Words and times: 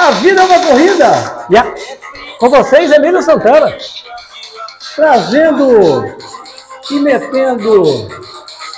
A 0.00 0.12
vida 0.12 0.40
é 0.40 0.44
uma 0.44 0.58
corrida! 0.66 1.46
Yeah. 1.50 1.74
Com 2.38 2.48
vocês, 2.48 2.90
Emílio 2.90 3.20
Santana. 3.20 3.76
Trazendo 4.96 6.16
e 6.90 7.00
metendo 7.00 8.08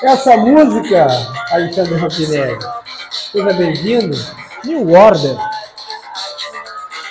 essa 0.02 0.36
música, 0.36 1.06
Alexandre 1.52 1.94
Rampinelli. 1.94 2.58
Seja 3.30 3.52
bem-vindo. 3.52 4.18
New 4.64 4.92
Order. 4.92 5.36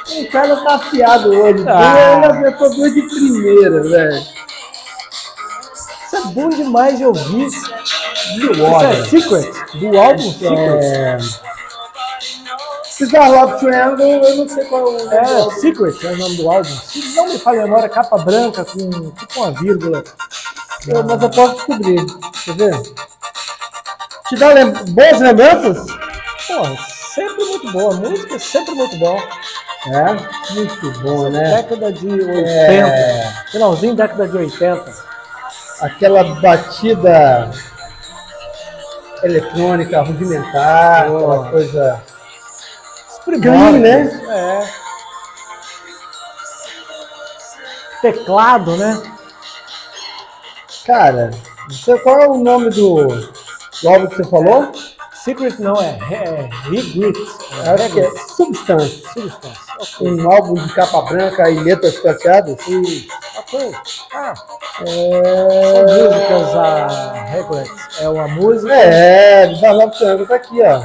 O 0.10 0.30
cara 0.30 0.58
tá 0.58 0.76
afiado 0.76 1.30
hoje. 1.30 1.64
Ah. 1.70 2.18
Ele 2.18 2.26
acertou 2.26 2.70
duas 2.76 2.94
de 2.94 3.02
primeira, 3.04 3.82
velho. 3.82 4.26
Isso 6.06 6.18
é 6.18 6.22
bom 6.34 6.50
demais 6.50 6.98
de 6.98 7.06
ouvir. 7.06 7.48
New 8.36 8.52
Isso 8.52 8.62
é 8.62 8.70
Order. 8.70 9.06
Secret, 9.06 9.52
do 9.76 9.98
álbum 9.98 10.32
Secret. 10.34 11.41
É... 13.02 13.06
Bizarre 13.06 13.32
Love 13.32 13.60
Triangle, 13.60 14.24
eu 14.24 14.36
não 14.38 14.48
sei 14.50 14.66
qual 14.66 14.82
é 14.82 14.90
o 14.90 14.92
nome 15.06 15.16
É. 15.16 15.52
Secret 15.60 15.96
é 16.06 16.12
o 16.12 16.18
nome 16.18 16.38
do 16.38 16.52
álbum. 16.52 16.64
Se 16.70 17.16
não 17.16 17.28
me 17.28 17.40
falha 17.40 17.62
a 17.62 17.64
memória, 17.66 17.90
capa 17.90 18.18
branca 18.20 18.64
com 18.66 18.78
tipo 19.12 19.40
uma 19.40 19.52
vírgula. 19.52 20.04
Eu- 20.88 21.04
mas 21.04 21.22
eu 21.22 21.30
posso 21.30 21.56
descobrir. 21.56 22.06
Quer 22.46 22.56
ver? 22.56 22.82
Te 24.30 24.36
dá 24.38 24.48
lem- 24.54 24.72
boas 24.72 25.20
lembranças? 25.20 25.86
Pô, 26.48 26.78
sempre 27.14 27.44
muito 27.46 27.72
boa. 27.72 27.94
A 27.94 27.98
música 27.98 28.36
é 28.36 28.40
sempre 28.40 28.74
muito 28.76 28.98
bom. 28.98 29.20
É, 29.88 30.54
muito 30.54 30.92
bom, 31.02 31.30
né? 31.30 31.56
Década 31.58 31.92
de 31.92 32.08
80. 32.08 32.38
É, 32.38 33.34
Finalzinho 33.52 33.96
década 33.96 34.28
de 34.28 34.38
80. 34.38 34.94
aquela 35.82 36.24
batida 36.36 37.50
eletrônica 39.24 40.02
rudimentar, 40.02 41.12
Oh. 41.12 41.18
aquela 41.18 41.50
coisa. 41.52 42.02
Primórdios, 43.26 43.82
né? 43.82 44.22
É. 44.30 44.82
Teclado, 48.02 48.76
né? 48.78 49.02
Cara, 50.86 51.32
você, 51.70 51.98
qual 52.00 52.20
é 52.20 52.28
o 52.28 52.38
nome 52.38 52.70
do, 52.72 53.06
do 53.06 53.90
álbum 53.90 54.08
que 54.08 54.16
você 54.16 54.24
falou? 54.24 54.72
Secret 55.24 55.60
não, 55.60 55.80
é, 55.80 56.00
é 56.12 56.50
Regret. 56.64 57.16
Acho 57.76 57.94
que 57.94 58.00
é 58.00 58.10
Substance. 58.36 59.04
Substance. 59.14 59.60
Ok. 59.80 60.12
Um 60.12 60.32
álbum 60.32 60.56
de 60.56 60.74
capa 60.74 61.04
branca 61.04 61.48
e 61.50 61.60
letras 61.60 61.96
prateadas. 62.00 62.58
Ok. 63.38 63.72
Ah, 64.14 64.34
são 64.36 64.88
É... 64.88 65.84
músicas 65.84 66.56
a 66.56 67.14
Regret. 67.26 67.70
É 68.00 68.10
uma 68.10 68.28
música. 68.30 68.74
É, 68.74 69.48
Bizarre 69.48 69.74
Love 69.78 69.98
Triangle 69.98 70.26
tá 70.26 70.36
aqui, 70.36 70.62
ó. 70.64 70.82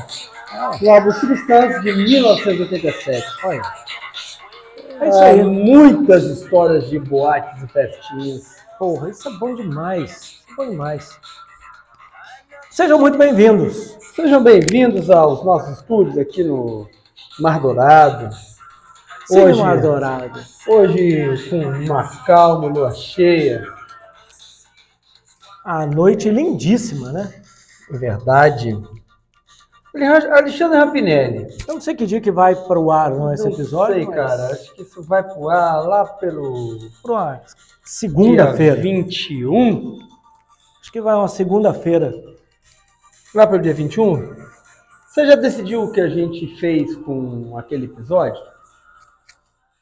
Ah, 0.59 0.79
O 0.81 0.91
álbum 0.91 1.13
Substance 1.13 1.81
de 1.83 1.93
1987. 1.93 3.27
olha. 3.45 3.63
É 5.01 5.09
isso 5.09 5.19
Ah, 5.19 5.27
aí. 5.27 5.43
muitas 5.45 6.25
histórias 6.25 6.89
de 6.89 6.99
boates 6.99 7.63
e 7.63 7.69
festinhas. 7.69 8.57
Porra, 8.79 9.11
isso 9.11 9.29
é 9.29 9.33
bom 9.33 9.55
demais. 9.55 10.43
É 10.51 10.55
bom 10.55 10.71
demais. 10.71 11.19
Sejam 12.71 12.99
muito 12.99 13.19
bem-vindos. 13.19 13.97
Sejam 14.15 14.43
bem-vindos 14.43 15.11
aos 15.11 15.45
nossos 15.45 15.79
estúdios 15.79 16.17
aqui 16.17 16.43
no 16.43 16.89
Mar 17.39 17.61
Dourado. 17.61 18.31
Hoje, 19.31 19.43
Hoje- 19.43 19.61
Mar 19.63 19.81
Dourado. 19.81 20.41
Hoje 20.69 21.49
com 21.51 21.57
uma 21.61 22.09
calma, 22.25 22.69
lua 22.69 22.95
cheia. 22.95 23.67
A 25.65 25.85
noite 25.85 26.31
lindíssima, 26.31 27.13
né? 27.13 27.43
É 27.93 27.97
verdade. 27.99 28.79
Ale- 30.05 30.31
Alexandre 30.31 30.79
Rapinelli. 30.79 31.49
Eu 31.67 31.75
não 31.75 31.81
sei 31.81 31.95
que 31.95 32.07
dia 32.07 32.21
que 32.21 32.31
vai 32.31 32.55
para 32.55 32.79
o 32.79 32.91
ar 32.91 33.11
não, 33.11 33.33
esse 33.33 33.45
Não 33.45 33.53
episódio. 33.53 33.95
sei, 33.95 34.07
mas 34.07 34.15
cara. 34.15 34.47
Acho 34.53 34.75
que 34.75 34.83
isso 34.83 35.03
vai 35.03 35.23
pro 35.23 35.49
ar 35.49 35.87
lá 35.87 36.05
pelo 36.05 36.79
Pro 37.03 37.15
ar. 37.15 37.43
Segunda-feira. 37.85 38.81
21. 38.81 39.99
Acho 40.81 40.93
que 40.93 41.01
vai 41.01 41.15
uma 41.15 41.29
segunda-feira. 41.29 42.13
Lá 43.35 43.47
pelo 43.47 43.63
dia 43.63 43.75
21. 43.75 44.35
Você 45.09 45.27
já 45.27 45.35
decidiu 45.37 45.83
o 45.83 45.93
que 45.93 46.01
a 46.01 46.09
gente 46.09 46.47
fez 46.59 46.95
com 46.97 47.57
aquele 47.57 47.87
episódio? 47.87 48.41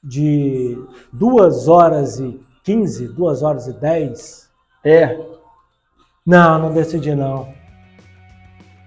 De 0.03 0.79
2 1.13 1.67
horas 1.69 2.19
e 2.21 2.41
15, 2.63 3.09
2 3.09 3.43
horas 3.43 3.67
e 3.67 3.73
10. 3.73 4.51
É. 4.85 5.19
Não, 6.27 6.59
não 6.59 6.73
decidi 6.73 7.15
não. 7.15 7.54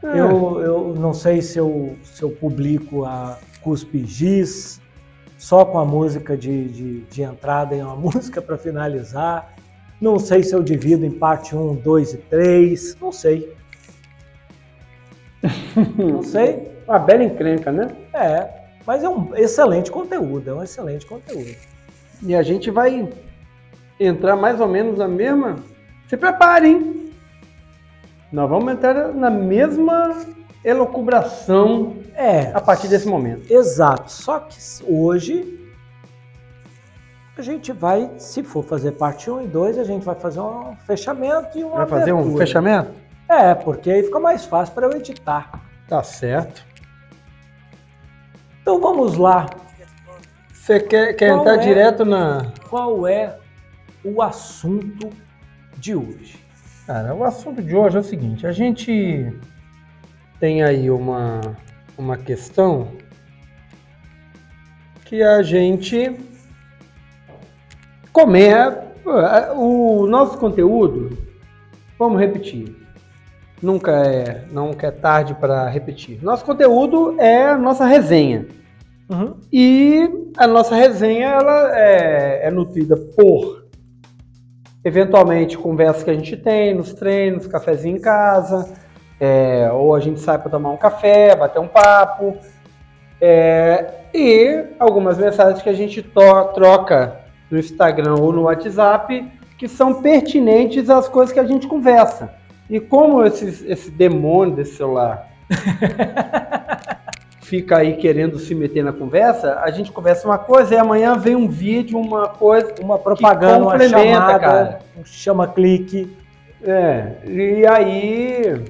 É. 0.04 0.20
Eu, 0.20 0.62
eu 0.62 0.96
não 0.98 1.14
sei 1.14 1.42
se 1.42 1.58
eu, 1.58 1.96
se 2.04 2.22
eu 2.22 2.30
publico 2.30 3.06
a 3.06 3.38
Cuspe 3.62 4.06
Giz 4.06 4.80
só 5.38 5.66
com 5.66 5.80
a 5.80 5.86
música 5.86 6.36
de, 6.36 6.68
de, 6.68 7.00
de 7.02 7.22
entrada 7.22 7.76
e 7.76 7.82
uma 7.82 7.96
música 7.98 8.42
para 8.42 8.58
finalizar. 8.58 9.54
Não 10.00 10.20
sei 10.20 10.44
se 10.44 10.54
eu 10.54 10.62
divido 10.62 11.06
em 11.06 11.12
parte 11.12 11.56
1, 11.56 11.76
2 11.76 12.14
e 12.14 12.18
3. 12.18 12.98
Não 13.02 13.12
sei. 13.12 13.56
Não 15.98 16.22
sei. 16.22 16.72
Uma 16.88 17.00
bela 17.00 17.24
encrenca, 17.24 17.72
né? 17.72 17.90
É, 18.14 18.48
mas 18.86 19.04
é 19.04 19.10
um 19.10 19.36
excelente 19.36 19.92
conteúdo, 19.92 20.50
é 20.50 20.54
um 20.54 20.64
excelente 20.64 21.06
conteúdo. 21.06 21.56
E 22.24 22.36
a 22.36 22.42
gente 22.42 22.72
vai 22.72 23.10
entrar 24.00 24.36
mais 24.36 24.62
ou 24.62 24.68
menos 24.68 24.98
na 24.98 25.08
mesma. 25.08 25.58
Se 26.08 26.16
prepare, 26.16 26.68
hein? 26.68 27.07
Nós 28.32 28.50
vamos 28.50 28.74
entrar 28.74 29.14
na 29.14 29.30
mesma 29.30 30.16
elucubração 30.64 31.98
É, 32.14 32.52
a 32.54 32.60
partir 32.60 32.88
desse 32.88 33.08
momento. 33.08 33.52
exato. 33.52 34.12
Só 34.12 34.40
que 34.40 34.58
hoje 34.86 35.58
a 37.38 37.42
gente 37.42 37.72
vai, 37.72 38.10
se 38.18 38.44
for 38.44 38.64
fazer 38.64 38.94
parte 38.94 39.30
1 39.30 39.44
e 39.44 39.48
2, 39.48 39.78
a 39.78 39.84
gente 39.84 40.04
vai 40.04 40.16
fazer 40.16 40.40
um 40.42 40.76
fechamento 40.86 41.58
e 41.58 41.64
uma 41.64 41.78
Vai 41.78 41.88
fazer 41.88 42.12
um 42.14 42.36
fechamento? 42.36 42.92
É, 43.30 43.54
porque 43.54 43.92
aí 43.92 44.04
fica 44.04 44.20
mais 44.20 44.46
fácil 44.46 44.74
para 44.74 44.88
eu 44.88 44.94
editar. 44.94 45.52
Tá 45.88 46.02
certo. 46.04 46.66
Então 48.62 48.80
vamos 48.82 49.16
lá. 49.18 49.46
Você 50.52 50.80
quer, 50.82 51.14
quer 51.14 51.30
Qual 51.30 51.40
entrar 51.42 51.54
é? 51.56 51.58
direto 51.60 52.04
na. 52.04 52.52
Qual 52.70 53.08
é 53.08 53.38
o 54.04 54.22
assunto 54.22 55.10
de 55.78 55.96
hoje? 55.96 56.46
Cara, 56.88 57.14
o 57.14 57.26
assunto 57.26 57.62
de 57.62 57.76
hoje 57.76 57.98
é 57.98 58.00
o 58.00 58.04
seguinte: 58.04 58.48
a 58.48 58.54
gente 58.54 59.34
tem 60.40 60.64
aí 60.64 60.90
uma, 60.90 61.42
uma 61.98 62.18
questão 62.18 62.94
que 65.04 65.22
a 65.22 65.44
gente 65.44 66.18
começa. 68.14 68.88
O 69.56 70.06
nosso 70.08 70.38
conteúdo, 70.38 71.18
vamos 72.00 72.20
repetir. 72.20 72.76
Nunca 73.62 73.92
é, 73.92 74.46
nunca 74.52 74.88
é 74.88 74.92
tarde 74.92 75.34
para 75.34 75.68
repetir. 75.68 76.22
Nosso 76.22 76.46
conteúdo 76.46 77.20
é 77.20 77.48
a 77.48 77.58
nossa 77.58 77.86
resenha. 77.86 78.48
Uhum. 79.10 79.36
E 79.52 80.10
a 80.38 80.48
nossa 80.48 80.76
resenha 80.76 81.28
ela 81.28 81.78
é, 81.78 82.48
é 82.48 82.52
nutrida 82.52 82.96
por 82.96 83.57
eventualmente 84.88 85.58
conversas 85.58 86.04
que 86.04 86.10
a 86.10 86.14
gente 86.14 86.38
tem 86.38 86.74
nos 86.74 86.94
treinos, 86.94 87.46
cafezinho 87.46 87.98
em 87.98 88.00
casa, 88.00 88.74
é, 89.20 89.70
ou 89.74 89.94
a 89.94 90.00
gente 90.00 90.20
sai 90.22 90.38
para 90.38 90.50
tomar 90.50 90.72
um 90.72 90.78
café, 90.78 91.36
bater 91.36 91.60
um 91.60 91.68
papo, 91.68 92.38
é, 93.20 93.86
e 94.14 94.64
algumas 94.80 95.18
mensagens 95.18 95.62
que 95.62 95.70
a 95.70 95.74
gente 95.74 96.02
troca 96.02 97.20
no 97.52 97.60
Instagram 97.60 98.16
ou 98.16 98.32
no 98.32 98.44
WhatsApp 98.44 99.30
que 99.58 99.68
são 99.68 100.02
pertinentes 100.02 100.90
às 100.90 101.10
coisas 101.10 101.34
que 101.34 101.40
a 101.40 101.46
gente 101.46 101.68
conversa. 101.68 102.34
E 102.70 102.80
como 102.80 103.26
esse, 103.26 103.66
esse 103.68 103.92
demônio 103.92 104.56
desse 104.56 104.76
celular 104.76 105.28
fica 107.48 107.78
aí 107.78 107.96
querendo 107.96 108.38
se 108.38 108.54
meter 108.54 108.84
na 108.84 108.92
conversa, 108.92 109.60
a 109.62 109.72
gente 109.72 109.90
conversa 109.90 110.28
uma 110.28 110.38
coisa 110.38 110.76
e 110.76 110.78
amanhã 110.78 111.18
vem 111.18 111.34
um 111.34 111.48
vídeo, 111.48 111.98
uma 111.98 112.28
coisa. 112.28 112.76
Uma 112.82 113.00
propaganda, 113.00 113.64
uma 113.64 113.80
chamada, 113.80 114.40
cara. 114.40 114.80
um 114.98 115.06
chama-clique. 115.06 116.14
É, 116.62 117.14
e 117.26 117.66
aí 117.66 118.66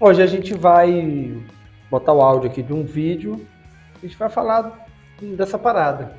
hoje 0.00 0.22
a 0.22 0.26
gente 0.26 0.54
vai 0.54 1.36
botar 1.90 2.14
o 2.14 2.22
áudio 2.22 2.48
aqui 2.48 2.62
de 2.62 2.72
um 2.72 2.84
vídeo, 2.84 3.46
a 4.02 4.06
gente 4.06 4.16
vai 4.16 4.30
falar 4.30 4.86
dessa 5.36 5.58
parada. 5.58 6.16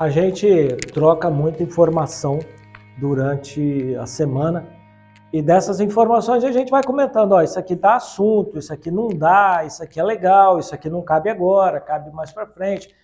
A 0.00 0.08
gente 0.08 0.48
troca 0.94 1.28
muita 1.28 1.62
informação 1.62 2.38
durante 2.96 3.94
a 3.96 4.06
semana 4.06 4.66
e 5.32 5.42
dessas 5.42 5.80
informações 5.80 6.42
a 6.42 6.50
gente 6.50 6.70
vai 6.70 6.82
comentando, 6.82 7.32
ó, 7.32 7.42
isso 7.42 7.58
aqui 7.58 7.74
dá 7.74 7.96
assunto, 7.96 8.58
isso 8.58 8.72
aqui 8.72 8.90
não 8.90 9.08
dá, 9.08 9.62
isso 9.66 9.82
aqui 9.82 10.00
é 10.00 10.02
legal, 10.02 10.58
isso 10.58 10.74
aqui 10.74 10.88
não 10.88 11.02
cabe 11.02 11.28
agora, 11.28 11.80
cabe 11.80 12.10
mais 12.12 12.32
para 12.32 12.46
frente. 12.46 12.94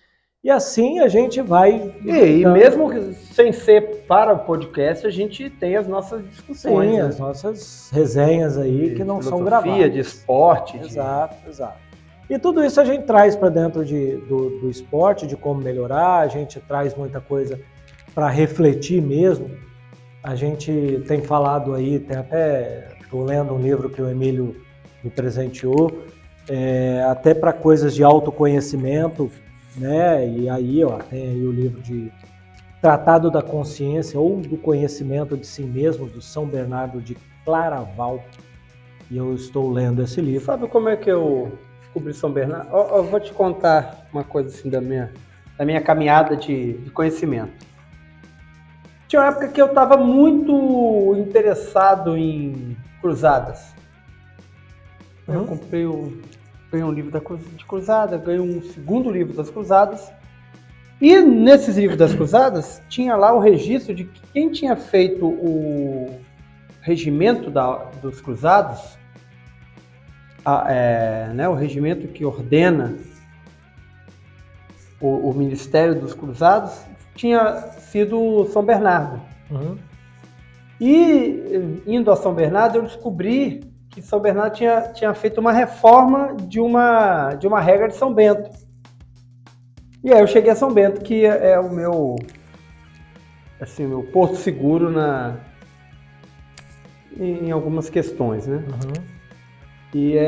E 0.43 0.49
assim 0.51 0.99
a 0.99 1.07
gente 1.07 1.41
vai. 1.41 1.91
E, 2.03 2.41
e 2.41 2.45
mesmo 2.45 2.89
que 2.91 3.13
sem 3.13 3.51
ser 3.51 4.05
para 4.07 4.33
o 4.33 4.39
podcast, 4.39 5.05
a 5.05 5.09
gente 5.09 5.49
tem 5.49 5.75
as 5.75 5.87
nossas 5.87 6.23
discussões. 6.23 6.89
Sim, 6.89 6.97
né? 6.97 7.01
as 7.01 7.17
nossas 7.17 7.89
resenhas 7.91 8.55
aí 8.57 8.93
que 8.93 9.03
não 9.03 9.21
são 9.23 9.43
gravadas. 9.43 9.91
de 9.91 9.99
esporte. 9.99 10.77
de- 10.77 10.85
Exato, 10.85 11.35
exato. 11.49 11.79
E 12.29 12.37
tudo 12.39 12.63
isso 12.63 12.81
a 12.81 12.85
gente 12.85 13.05
traz 13.05 13.35
para 13.35 13.49
dentro 13.49 13.83
de, 13.85 14.17
do, 14.17 14.61
do 14.61 14.69
esporte, 14.69 15.27
de 15.27 15.35
como 15.35 15.61
melhorar, 15.61 16.19
a 16.19 16.27
gente 16.27 16.59
traz 16.59 16.95
muita 16.95 17.19
coisa 17.21 17.59
para 18.13 18.29
refletir 18.29 19.01
mesmo. 19.01 19.49
A 20.25 20.33
gente 20.33 21.03
tem 21.07 21.21
falado 21.21 21.75
aí, 21.75 21.99
tem 21.99 22.17
até, 22.17 22.97
estou 22.99 23.23
lendo 23.23 23.53
um 23.53 23.61
livro 23.61 23.91
que 23.91 24.01
o 24.01 24.09
Emílio 24.09 24.55
me 25.03 25.11
presenteou, 25.11 26.03
é, 26.49 27.05
até 27.07 27.35
para 27.35 27.53
coisas 27.53 27.93
de 27.93 28.03
autoconhecimento, 28.03 29.31
né? 29.77 30.27
E 30.27 30.49
aí, 30.49 30.83
ó, 30.83 30.97
tem 30.97 31.27
aí 31.27 31.45
o 31.45 31.51
livro 31.51 31.79
de 31.79 32.11
Tratado 32.81 33.29
da 33.29 33.43
Consciência 33.43 34.19
ou 34.19 34.37
do 34.37 34.57
Conhecimento 34.57 35.37
de 35.37 35.45
Si 35.45 35.61
Mesmo, 35.61 36.07
do 36.07 36.23
São 36.23 36.47
Bernardo 36.47 36.99
de 36.99 37.15
Claraval. 37.45 38.23
E 39.11 39.17
eu 39.17 39.35
estou 39.35 39.71
lendo 39.71 40.01
esse 40.01 40.21
livro. 40.21 40.43
Sabe 40.43 40.67
como 40.67 40.89
é 40.89 40.97
que 40.97 41.11
eu 41.11 41.51
descobri 41.81 42.15
São 42.15 42.31
Bernardo? 42.31 42.75
Eu, 42.75 42.97
eu 42.97 43.03
vou 43.03 43.19
te 43.19 43.31
contar 43.31 44.07
uma 44.11 44.23
coisa 44.23 44.49
assim 44.49 44.71
da 44.71 44.81
minha, 44.81 45.13
da 45.55 45.63
minha 45.63 45.81
caminhada 45.81 46.35
de, 46.35 46.73
de 46.79 46.89
conhecimento. 46.89 47.64
Tinha 49.07 49.21
uma 49.21 49.27
época 49.29 49.47
que 49.49 49.61
eu 49.61 49.67
estava 49.67 49.97
muito 49.97 51.15
interessado 51.17 52.17
em 52.17 52.75
cruzadas. 53.01 53.73
Uhum. 55.27 55.35
Eu 55.35 55.45
comprei 55.45 55.85
um, 55.85 56.21
ganhei 56.71 56.85
um 56.85 56.91
livro 56.91 57.11
da, 57.11 57.19
de 57.19 57.65
cruzada, 57.65 58.17
ganhei 58.17 58.39
um 58.39 58.61
segundo 58.61 59.11
livro 59.11 59.33
das 59.33 59.49
cruzadas. 59.49 60.11
E 61.01 61.19
nesses 61.19 61.77
livros 61.77 61.97
das 61.97 62.13
cruzadas 62.13 62.81
tinha 62.87 63.15
lá 63.15 63.33
o 63.33 63.39
registro 63.39 63.93
de 63.93 64.05
que 64.05 64.21
quem 64.33 64.51
tinha 64.51 64.75
feito 64.75 65.25
o 65.25 66.19
regimento 66.81 67.49
da, 67.49 67.75
dos 68.01 68.21
cruzados, 68.21 68.97
a, 70.45 70.71
é, 70.71 71.33
né, 71.33 71.49
o 71.49 71.53
regimento 71.53 72.07
que 72.07 72.23
ordena 72.23 72.95
o, 75.01 75.29
o, 75.29 75.33
ministério 75.33 75.99
dos 75.99 76.13
cruzados, 76.13 76.79
tinha 77.15 77.74
sido 77.85 78.45
São 78.47 78.63
Bernardo. 78.63 79.21
Uhum. 79.49 79.77
E 80.79 81.81
indo 81.87 82.11
a 82.11 82.15
São 82.15 82.33
Bernardo 82.33 82.77
eu 82.77 82.83
descobri 82.83 83.63
que 83.89 84.01
São 84.01 84.19
Bernardo 84.19 84.55
tinha, 84.55 84.81
tinha 84.93 85.13
feito 85.13 85.39
uma 85.39 85.53
reforma 85.53 86.35
de 86.35 86.59
uma, 86.59 87.33
de 87.35 87.47
uma 87.47 87.61
regra 87.61 87.87
de 87.87 87.95
São 87.95 88.13
Bento. 88.13 88.49
E 90.03 90.13
aí 90.13 90.19
eu 90.19 90.27
cheguei 90.27 90.51
a 90.51 90.55
São 90.55 90.71
Bento, 90.71 91.01
que 91.01 91.25
é, 91.25 91.51
é 91.51 91.59
o 91.59 91.71
meu 91.71 92.15
assim, 93.59 93.87
meu 93.87 94.03
porto 94.03 94.35
seguro 94.35 94.89
na 94.89 95.37
em, 97.17 97.47
em 97.47 97.51
algumas 97.51 97.89
questões, 97.89 98.45
né? 98.45 98.57
Uhum. 98.57 99.03
E 99.93 100.17
é, 100.17 100.23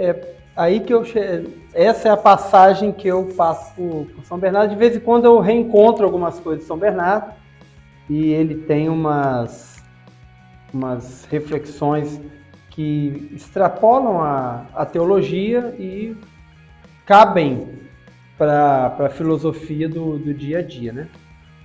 é, 0.00 0.36
aí 0.54 0.80
que 0.80 0.94
eu 0.94 1.04
che... 1.04 1.61
essa 1.74 2.08
é 2.08 2.10
a 2.12 2.16
passagem 2.16 2.92
que 2.92 3.08
eu 3.08 3.26
passo 3.36 3.74
por, 3.74 4.06
por, 4.06 4.24
São 4.24 4.38
Bernardo. 4.38 4.70
De 4.70 4.76
vez 4.76 4.96
em 4.96 5.00
quando 5.00 5.24
eu 5.24 5.38
reencontro 5.40 6.04
algumas 6.04 6.38
coisas 6.38 6.62
de 6.62 6.68
São 6.68 6.76
Bernardo 6.76 7.32
e 8.08 8.32
ele 8.32 8.54
tem 8.54 8.88
umas 8.88 9.72
umas 10.72 11.26
reflexões 11.26 12.20
que 12.70 13.30
extrapolam 13.34 14.22
a, 14.22 14.64
a 14.74 14.86
teologia 14.86 15.74
e 15.78 16.16
cabem 17.04 17.68
para 18.38 18.96
a 18.98 19.08
filosofia 19.10 19.88
do, 19.88 20.18
do 20.18 20.32
dia 20.32 20.60
a 20.60 20.62
dia, 20.62 20.92
né? 20.92 21.08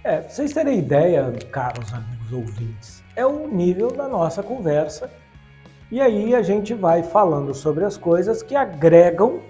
É, 0.03 0.21
vocês 0.21 0.53
terem 0.53 0.79
ideia, 0.79 1.33
caros 1.51 1.93
amigos 1.93 2.31
ouvintes, 2.31 3.03
é 3.15 3.25
o 3.25 3.47
nível 3.47 3.89
da 3.91 4.07
nossa 4.07 4.43
conversa. 4.43 5.09
E 5.89 6.01
aí 6.01 6.35
a 6.35 6.41
gente 6.41 6.73
vai 6.73 7.01
falando 7.01 7.53
sobre 7.53 7.85
as 7.85 7.95
coisas 7.95 8.43
que 8.43 8.55
agregam 8.55 9.41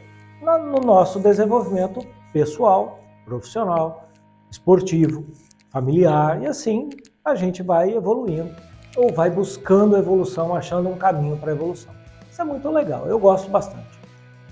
no 0.56 0.80
nosso 0.80 1.20
desenvolvimento 1.20 2.06
pessoal, 2.32 3.00
profissional, 3.26 4.08
esportivo, 4.50 5.26
familiar, 5.70 6.42
e 6.42 6.46
assim 6.46 6.90
a 7.26 7.36
gente 7.36 7.62
vai 7.62 7.92
evoluindo 7.92 8.56
ou 8.96 9.12
vai 9.12 9.30
buscando 9.30 9.98
evolução, 9.98 10.56
achando 10.56 10.88
um 10.88 10.98
caminho 10.98 11.36
para 11.38 11.52
a 11.52 11.56
evolução. 11.56 11.94
Isso 12.32 12.42
é 12.42 12.46
muito 12.46 12.70
legal, 12.70 13.06
eu 13.08 13.20
gosto 13.20 13.50
bastante. 13.50 13.98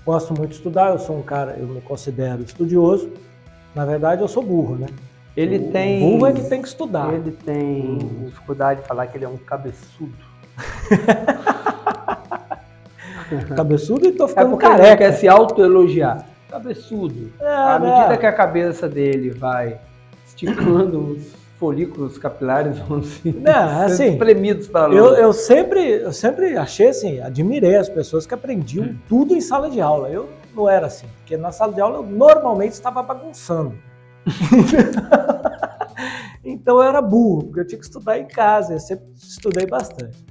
Gosto 0.04 0.34
muito 0.34 0.50
de 0.50 0.56
estudar, 0.56 0.90
eu 0.90 0.98
sou 0.98 1.18
um 1.18 1.22
cara, 1.22 1.56
eu 1.58 1.66
me 1.66 1.80
considero 1.80 2.42
estudioso. 2.42 3.10
Na 3.74 3.84
verdade, 3.84 4.22
eu 4.22 4.28
sou 4.28 4.42
burro, 4.42 4.76
né? 4.76 4.86
Ele 5.36 5.58
o 5.58 5.72
tem. 5.72 6.00
Burro 6.00 6.26
é 6.26 6.32
que 6.32 6.42
tem 6.48 6.62
que 6.62 6.68
estudar. 6.68 7.12
Ele 7.12 7.32
tem 7.32 7.98
dificuldade 8.24 8.82
de 8.82 8.86
falar 8.86 9.06
que 9.06 9.18
ele 9.18 9.24
é 9.24 9.28
um 9.28 9.36
cabeçudo. 9.36 10.14
cabeçudo 13.56 14.06
e 14.06 14.12
tô 14.12 14.24
é 14.24 14.28
ficando 14.28 14.46
é 14.46 14.50
porque 14.50 14.66
careca. 14.66 14.88
Ele 14.88 14.96
quer 14.96 15.12
se 15.12 15.28
autoelogiar. 15.28 16.26
Cabeçudo. 16.50 17.32
É, 17.40 17.48
à 17.48 17.78
medida 17.78 18.08
né? 18.08 18.16
que 18.16 18.26
a 18.26 18.32
cabeça 18.32 18.88
dele 18.88 19.30
vai 19.30 19.78
esticando 20.26 21.12
os 21.12 21.34
folículos 21.58 22.18
capilares 22.18 22.78
vão 22.86 23.02
se 23.02 23.32
não, 23.32 23.84
assim, 23.84 24.12
espremidos 24.12 24.68
para 24.68 24.92
eu, 24.92 25.14
eu 25.14 25.32
sempre 25.32 26.02
eu 26.02 26.12
sempre 26.12 26.56
achei 26.56 26.88
assim, 26.88 27.20
admirei 27.20 27.76
as 27.76 27.88
pessoas 27.88 28.26
que 28.26 28.34
aprendiam 28.34 28.86
hum. 28.86 28.98
tudo 29.08 29.34
em 29.34 29.40
sala 29.40 29.70
de 29.70 29.80
aula. 29.80 30.08
Eu 30.08 30.28
não 30.54 30.68
era 30.68 30.86
assim, 30.86 31.06
porque 31.18 31.36
na 31.36 31.52
sala 31.52 31.72
de 31.72 31.80
aula 31.80 31.98
eu 31.98 32.02
normalmente 32.02 32.72
estava 32.72 33.02
bagunçando. 33.02 33.74
então 36.44 36.76
eu 36.76 36.82
era 36.82 37.02
burro, 37.02 37.44
porque 37.44 37.60
eu 37.60 37.66
tinha 37.66 37.78
que 37.78 37.84
estudar 37.84 38.18
em 38.18 38.26
casa, 38.26 38.74
eu 38.74 38.80
sempre 38.80 39.06
estudei 39.14 39.66
bastante. 39.66 40.24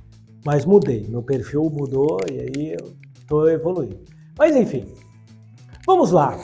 Mas 0.45 0.63
mudei, 0.65 1.07
meu 1.09 1.23
perfil 1.23 1.69
mudou 1.69 2.19
e 2.31 2.39
aí 2.39 2.77
eu 2.79 2.93
estou 3.19 3.49
evoluindo. 3.49 3.99
Mas 4.37 4.55
enfim, 4.55 4.85
vamos 5.85 6.11
lá. 6.11 6.37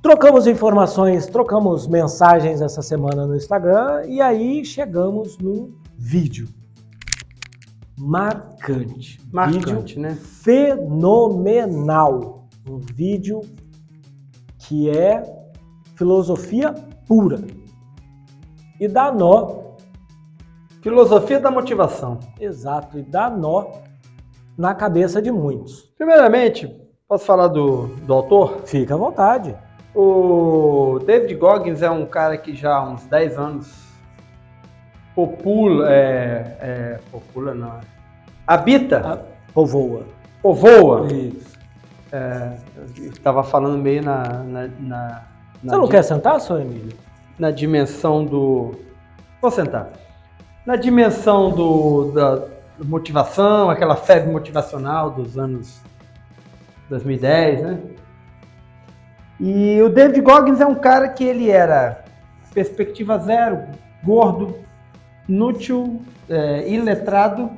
Trocamos 0.00 0.46
informações, 0.46 1.26
trocamos 1.26 1.86
mensagens 1.86 2.60
essa 2.60 2.80
semana 2.82 3.26
no 3.26 3.36
Instagram 3.36 4.04
e 4.06 4.20
aí 4.20 4.64
chegamos 4.64 5.36
num 5.38 5.74
vídeo 5.96 6.48
marcante. 7.98 9.20
Marcante, 9.32 9.94
vídeo 9.94 10.00
né? 10.02 10.14
Fenomenal. 10.14 11.38
Um 12.68 12.78
vídeo 12.78 13.40
que 14.58 14.88
é 14.90 15.22
filosofia 15.94 16.72
pura. 17.06 17.44
E 18.80 18.88
dá 18.88 19.12
nó. 19.12 19.63
Filosofia 20.84 21.40
da 21.40 21.50
motivação. 21.50 22.20
Exato, 22.38 22.98
e 22.98 23.02
dá 23.02 23.30
nó 23.30 23.68
na 24.54 24.74
cabeça 24.74 25.22
de 25.22 25.32
muitos. 25.32 25.90
Primeiramente, 25.96 26.68
posso 27.08 27.24
falar 27.24 27.48
do, 27.48 27.86
do 28.02 28.12
autor? 28.12 28.60
Fica 28.66 28.92
à 28.92 28.98
vontade. 28.98 29.56
O 29.94 30.98
David 31.06 31.36
Goggins 31.36 31.80
é 31.80 31.90
um 31.90 32.04
cara 32.04 32.36
que 32.36 32.54
já 32.54 32.74
há 32.74 32.84
uns 32.84 33.02
10 33.06 33.38
anos 33.38 33.82
popula, 35.14 35.90
é, 35.90 36.58
é, 36.60 37.00
popula 37.10 37.54
não, 37.54 37.80
habita, 38.46 38.98
A, 38.98 39.52
povoa, 39.54 40.04
povoa. 40.42 41.06
Isso. 41.10 41.54
É, 42.12 42.58
estava 42.98 43.42
falando 43.42 43.78
meio 43.78 44.02
na, 44.02 44.22
na, 44.22 44.68
na, 44.78 45.22
na 45.62 45.72
Você 45.72 45.76
não 45.78 45.88
quer 45.88 46.04
sentar, 46.04 46.38
seu 46.42 46.60
Emílio? 46.60 46.92
Na 47.38 47.50
dimensão 47.50 48.22
do, 48.22 48.72
vou 49.40 49.50
sentar. 49.50 50.03
Na 50.66 50.76
dimensão 50.76 51.50
do 51.50 52.12
da 52.12 52.48
motivação, 52.84 53.68
aquela 53.68 53.96
febre 53.96 54.32
motivacional 54.32 55.10
dos 55.10 55.38
anos 55.38 55.80
2010, 56.88 57.62
né? 57.62 57.80
E 59.38 59.82
o 59.82 59.88
David 59.88 60.20
Goggins 60.22 60.60
é 60.60 60.66
um 60.66 60.74
cara 60.74 61.08
que 61.08 61.22
ele 61.22 61.50
era 61.50 62.04
perspectiva 62.52 63.18
zero, 63.18 63.64
gordo, 64.02 64.56
inútil, 65.28 66.00
é, 66.28 66.68
iletrado, 66.68 67.50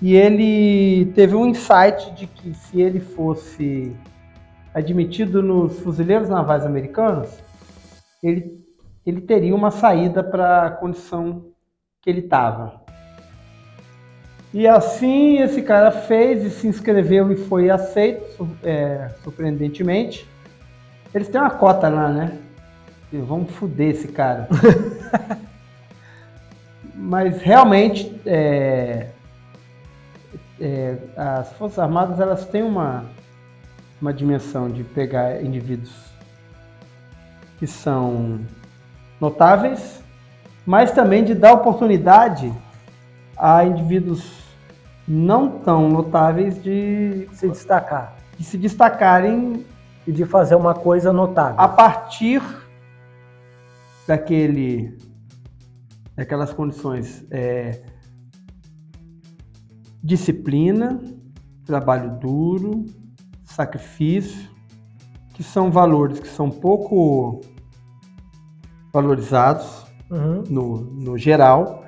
e 0.00 0.14
ele 0.14 1.12
teve 1.14 1.34
um 1.34 1.46
insight 1.46 2.12
de 2.12 2.26
que 2.26 2.54
se 2.54 2.80
ele 2.80 3.00
fosse 3.00 3.94
admitido 4.72 5.42
nos 5.42 5.80
fuzileiros 5.80 6.28
navais 6.28 6.64
americanos, 6.64 7.28
ele, 8.22 8.64
ele 9.04 9.20
teria 9.20 9.54
uma 9.54 9.72
saída 9.72 10.22
para 10.22 10.66
a 10.66 10.70
condição 10.70 11.46
que 12.08 12.10
ele 12.10 12.20
estava. 12.20 12.80
E 14.54 14.66
assim 14.66 15.40
esse 15.40 15.60
cara 15.60 15.90
fez 15.90 16.42
e 16.42 16.48
se 16.48 16.66
inscreveu 16.66 17.30
e 17.30 17.36
foi 17.36 17.68
aceito, 17.68 18.48
é, 18.64 19.10
surpreendentemente. 19.22 20.26
Eles 21.14 21.28
têm 21.28 21.38
uma 21.38 21.50
cota 21.50 21.90
lá, 21.90 22.08
né? 22.08 22.38
Vamos 23.12 23.50
foder 23.52 23.90
esse 23.90 24.08
cara. 24.08 24.48
Mas 26.94 27.42
realmente 27.42 28.18
é, 28.24 29.08
é, 30.58 30.96
as 31.14 31.52
Forças 31.52 31.78
Armadas 31.78 32.18
elas 32.18 32.46
têm 32.46 32.62
uma, 32.62 33.04
uma 34.00 34.14
dimensão 34.14 34.70
de 34.70 34.82
pegar 34.82 35.42
indivíduos 35.42 35.94
que 37.58 37.66
são 37.66 38.40
notáveis, 39.20 40.02
mas 40.68 40.92
também 40.92 41.24
de 41.24 41.34
dar 41.34 41.54
oportunidade 41.54 42.52
a 43.38 43.64
indivíduos 43.64 44.38
não 45.08 45.60
tão 45.60 45.88
notáveis 45.88 46.62
de 46.62 47.26
se 47.32 47.48
destacar. 47.48 48.18
de 48.36 48.44
se 48.44 48.58
destacarem 48.58 49.64
e 50.06 50.12
de 50.12 50.26
fazer 50.26 50.56
uma 50.56 50.74
coisa 50.74 51.10
notável. 51.10 51.58
A 51.58 51.66
partir 51.66 52.42
daquele, 54.06 54.98
daquelas 56.14 56.52
condições, 56.52 57.26
é, 57.30 57.82
disciplina, 60.04 61.00
trabalho 61.64 62.10
duro, 62.18 62.84
sacrifício, 63.42 64.50
que 65.32 65.42
são 65.42 65.70
valores 65.70 66.20
que 66.20 66.28
são 66.28 66.50
pouco 66.50 67.40
valorizados 68.92 69.87
uhum. 70.10 70.44
no, 70.48 70.80
no 70.80 71.18
geral, 71.18 71.84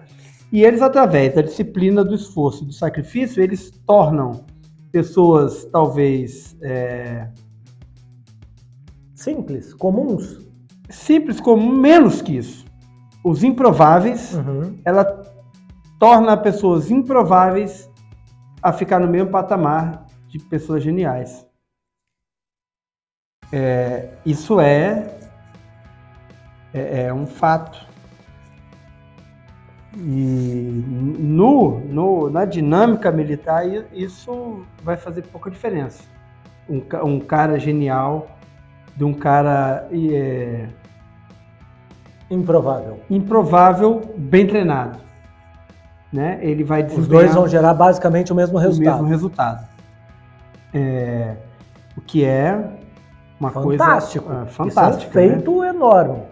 e 0.53 0.65
eles, 0.65 0.83
através 0.83 1.35
da 1.35 1.43
disciplina, 1.43 2.05
do 2.05 2.15
esforço, 2.15 2.65
do 2.65 2.73
sacrifício, 2.73 3.43
eles 3.43 3.71
tornam 3.87 4.45
pessoas 4.91 5.65
talvez 5.67 6.57
é, 6.63 7.29
simples, 9.15 9.73
comuns. 9.75 10.41
Simples, 10.89 11.41
como 11.41 11.73
menos 11.73 12.21
que 12.21 12.37
isso. 12.37 12.65
Os 13.25 13.45
improváveis, 13.45 14.35
uhum. 14.35 14.77
ela 14.85 15.05
torna 16.01 16.37
pessoas 16.37 16.91
improváveis 16.91 17.89
a 18.63 18.73
ficar 18.73 18.99
no 18.99 19.07
mesmo 19.07 19.31
patamar 19.31 20.07
de 20.29 20.39
pessoas 20.39 20.83
geniais. 20.83 21.47
É, 23.53 24.15
isso 24.25 24.61
é, 24.61 25.19
é, 26.73 27.05
é 27.05 27.15
um 27.15 27.27
fato. 27.27 27.90
E 30.03 30.83
no, 31.19 31.81
no, 31.81 32.31
na 32.31 32.47
dinâmica 32.47 33.13
militar, 33.13 33.65
isso 33.93 34.65
vai 34.83 34.97
fazer 34.97 35.23
pouca 35.23 35.51
diferença. 35.51 36.03
Um, 36.69 36.83
um 37.05 37.21
cara 37.21 37.59
genial 37.59 38.29
de 38.97 39.05
um 39.05 39.13
cara 39.13 39.87
é, 39.93 40.69
improvável. 42.31 43.01
Improvável, 43.11 44.15
bem 44.17 44.47
treinado. 44.47 44.99
Né? 46.11 46.39
Ele 46.41 46.65
vai 46.65 46.83
Os 46.83 47.07
dois 47.07 47.35
vão 47.35 47.47
gerar 47.47 47.75
basicamente 47.75 48.33
o 48.33 48.35
mesmo 48.35 48.59
resultado. 48.59 48.95
O 48.95 49.03
mesmo 49.03 49.09
resultado. 49.09 49.69
É, 50.73 51.37
o 51.95 52.01
que 52.01 52.25
é 52.25 52.59
uma 53.39 53.51
fantástico. 53.51 54.25
coisa 54.25 54.47
fantástica. 54.47 55.11
Isso 55.11 55.19
é 55.19 55.23
um 55.23 55.31
feito 55.31 55.61
né? 55.61 55.69
enorme. 55.69 56.23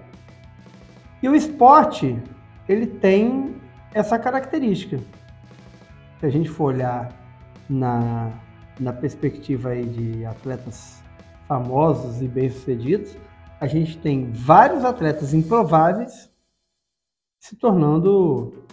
E 1.22 1.28
o 1.28 1.34
esporte, 1.34 2.18
ele 2.68 2.86
tem 2.86 3.57
essa 3.98 4.18
característica. 4.18 4.98
Se 6.20 6.26
a 6.26 6.30
gente 6.30 6.48
for 6.48 6.74
olhar 6.74 7.12
na, 7.68 8.30
na 8.78 8.92
perspectiva 8.92 9.70
aí 9.70 9.84
de 9.84 10.24
atletas 10.24 11.02
famosos 11.48 12.22
e 12.22 12.28
bem-sucedidos, 12.28 13.16
a 13.60 13.66
gente 13.66 13.98
tem 13.98 14.30
vários 14.30 14.84
atletas 14.84 15.34
improváveis 15.34 16.30
se 17.40 17.56
tornando 17.56 18.64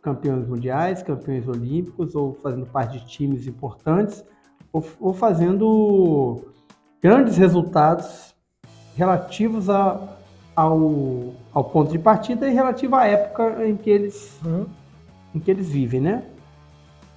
campeões 0.00 0.46
mundiais, 0.46 1.02
campeões 1.02 1.46
olímpicos, 1.46 2.14
ou 2.14 2.34
fazendo 2.34 2.66
parte 2.66 2.98
de 2.98 3.06
times 3.06 3.46
importantes, 3.46 4.24
ou, 4.72 4.84
ou 5.00 5.12
fazendo 5.12 6.44
grandes 7.02 7.36
resultados 7.36 8.34
relativos 8.96 9.68
a, 9.68 10.16
ao, 10.54 11.32
ao 11.52 11.64
ponto 11.64 11.90
de 11.90 11.98
partida 11.98 12.48
e 12.48 12.54
relativo 12.54 12.94
à 12.96 13.06
época 13.06 13.66
em 13.66 13.76
que 13.76 13.90
eles, 13.90 14.38
uhum. 14.44 14.66
em 15.34 15.40
que 15.40 15.50
eles 15.50 15.68
vivem, 15.68 16.00
né? 16.00 16.22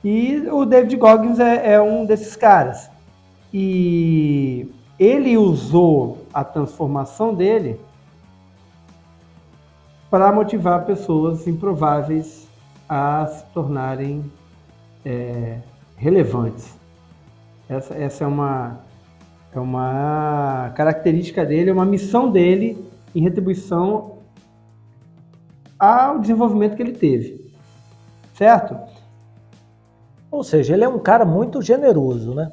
E 0.03 0.47
o 0.51 0.65
David 0.65 0.95
Goggins 0.95 1.39
é, 1.39 1.73
é 1.73 1.81
um 1.81 2.05
desses 2.05 2.35
caras. 2.35 2.89
E 3.53 4.71
ele 4.99 5.37
usou 5.37 6.25
a 6.33 6.43
transformação 6.43 7.33
dele 7.33 7.79
para 10.09 10.31
motivar 10.31 10.85
pessoas 10.85 11.47
improváveis 11.47 12.47
a 12.87 13.27
se 13.27 13.43
tornarem 13.53 14.23
é, 15.05 15.57
relevantes. 15.97 16.77
Essa, 17.67 17.93
essa 17.95 18.23
é, 18.23 18.27
uma, 18.27 18.79
é 19.53 19.59
uma 19.59 20.71
característica 20.75 21.45
dele, 21.45 21.69
é 21.69 21.73
uma 21.73 21.85
missão 21.85 22.31
dele 22.31 22.86
em 23.17 23.21
retribuição 23.21 24.19
ao 25.79 26.19
desenvolvimento 26.19 26.75
que 26.75 26.83
ele 26.83 26.93
teve. 26.93 27.51
Certo? 28.33 28.77
Ou 30.29 30.43
seja, 30.43 30.73
ele 30.73 30.83
é 30.83 30.89
um 30.89 30.99
cara 30.99 31.25
muito 31.25 31.61
generoso, 31.61 32.33
né? 32.33 32.51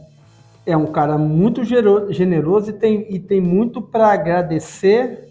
é 0.67 0.77
um 0.77 0.87
cara 0.87 1.19
muito 1.19 1.63
generoso 1.65 2.71
e 2.71 2.73
tem, 2.73 3.07
e 3.15 3.19
tem 3.19 3.41
muito 3.41 3.83
para 3.83 4.13
agradecer 4.13 5.29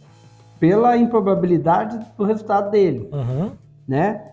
pela 0.59 0.95
improbabilidade 0.95 1.99
do 2.17 2.23
resultado 2.23 2.71
dele, 2.71 3.09
uhum. 3.11 3.51
né? 3.87 4.31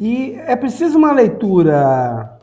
E 0.00 0.32
é 0.46 0.56
preciso 0.56 0.96
uma 0.96 1.12
leitura 1.12 2.38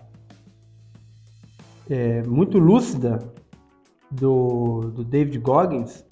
é, 1.89 2.21
muito 2.23 2.59
lúcida 2.59 3.19
do, 4.11 4.91
do 4.93 5.03
David 5.03 5.39
Goggins, 5.39 6.05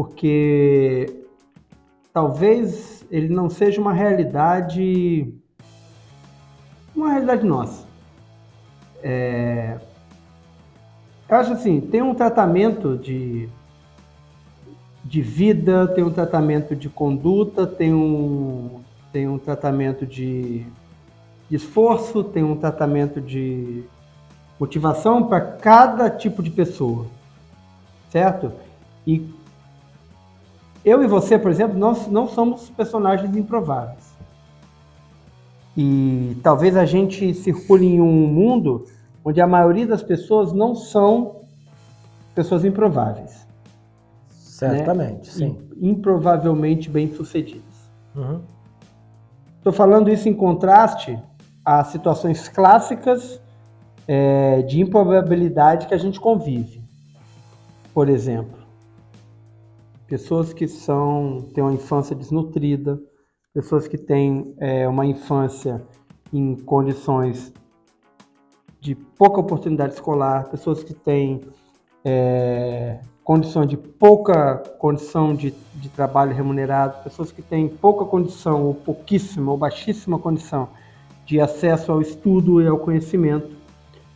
porque 0.00 1.24
talvez 2.10 3.04
ele 3.10 3.28
não 3.28 3.50
seja 3.50 3.78
uma 3.78 3.92
realidade 3.92 5.30
uma 6.96 7.10
realidade 7.10 7.44
nossa. 7.44 7.84
É, 9.02 9.78
eu 11.28 11.36
acho 11.36 11.52
assim, 11.52 11.82
tem 11.82 12.00
um 12.00 12.14
tratamento 12.14 12.96
de, 12.96 13.46
de 15.04 15.20
vida, 15.20 15.86
tem 15.88 16.02
um 16.02 16.10
tratamento 16.10 16.74
de 16.74 16.88
conduta, 16.88 17.66
tem 17.66 17.92
um, 17.92 18.80
tem 19.12 19.28
um 19.28 19.36
tratamento 19.36 20.06
de, 20.06 20.64
de 21.50 21.56
esforço, 21.56 22.24
tem 22.24 22.42
um 22.42 22.56
tratamento 22.56 23.20
de 23.20 23.84
motivação 24.58 25.26
para 25.26 25.42
cada 25.42 26.08
tipo 26.08 26.42
de 26.42 26.50
pessoa, 26.50 27.06
certo? 28.10 28.50
E 29.06 29.38
eu 30.84 31.02
e 31.02 31.06
você, 31.06 31.38
por 31.38 31.50
exemplo, 31.50 31.78
nós 31.78 32.06
não 32.08 32.28
somos 32.28 32.70
personagens 32.70 33.36
improváveis. 33.36 34.10
E 35.76 36.36
talvez 36.42 36.76
a 36.76 36.84
gente 36.84 37.32
circule 37.34 37.86
em 37.86 38.00
um 38.00 38.26
mundo 38.26 38.86
onde 39.24 39.40
a 39.40 39.46
maioria 39.46 39.86
das 39.86 40.02
pessoas 40.02 40.52
não 40.52 40.74
são 40.74 41.40
pessoas 42.34 42.64
improváveis. 42.64 43.46
Certamente, 44.30 45.26
né? 45.38 45.48
sim. 45.48 45.68
Improvavelmente 45.80 46.90
bem-sucedidas. 46.90 47.62
Estou 48.14 49.72
uhum. 49.72 49.72
falando 49.72 50.10
isso 50.10 50.28
em 50.28 50.34
contraste 50.34 51.18
a 51.64 51.84
situações 51.84 52.48
clássicas 52.48 53.40
é, 54.06 54.62
de 54.62 54.80
improbabilidade 54.80 55.86
que 55.86 55.94
a 55.94 55.98
gente 55.98 56.18
convive. 56.18 56.82
Por 57.94 58.08
exemplo, 58.08 58.59
pessoas 60.10 60.52
que 60.52 60.66
são 60.66 61.48
têm 61.54 61.62
uma 61.62 61.72
infância 61.72 62.16
desnutrida, 62.16 63.00
pessoas 63.54 63.86
que 63.86 63.96
têm 63.96 64.56
é, 64.58 64.88
uma 64.88 65.06
infância 65.06 65.80
em 66.32 66.56
condições 66.56 67.52
de 68.80 68.96
pouca 68.96 69.38
oportunidade 69.38 69.94
escolar, 69.94 70.50
pessoas 70.50 70.82
que 70.82 70.92
têm 70.92 71.42
é, 72.04 72.98
condição 73.22 73.64
de 73.64 73.76
pouca 73.76 74.56
condição 74.80 75.32
de, 75.32 75.54
de 75.74 75.88
trabalho 75.90 76.34
remunerado, 76.34 77.04
pessoas 77.04 77.30
que 77.30 77.40
têm 77.40 77.68
pouca 77.68 78.04
condição, 78.04 78.64
ou 78.64 78.74
pouquíssima, 78.74 79.52
ou 79.52 79.56
baixíssima 79.56 80.18
condição 80.18 80.70
de 81.24 81.40
acesso 81.40 81.92
ao 81.92 82.02
estudo 82.02 82.60
e 82.60 82.66
ao 82.66 82.78
conhecimento, 82.78 83.48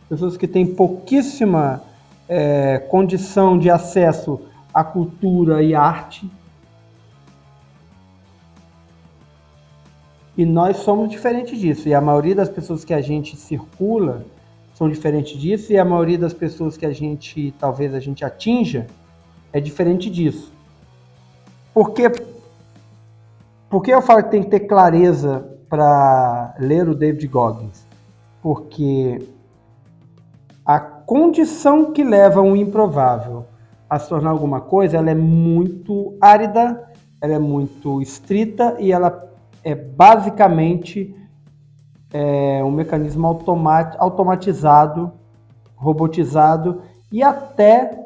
pessoas 0.09 0.35
que 0.35 0.45
têm 0.45 0.65
pouquíssima 0.75 1.81
é, 2.27 2.79
condição 2.79 3.57
de 3.57 3.69
acesso 3.69 4.41
à 4.75 4.83
cultura 4.83 5.63
e 5.63 5.73
arte. 5.73 6.29
E 10.37 10.45
nós 10.45 10.75
somos 10.77 11.09
diferentes 11.09 11.57
disso. 11.57 11.87
E 11.87 11.93
a 11.93 12.01
maioria 12.01 12.35
das 12.35 12.49
pessoas 12.49 12.83
que 12.83 12.93
a 12.93 12.99
gente 12.99 13.37
circula 13.37 14.25
são 14.73 14.89
diferentes 14.89 15.39
disso 15.39 15.71
e 15.71 15.77
a 15.77 15.85
maioria 15.85 16.17
das 16.17 16.33
pessoas 16.33 16.75
que 16.75 16.85
a 16.85 16.91
gente 16.91 17.53
talvez 17.57 17.93
a 17.93 17.99
gente 18.01 18.25
atinja 18.25 18.85
é 19.53 19.61
diferente 19.61 20.09
disso. 20.09 20.51
Porque 21.73 22.11
porque 23.69 23.93
eu 23.93 24.01
falo 24.01 24.23
que 24.23 24.31
tem 24.31 24.43
que 24.43 24.49
ter 24.49 24.61
clareza 24.61 25.57
para 25.69 26.53
ler 26.59 26.89
o 26.89 26.93
David 26.93 27.27
Goggins? 27.27 27.87
Porque 28.41 29.25
a 30.65 30.79
condição 30.79 31.93
que 31.93 32.03
leva 32.03 32.41
um 32.41 32.57
improvável 32.57 33.45
a 33.95 33.99
se 33.99 34.09
tornar 34.09 34.31
alguma 34.31 34.59
coisa, 34.59 34.97
ela 34.97 35.09
é 35.09 35.15
muito 35.15 36.17
árida, 36.19 36.91
ela 37.21 37.33
é 37.33 37.39
muito 37.39 38.01
estrita 38.01 38.75
e 38.79 38.91
ela 38.91 39.31
é 39.63 39.73
basicamente 39.73 41.15
é, 42.11 42.63
um 42.63 42.71
mecanismo 42.71 43.25
automat, 43.25 43.95
automatizado 43.97 45.11
robotizado 45.75 46.81
e 47.11 47.21
até 47.21 48.03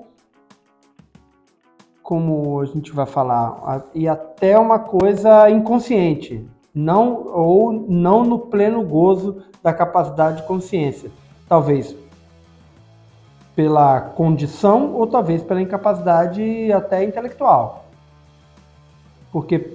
como 2.03 2.60
a 2.60 2.65
gente 2.65 2.91
vai 2.91 3.05
falar, 3.05 3.86
e 3.93 4.08
até 4.08 4.58
uma 4.58 4.79
coisa 4.79 5.48
inconsciente, 5.48 6.43
não 6.74 7.27
ou 7.27 7.72
não 7.72 8.24
no 8.24 8.39
pleno 8.39 8.84
gozo 8.84 9.43
da 9.62 9.72
capacidade 9.72 10.38
de 10.41 10.48
consciência. 10.48 11.12
Talvez 11.48 11.96
pela 13.60 14.00
condição 14.00 14.94
ou 14.94 15.06
talvez 15.06 15.44
pela 15.44 15.62
incapacidade 15.62 16.72
até 16.72 17.04
intelectual. 17.04 17.89
Porque 19.34 19.74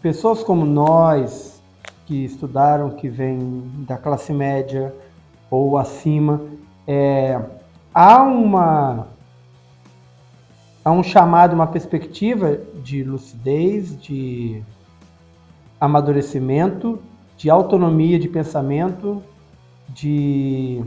pessoas 0.00 0.44
como 0.44 0.64
nós, 0.64 1.60
que 2.06 2.24
estudaram, 2.24 2.90
que 2.90 3.08
vêm 3.08 3.68
da 3.78 3.96
classe 3.96 4.32
média 4.32 4.94
ou 5.50 5.76
acima, 5.76 6.40
é, 6.86 7.40
há 7.92 8.22
uma 8.22 9.08
há 10.84 10.92
um 10.92 11.02
chamado, 11.02 11.52
uma 11.52 11.66
perspectiva 11.66 12.60
de 12.76 13.02
lucidez, 13.02 14.00
de 14.00 14.62
amadurecimento, 15.80 17.02
de 17.36 17.50
autonomia 17.50 18.20
de 18.20 18.28
pensamento, 18.28 19.20
de 19.88 20.80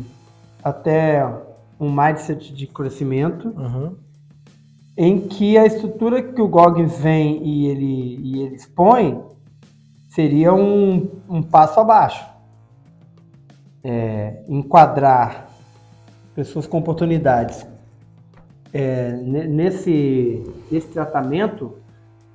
até 0.64 1.49
um 1.80 1.92
mindset 1.92 2.54
de 2.54 2.68
crescimento, 2.68 3.50
uhum. 3.50 3.96
em 4.98 5.28
que 5.28 5.58
a 5.58 5.66
estrutura 5.66 6.22
que 6.22 6.42
o 6.42 6.48
Goggins 6.48 7.00
vem 7.00 7.42
e 7.44 7.68
ele, 7.68 8.18
e 8.22 8.44
ele 8.44 8.56
expõe 8.56 9.24
seria 10.10 10.54
um, 10.54 11.10
um 11.30 11.42
passo 11.42 11.80
abaixo. 11.80 12.28
É, 13.82 14.44
enquadrar 14.50 15.48
pessoas 16.36 16.68
com 16.68 16.80
oportunidades 16.80 17.66
é, 18.74 19.12
nesse, 19.14 20.44
nesse 20.70 20.90
tratamento 20.90 21.78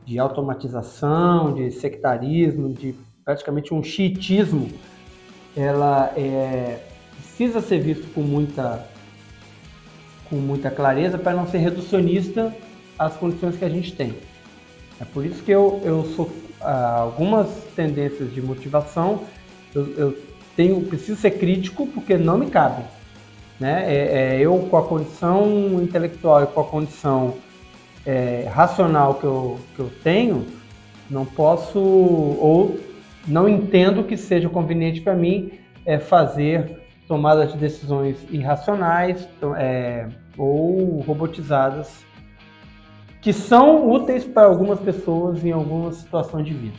de 0.05 0.19
automatização, 0.19 1.55
de 1.55 1.71
sectarismo, 1.71 2.73
de 2.73 2.95
praticamente 3.25 3.73
um 3.73 3.83
chiitismo, 3.83 4.69
ela 5.57 6.13
é, 6.17 6.81
precisa 7.17 7.61
ser 7.61 7.81
visto 7.81 8.13
com 8.13 8.21
muita, 8.21 8.87
com 10.35 10.41
muita 10.41 10.69
clareza 10.69 11.17
para 11.17 11.33
não 11.33 11.47
ser 11.47 11.59
reducionista 11.59 12.53
às 12.99 13.15
condições 13.15 13.57
que 13.57 13.65
a 13.65 13.69
gente 13.69 13.93
tem. 13.93 14.13
É 15.01 15.05
por 15.05 15.25
isso 15.25 15.43
que 15.45 15.53
eu, 15.53 15.81
eu 15.85 16.05
sou 16.17 16.29
ah, 16.61 16.99
algumas 16.99 17.49
tendências 17.77 18.35
de 18.35 18.43
motivação 18.43 19.21
eu, 19.73 19.95
eu 19.97 20.19
tenho 20.57 20.81
preciso 20.83 21.21
ser 21.21 21.33
crítico 21.33 21.87
porque 21.87 22.17
não 22.17 22.39
me 22.39 22.47
cabem. 22.47 22.85
Né? 23.59 23.85
É, 23.87 24.37
é, 24.37 24.41
eu, 24.41 24.59
com 24.71 24.77
a 24.77 24.83
condição 24.83 25.81
intelectual 25.81 26.43
e 26.43 26.47
com 26.47 26.61
a 26.61 26.65
condição 26.65 27.35
é, 28.05 28.49
racional 28.53 29.15
que 29.15 29.25
eu, 29.25 29.61
que 29.75 29.81
eu 29.81 29.91
tenho, 30.03 30.47
não 31.09 31.25
posso 31.25 31.79
ou 31.79 32.79
não 33.27 33.49
entendo 33.49 34.03
que 34.03 34.17
seja 34.17 34.49
conveniente 34.49 35.01
para 35.01 35.15
mim 35.15 35.53
é, 35.87 35.99
fazer 35.99 36.83
tomadas 37.07 37.53
de 37.53 37.59
decisões 37.59 38.17
irracionais 38.31 39.29
é, 39.57 40.09
ou 40.37 41.01
robotizadas 41.01 42.05
que 43.21 43.33
são 43.33 43.91
úteis 43.91 44.25
para 44.25 44.47
algumas 44.47 44.79
pessoas 44.81 45.43
em 45.45 45.51
algumas 45.51 45.97
situações 45.97 46.45
de 46.45 46.53
vida. 46.53 46.77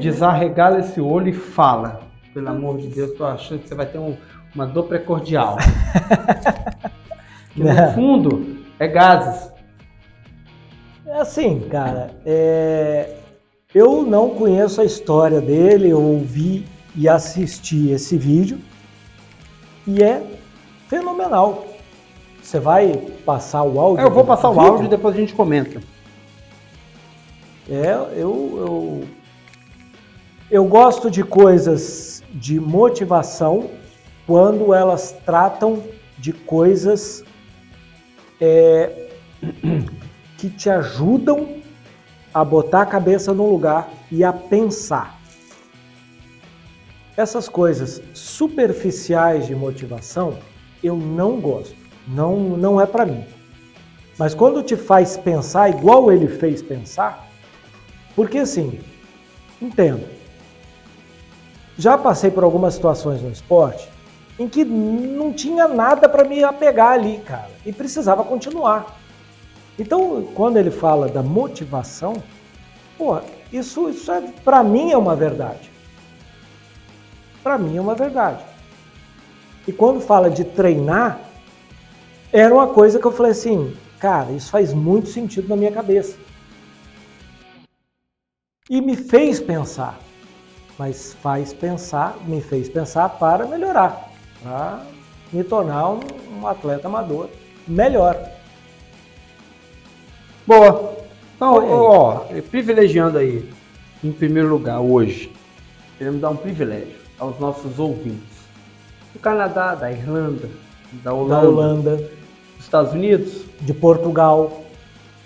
Desarregala 0.00 0.78
esse 0.78 1.00
olho 1.00 1.28
e 1.28 1.32
fala. 1.32 2.02
Pelo 2.32 2.48
amor 2.48 2.78
de 2.78 2.86
Deus, 2.86 3.16
tô 3.16 3.24
achando 3.24 3.60
que 3.60 3.68
você 3.68 3.74
vai 3.74 3.86
ter 3.86 3.98
um, 3.98 4.16
uma 4.54 4.64
dor 4.64 4.84
precordial. 4.84 5.56
que, 7.50 7.64
no 7.64 7.92
fundo, 7.94 8.58
é 8.78 8.86
gases. 8.86 9.50
É 11.04 11.20
assim, 11.20 11.60
cara. 11.68 12.10
É... 12.24 13.16
Eu 13.74 14.02
não 14.02 14.30
conheço 14.30 14.80
a 14.80 14.84
história 14.84 15.40
dele, 15.40 15.90
eu 15.90 16.00
ouvi 16.00 16.64
e 16.94 17.08
assisti 17.08 17.90
esse 17.90 18.16
vídeo 18.16 18.58
e 19.86 20.02
é 20.02 20.22
fenomenal. 20.88 21.66
Você 22.42 22.58
vai 22.58 22.96
passar 23.24 23.62
o 23.62 23.78
áudio? 23.78 24.02
É, 24.02 24.06
eu 24.06 24.10
vou 24.10 24.24
passar 24.24 24.50
o 24.50 24.58
áudio 24.58 24.86
e 24.86 24.88
depois 24.88 25.14
a 25.14 25.18
gente 25.18 25.34
comenta. 25.34 25.80
É, 27.68 27.92
eu, 28.16 28.54
eu, 28.56 29.08
eu 30.50 30.64
gosto 30.64 31.10
de 31.10 31.22
coisas 31.22 32.22
de 32.32 32.58
motivação 32.58 33.70
quando 34.26 34.72
elas 34.72 35.12
tratam 35.26 35.82
de 36.16 36.32
coisas 36.32 37.22
é, 38.40 39.10
que 40.38 40.48
te 40.48 40.70
ajudam 40.70 41.58
a 42.32 42.44
botar 42.44 42.82
a 42.82 42.86
cabeça 42.86 43.34
no 43.34 43.50
lugar 43.50 43.90
e 44.10 44.24
a 44.24 44.32
pensar. 44.32 45.18
Essas 47.16 47.48
coisas 47.48 48.00
superficiais 48.14 49.46
de 49.46 49.54
motivação 49.54 50.38
eu 50.82 50.96
não 50.96 51.40
gosto, 51.40 51.76
não, 52.06 52.36
não 52.36 52.80
é 52.80 52.86
para 52.86 53.06
mim. 53.06 53.24
Mas 54.18 54.34
quando 54.34 54.62
te 54.62 54.76
faz 54.76 55.16
pensar 55.16 55.70
igual 55.70 56.10
ele 56.10 56.28
fez 56.28 56.60
pensar, 56.60 57.28
porque 58.16 58.38
assim, 58.38 58.80
entendo. 59.62 60.04
Já 61.76 61.96
passei 61.96 62.30
por 62.30 62.42
algumas 62.42 62.74
situações 62.74 63.22
no 63.22 63.30
esporte 63.30 63.88
em 64.38 64.48
que 64.48 64.64
não 64.64 65.32
tinha 65.32 65.66
nada 65.66 66.08
para 66.08 66.24
me 66.24 66.42
apegar 66.42 66.92
ali, 66.92 67.18
cara, 67.18 67.50
e 67.64 67.72
precisava 67.72 68.24
continuar. 68.24 68.98
Então, 69.78 70.28
quando 70.34 70.56
ele 70.56 70.70
fala 70.70 71.08
da 71.08 71.22
motivação, 71.22 72.14
isso, 73.52 73.88
isso 73.88 74.10
é, 74.10 74.20
para 74.44 74.62
mim 74.62 74.90
é 74.90 74.96
uma 74.96 75.14
verdade. 75.14 75.70
Para 77.42 77.56
mim 77.56 77.76
é 77.76 77.80
uma 77.80 77.94
verdade. 77.94 78.44
E 79.68 79.72
quando 79.72 80.00
fala 80.00 80.30
de 80.30 80.44
treinar, 80.44 81.20
era 82.32 82.54
uma 82.54 82.68
coisa 82.68 82.98
que 82.98 83.06
eu 83.06 83.12
falei 83.12 83.32
assim, 83.32 83.76
cara, 83.98 84.32
isso 84.32 84.50
faz 84.50 84.72
muito 84.72 85.10
sentido 85.10 85.46
na 85.46 85.56
minha 85.56 85.70
cabeça. 85.70 86.16
E 88.70 88.80
me 88.80 88.96
fez 88.96 89.38
pensar. 89.38 90.00
Mas 90.78 91.12
faz 91.22 91.52
pensar, 91.52 92.16
me 92.26 92.40
fez 92.40 92.70
pensar 92.70 93.10
para 93.10 93.46
melhorar 93.46 94.10
para 94.42 94.86
me 95.30 95.44
tornar 95.44 95.90
um, 95.90 96.00
um, 96.32 96.46
atleta 96.46 96.88
amador 96.88 97.28
melhor. 97.66 98.16
Boa. 100.46 100.96
Então, 101.36 101.56
ó, 101.70 102.24
privilegiando 102.50 103.18
aí, 103.18 103.46
em 104.02 104.12
primeiro 104.12 104.48
lugar, 104.48 104.80
hoje, 104.80 105.30
queremos 105.98 106.22
dar 106.22 106.30
um 106.30 106.36
privilégio 106.36 106.96
aos 107.18 107.38
nossos 107.38 107.78
ouvintes 107.78 108.37
do 109.18 109.22
Canadá, 109.22 109.74
da 109.74 109.90
Irlanda, 109.90 110.48
da 111.02 111.12
Holanda, 111.12 111.42
da 111.42 111.48
Holanda 111.48 111.96
dos 111.96 112.64
Estados 112.64 112.92
Unidos, 112.92 113.44
de 113.60 113.74
Portugal, 113.74 114.62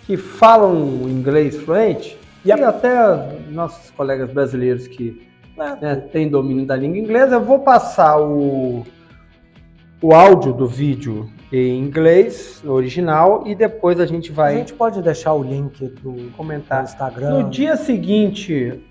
que 0.07 0.17
falam 0.17 1.09
inglês 1.09 1.57
fluente, 1.57 2.19
e, 2.45 2.49
e 2.49 2.53
até 2.53 3.39
nossos 3.51 3.91
colegas 3.91 4.33
brasileiros 4.33 4.89
que 4.89 5.27
né, 5.57 5.79
né, 5.81 5.97
têm 5.97 6.29
domínio 6.29 6.67
da 6.67 6.77
língua 6.77 6.99
inglesa. 6.99 7.37
Eu 7.37 7.45
vou 7.45 7.61
passar 7.61 8.19
o 8.21 8.85
o 10.03 10.13
áudio 10.13 10.53
do 10.53 10.67
vídeo 10.67 11.31
em 11.53 11.79
inglês, 11.79 12.61
original, 12.67 13.45
e 13.47 13.55
depois 13.55 14.01
a 14.01 14.07
gente 14.07 14.33
vai. 14.33 14.55
A 14.55 14.59
gente 14.59 14.75
pode 14.75 15.01
deixar 15.01 15.33
o 15.33 15.43
link 15.43 15.87
do 15.87 16.33
comentário 16.37 16.85
Instagram. 16.85 17.43
No 17.45 17.51
dia 17.51 17.77
seguinte 17.77 18.83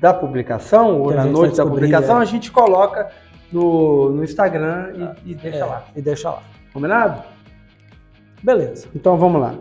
da 0.00 0.14
publicação, 0.14 1.00
ou 1.00 1.12
na 1.12 1.24
noite 1.24 1.56
da 1.56 1.66
publicação, 1.66 2.20
é. 2.20 2.22
a 2.22 2.24
gente 2.24 2.52
coloca 2.52 3.10
no, 3.52 4.10
no 4.10 4.24
Instagram 4.24 5.14
e, 5.24 5.32
e 5.32 5.34
deixa 5.34 5.58
é, 5.58 5.64
lá. 5.64 5.84
E 5.94 6.02
deixa 6.02 6.30
lá. 6.30 6.42
Combinado? 6.72 7.22
Beleza. 8.42 8.88
Então 8.94 9.16
vamos 9.16 9.40
lá. 9.40 9.54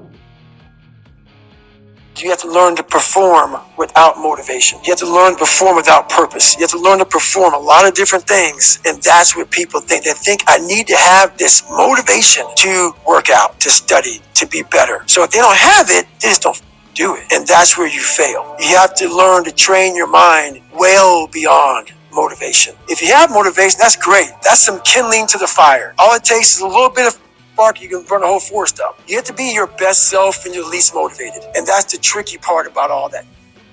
You 2.24 2.32
have 2.32 2.42
to 2.42 2.48
learn 2.48 2.76
to 2.78 2.84
perform 2.84 3.60
without 3.78 4.18
motivation. 4.18 4.80
You 4.86 4.92
have 4.94 5.00
to 5.00 5.14
learn 5.14 5.34
to 5.34 5.40
perform 5.40 5.76
without 5.76 6.08
purpose. 6.08 6.56
You 6.56 6.62
have 6.62 6.72
to 6.72 6.80
learn 6.80 7.00
to 7.00 7.06
perform 7.06 7.54
a 7.54 7.60
lot 7.60 7.86
of 7.86 7.94
different 7.94 8.26
things. 8.26 8.80
And 8.86 9.04
that's 9.04 9.36
what 9.36 9.52
people 9.52 9.82
think. 9.82 10.06
They 10.06 10.14
think 10.14 10.44
I 10.48 10.58
need 10.60 10.88
to 10.88 10.96
have 10.96 11.38
this 11.38 11.64
motivation 11.70 12.46
to 12.56 12.94
work 13.06 13.30
out, 13.30 13.60
to 13.60 13.70
study, 13.70 14.22
to 14.36 14.48
be 14.48 14.64
better. 14.64 15.04
So 15.08 15.24
if 15.24 15.32
they 15.32 15.40
don't 15.40 15.58
have 15.58 15.90
it, 15.90 16.08
they 16.22 16.30
just 16.30 16.42
don't 16.42 16.62
do 16.94 17.16
it. 17.16 17.26
And 17.34 17.46
that's 17.46 17.78
where 17.78 17.88
you 17.88 18.00
fail. 18.00 18.56
You 18.60 18.78
have 18.78 18.96
to 18.96 19.14
learn 19.14 19.44
to 19.44 19.52
train 19.52 19.96
your 19.96 20.08
mind 20.08 20.62
well 20.74 21.28
beyond 21.28 21.92
motivation. 22.16 22.74
If 22.88 23.02
you 23.02 23.10
have 23.14 23.30
motivation, 23.30 23.78
that's 23.80 23.96
great. 23.96 24.32
That's 24.42 24.62
some 24.62 24.80
kindling 24.82 25.28
to 25.28 25.38
the 25.38 25.48
fire. 25.48 25.94
All 26.00 26.16
it 26.16 26.24
takes 26.24 26.56
is 26.56 26.62
a 26.62 26.68
little 26.68 26.90
bit 26.90 27.08
of 27.08 27.20
spark, 27.56 27.82
you 27.82 27.88
can 27.88 28.04
burn 28.04 28.22
a 28.24 28.28
whole 28.28 28.40
forest 28.40 28.80
up. 28.82 29.00
You 29.08 29.16
have 29.16 29.26
to 29.26 29.34
be 29.34 29.54
your 29.54 29.68
best 29.68 30.10
self 30.10 30.46
and 30.46 30.54
your 30.54 30.68
least 30.70 30.94
motivated. 30.94 31.44
And 31.56 31.66
that's 31.66 31.92
the 31.94 31.98
tricky 31.98 32.38
part 32.38 32.68
about 32.68 32.92
all 32.92 33.08
that. 33.10 33.26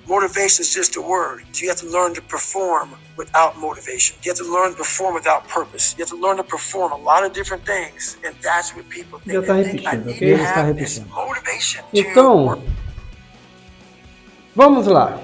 Motivation 0.08 0.62
is 0.62 0.74
just 0.74 0.96
a 0.96 1.00
word. 1.00 1.44
So 1.52 1.62
you 1.62 1.68
have 1.68 1.78
to 1.78 1.88
learn 1.88 2.14
to 2.14 2.22
perform 2.22 2.90
without 3.16 3.58
motivation. 3.58 4.16
You 4.22 4.30
have 4.30 4.38
to 4.38 4.52
learn 4.52 4.70
to 4.72 4.76
perform 4.76 5.14
without 5.14 5.48
purpose. 5.48 5.94
You 5.96 6.02
have 6.04 6.10
to 6.10 6.20
learn 6.24 6.36
to 6.36 6.44
perform 6.44 6.92
a 6.92 6.96
lot 6.96 7.24
of 7.24 7.32
different 7.32 7.64
things. 7.64 8.16
And 8.24 8.34
that's 8.42 8.74
what 8.74 8.88
people 8.88 9.18
think. 9.20 9.32
Já 9.32 9.42
tá 9.42 9.54
They 9.54 9.64
think 9.70 9.86
I 9.86 9.96
repetindo, 9.96 10.06
need 10.06 10.16
ok? 10.16 10.32
Ele 10.32 10.42
está 10.42 10.62
repetindo. 10.62 11.08
Então, 11.92 12.62
vamos 14.54 14.86
lá. 14.86 15.18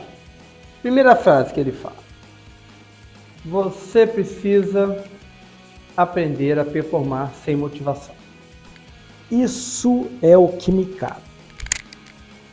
Primeira 0.83 1.15
frase 1.17 1.53
que 1.53 1.61
ele 1.61 1.73
fala. 1.73 2.08
Você 3.49 4.07
precisa 4.07 5.03
aprender 5.97 6.59
a 6.59 6.65
performar 6.65 7.33
sem 7.45 7.57
motivação. 7.57 8.15
Isso 9.31 10.07
é 10.21 10.37
o 10.37 10.49
que 10.49 10.71
me 10.71 10.85
cabe. 10.85 11.23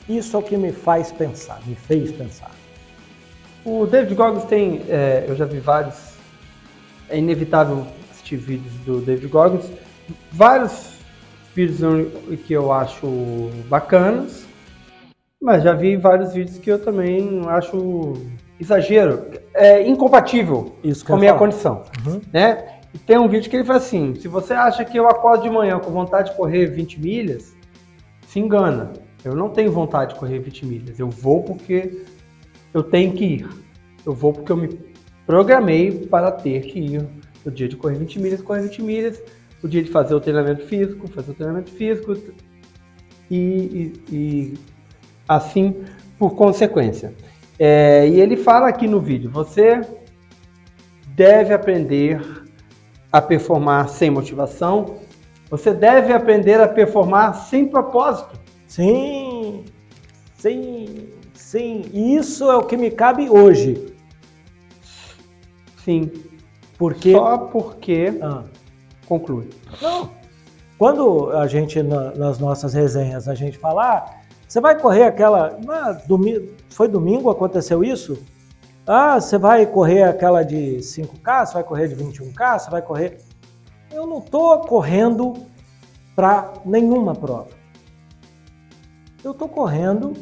Isso 0.07 0.37
é 0.37 0.39
o 0.39 0.41
que 0.41 0.55
me 0.55 0.71
faz 0.71 1.11
pensar, 1.11 1.59
me 1.65 1.75
fez 1.75 2.13
pensar. 2.13 2.51
O 3.65 3.85
David 3.85 4.15
Goggins 4.15 4.45
tem, 4.45 4.83
é, 4.87 5.25
eu 5.27 5.35
já 5.35 5.43
vi 5.45 5.59
vários, 5.59 6.13
é 7.09 7.17
inevitável 7.17 7.85
assistir 8.11 8.37
vídeos 8.37 8.73
do 8.85 9.01
David 9.01 9.27
Goggins, 9.27 9.69
vários 10.31 10.93
vídeos 11.53 11.81
que 12.45 12.53
eu 12.53 12.71
acho 12.71 13.49
bacanas, 13.67 14.45
mas 15.41 15.61
já 15.61 15.73
vi 15.73 15.97
vários 15.97 16.33
vídeos 16.33 16.57
que 16.57 16.71
eu 16.71 16.79
também 16.79 17.41
acho 17.47 18.13
exagero, 18.59 19.25
é 19.53 19.85
incompatível 19.87 20.75
Isso 20.83 21.05
com 21.05 21.13
a 21.15 21.17
minha 21.17 21.33
falar. 21.33 21.39
condição, 21.39 21.83
Uhum. 22.05 22.21
né? 22.31 22.79
E 22.93 22.97
tem 22.97 23.17
um 23.17 23.27
vídeo 23.27 23.49
que 23.49 23.55
ele 23.57 23.65
fala 23.65 23.77
assim, 23.79 24.15
se 24.15 24.27
você 24.27 24.53
acha 24.53 24.85
que 24.85 24.97
eu 24.97 25.07
acordo 25.07 25.43
de 25.43 25.49
manhã 25.49 25.77
com 25.79 25.91
vontade 25.91 26.31
de 26.31 26.37
correr 26.37 26.67
20 26.67 26.99
milhas, 26.99 27.53
se 28.27 28.39
engana. 28.39 28.93
Eu 29.23 29.35
não 29.35 29.49
tenho 29.49 29.71
vontade 29.71 30.13
de 30.13 30.19
correr 30.19 30.39
20 30.39 30.65
milhas. 30.65 30.99
Eu 30.99 31.09
vou 31.09 31.41
porque 31.43 32.03
eu 32.73 32.83
tenho 32.83 33.11
que 33.13 33.25
ir. 33.25 33.49
Eu 34.05 34.13
vou 34.13 34.31
porque 34.31 34.51
eu 34.51 34.57
me 34.57 34.79
programei 35.25 35.91
para 36.07 36.31
ter 36.31 36.61
que 36.61 36.79
ir. 36.79 37.05
No 37.43 37.51
dia 37.51 37.67
de 37.67 37.75
correr 37.75 37.95
20 37.97 38.19
milhas, 38.19 38.41
correr 38.41 38.61
20 38.61 38.81
milhas. 38.81 39.21
O 39.63 39.67
dia 39.67 39.81
de 39.83 39.89
fazer 39.89 40.13
o 40.15 40.19
treinamento 40.19 40.63
físico, 40.65 41.07
fazer 41.07 41.31
o 41.31 41.33
treinamento 41.33 41.71
físico. 41.71 42.15
E, 43.29 43.35
e- 43.35 43.93
e 44.15 44.53
assim 45.27 45.83
por 46.19 46.35
consequência. 46.35 47.13
É, 47.57 48.07
e 48.07 48.19
ele 48.19 48.35
fala 48.37 48.67
aqui 48.67 48.87
no 48.87 48.99
vídeo: 48.99 49.29
você 49.29 49.81
deve 51.09 51.53
aprender 51.53 52.21
a 53.11 53.21
performar 53.21 53.87
sem 53.89 54.09
motivação. 54.09 54.97
Você 55.49 55.73
deve 55.73 56.11
aprender 56.11 56.59
a 56.59 56.67
performar 56.67 57.33
sem 57.35 57.67
propósito. 57.67 58.37
Sim, 58.67 59.63
sim, 60.37 61.09
sim. 61.33 61.83
E 61.93 62.15
Isso 62.15 62.49
é 62.49 62.55
o 62.57 62.63
que 62.63 62.75
me 62.75 62.91
cabe 62.91 63.29
hoje. 63.29 63.93
Sim, 65.83 66.11
Porque. 66.77 67.11
só 67.11 67.37
porque 67.37 68.17
Ah, 68.21 68.43
conclui. 69.07 69.49
não. 69.81 70.09
Quando 70.77 71.29
a 71.31 71.47
gente, 71.47 71.81
na- 71.81 72.11
nas 72.15 72.37
nossas 72.39 72.73
resenhas, 72.73 73.29
a 73.29 73.35
gente 73.35 73.57
fala, 73.57 73.93
ah, 73.97 74.05
você 74.47 74.61
vai 74.61 74.79
correr 74.79 75.03
aquela. 75.03 75.57
Ah, 75.67 75.97
foi 76.69 76.87
domingo 76.87 77.29
aconteceu 77.29 77.83
isso? 77.83 78.17
Ah, 78.87 79.19
você 79.19 79.37
vai 79.37 79.65
correr 79.65 80.03
aquela 80.03 80.43
de 80.43 80.77
5K, 80.77 81.45
você 81.45 81.53
vai 81.53 81.63
correr 81.63 81.87
de 81.87 81.95
21K, 81.95 82.59
você 82.59 82.69
vai 82.69 82.81
correr. 82.81 83.17
Eu 83.91 84.05
não 84.05 84.19
estou 84.19 84.59
correndo 84.61 85.33
para 86.15 86.53
nenhuma 86.65 87.15
prova. 87.15 87.49
Eu 89.23 89.31
estou 89.31 89.49
correndo 89.49 90.13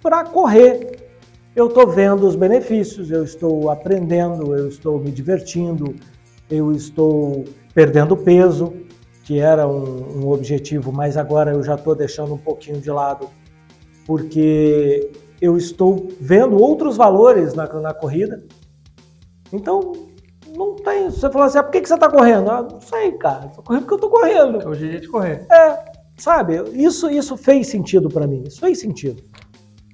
para 0.00 0.24
correr. 0.24 0.98
Eu 1.54 1.66
estou 1.66 1.86
vendo 1.86 2.26
os 2.26 2.34
benefícios, 2.34 3.10
eu 3.10 3.22
estou 3.22 3.68
aprendendo, 3.68 4.56
eu 4.56 4.68
estou 4.68 4.98
me 4.98 5.10
divertindo, 5.10 5.94
eu 6.50 6.72
estou 6.72 7.44
perdendo 7.74 8.16
peso, 8.16 8.72
que 9.24 9.38
era 9.38 9.66
um, 9.66 10.24
um 10.24 10.30
objetivo, 10.30 10.92
mas 10.92 11.16
agora 11.16 11.52
eu 11.52 11.62
já 11.62 11.74
estou 11.74 11.94
deixando 11.94 12.34
um 12.34 12.38
pouquinho 12.38 12.80
de 12.80 12.90
lado, 12.90 13.28
porque 14.06 15.10
eu 15.40 15.56
estou 15.56 16.08
vendo 16.20 16.56
outros 16.56 16.96
valores 16.96 17.54
na, 17.54 17.66
na 17.80 17.94
corrida. 17.94 18.42
Então, 19.52 19.92
não 20.56 20.76
tem. 20.76 21.10
Você 21.10 21.30
falou 21.30 21.46
assim, 21.46 21.58
ah, 21.58 21.62
por 21.62 21.72
que, 21.72 21.80
que 21.80 21.88
você 21.88 21.94
está 21.94 22.08
correndo? 22.08 22.50
Ah, 22.50 22.62
não 22.62 22.80
sei, 22.80 23.12
cara. 23.12 23.46
Estou 23.46 23.64
correndo 23.64 23.82
porque 23.82 23.94
eu 23.94 24.06
estou 24.06 24.10
correndo. 24.10 24.68
Hoje 24.68 24.86
é 24.86 24.90
dia 24.90 25.00
de 25.00 25.08
correr. 25.08 25.46
É, 25.50 25.84
sabe? 26.16 26.62
Isso, 26.72 27.10
isso 27.10 27.36
fez 27.36 27.68
sentido 27.68 28.08
para 28.08 28.26
mim. 28.26 28.44
Isso 28.46 28.60
fez 28.60 28.80
sentido. 28.80 29.22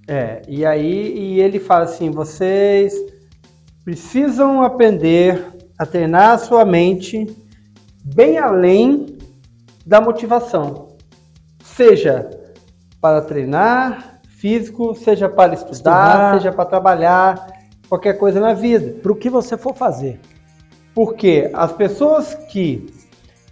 É, 0.07 0.41
e 0.49 0.64
aí 0.64 1.19
e 1.19 1.41
ele 1.41 1.59
fala 1.59 1.85
assim: 1.85 2.11
vocês 2.11 2.95
precisam 3.85 4.62
aprender 4.62 5.45
a 5.79 5.85
treinar 5.85 6.33
a 6.33 6.38
sua 6.38 6.64
mente 6.64 7.27
bem 8.14 8.38
além 8.38 9.08
da 9.88 10.03
motivação. 10.03 10.88
Seja 11.64 12.29
para 13.01 13.22
treinar 13.22 14.20
físico, 14.29 14.94
seja 14.94 15.31
para 15.31 15.55
estudar, 15.55 15.72
Estudar. 15.72 16.35
seja 16.35 16.53
para 16.53 16.66
trabalhar, 16.66 17.46
qualquer 17.88 18.18
coisa 18.18 18.38
na 18.38 18.53
vida. 18.53 19.01
Para 19.01 19.12
o 19.12 19.16
que 19.16 19.31
você 19.31 19.57
for 19.57 19.74
fazer. 19.74 20.20
Porque 20.94 21.51
as 21.55 21.72
pessoas 21.72 22.35
que 22.35 22.87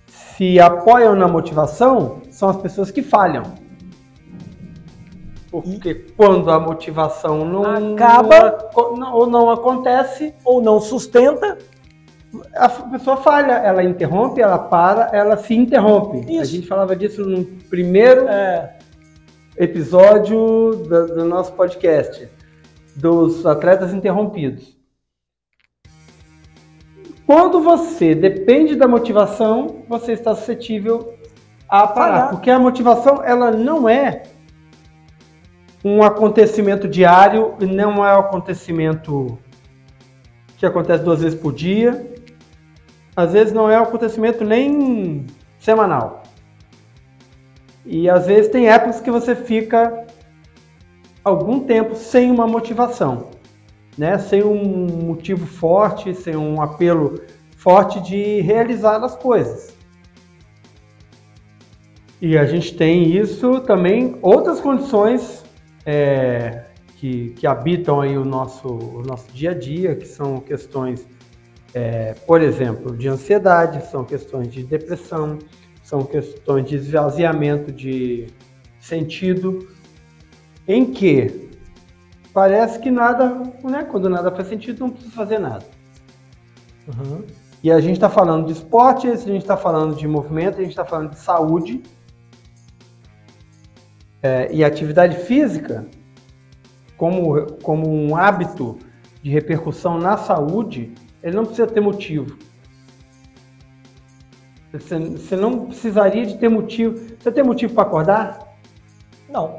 se 0.06 0.60
apoiam 0.60 1.16
na 1.16 1.26
motivação 1.26 2.20
são 2.30 2.50
as 2.50 2.56
pessoas 2.58 2.90
que 2.90 3.02
falham. 3.02 3.44
Porque 5.50 5.94
quando 6.18 6.50
a 6.50 6.60
motivação 6.60 7.46
não 7.46 7.94
Acaba. 7.94 8.58
não- 8.98 9.14
ou 9.14 9.26
não 9.26 9.50
acontece, 9.50 10.34
Ou 10.44 10.60
não 10.60 10.80
sustenta, 10.80 11.56
a 12.56 12.68
pessoa 12.68 13.16
falha, 13.16 13.52
ela 13.52 13.82
interrompe, 13.82 14.40
ela 14.40 14.58
para, 14.58 15.10
ela 15.12 15.36
se 15.36 15.54
interrompe. 15.54 16.18
A 16.18 16.42
Isso. 16.42 16.52
gente 16.52 16.66
falava 16.66 16.96
disso 16.96 17.24
no 17.24 17.44
primeiro 17.68 18.28
é, 18.28 18.76
episódio 19.56 20.72
do, 20.88 21.06
do 21.06 21.24
nosso 21.24 21.52
podcast, 21.52 22.28
dos 22.96 23.44
atletas 23.46 23.92
interrompidos. 23.92 24.76
Quando 27.26 27.60
você 27.60 28.14
depende 28.14 28.76
da 28.76 28.86
motivação, 28.86 29.82
você 29.88 30.12
está 30.12 30.34
suscetível 30.34 31.14
a 31.68 31.86
parar, 31.86 32.12
Falhar. 32.12 32.30
porque 32.30 32.50
a 32.50 32.58
motivação 32.58 33.22
ela 33.24 33.50
não 33.50 33.88
é 33.88 34.22
um 35.84 36.02
acontecimento 36.02 36.88
diário, 36.88 37.54
e 37.60 37.66
não 37.66 38.04
é 38.04 38.16
um 38.16 38.20
acontecimento 38.20 39.38
que 40.56 40.66
acontece 40.66 41.04
duas 41.04 41.20
vezes 41.20 41.38
por 41.38 41.52
dia. 41.52 42.15
Às 43.16 43.32
vezes 43.32 43.52
não 43.52 43.70
é 43.70 43.80
um 43.80 43.84
acontecimento 43.84 44.44
nem 44.44 45.26
semanal. 45.58 46.22
E 47.84 48.10
às 48.10 48.26
vezes 48.26 48.50
tem 48.50 48.68
épocas 48.68 49.00
que 49.00 49.10
você 49.10 49.34
fica 49.34 50.06
algum 51.24 51.60
tempo 51.60 51.94
sem 51.94 52.30
uma 52.30 52.46
motivação, 52.46 53.30
né? 53.96 54.18
Sem 54.18 54.44
um 54.44 54.86
motivo 55.06 55.46
forte, 55.46 56.14
sem 56.14 56.36
um 56.36 56.60
apelo 56.60 57.20
forte 57.56 58.00
de 58.00 58.40
realizar 58.42 59.02
as 59.02 59.16
coisas. 59.16 59.74
E 62.20 62.36
a 62.36 62.44
gente 62.46 62.76
tem 62.76 63.16
isso 63.16 63.60
também, 63.60 64.16
outras 64.22 64.60
condições 64.60 65.44
é, 65.84 66.64
que, 66.96 67.30
que 67.30 67.46
habitam 67.46 68.00
aí 68.00 68.16
o 68.16 68.24
nosso, 68.24 68.68
o 68.68 69.02
nosso 69.02 69.30
dia 69.32 69.50
a 69.50 69.54
dia, 69.54 69.94
que 69.94 70.06
são 70.06 70.40
questões, 70.40 71.06
é, 71.76 72.14
por 72.26 72.40
exemplo, 72.40 72.96
de 72.96 73.06
ansiedade, 73.06 73.84
são 73.90 74.02
questões 74.02 74.50
de 74.50 74.62
depressão, 74.62 75.38
são 75.82 76.02
questões 76.02 76.66
de 76.66 76.76
esvaziamento 76.76 77.70
de 77.70 78.28
sentido, 78.80 79.68
em 80.66 80.86
que 80.90 81.50
parece 82.32 82.78
que 82.78 82.90
nada, 82.90 83.28
né, 83.62 83.84
quando 83.84 84.08
nada 84.08 84.30
faz 84.30 84.48
sentido, 84.48 84.80
não 84.80 84.88
precisa 84.88 85.12
fazer 85.12 85.38
nada. 85.38 85.66
uhum, 86.88 87.22
E 87.62 87.70
a 87.70 87.78
gente 87.78 87.96
está 87.96 88.08
falando 88.08 88.46
de 88.46 88.52
esporte, 88.52 89.06
a 89.08 89.14
gente 89.14 89.42
está 89.42 89.58
falando 89.58 89.94
de 89.94 90.08
movimento, 90.08 90.56
a 90.56 90.62
gente 90.62 90.70
está 90.70 90.84
falando 90.86 91.10
de 91.10 91.18
saúde. 91.18 91.82
É, 94.22 94.50
e 94.50 94.64
atividade 94.64 95.18
física, 95.18 95.86
como, 96.96 97.52
como 97.62 97.86
um 97.86 98.16
hábito 98.16 98.78
de 99.22 99.30
repercussão 99.30 99.98
na 99.98 100.16
saúde, 100.16 100.94
ele 101.26 101.34
não 101.34 101.44
precisa 101.44 101.66
ter 101.66 101.80
motivo. 101.80 102.38
Você, 104.72 104.96
você 104.98 105.34
não 105.36 105.66
precisaria 105.66 106.24
de 106.24 106.38
ter 106.38 106.48
motivo. 106.48 107.16
Você 107.18 107.32
tem 107.32 107.42
motivo 107.42 107.74
para 107.74 107.82
acordar? 107.82 108.38
não. 109.28 109.58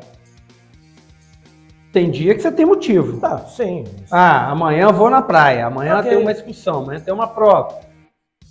Tem 1.91 2.12
dia 2.12 2.36
que 2.36 2.41
você 2.41 2.51
tem 2.51 2.65
motivo. 2.65 3.19
Tá, 3.19 3.39
sim. 3.39 3.84
Ah, 4.12 4.51
amanhã 4.51 4.84
eu 4.84 4.93
vou 4.93 5.10
na 5.10 5.21
praia, 5.21 5.65
amanhã 5.65 5.97
Ok. 5.97 6.10
tem 6.12 6.21
uma 6.21 6.32
excursão, 6.32 6.84
amanhã 6.84 6.99
tem 6.99 7.13
uma 7.13 7.27
prova. 7.27 7.80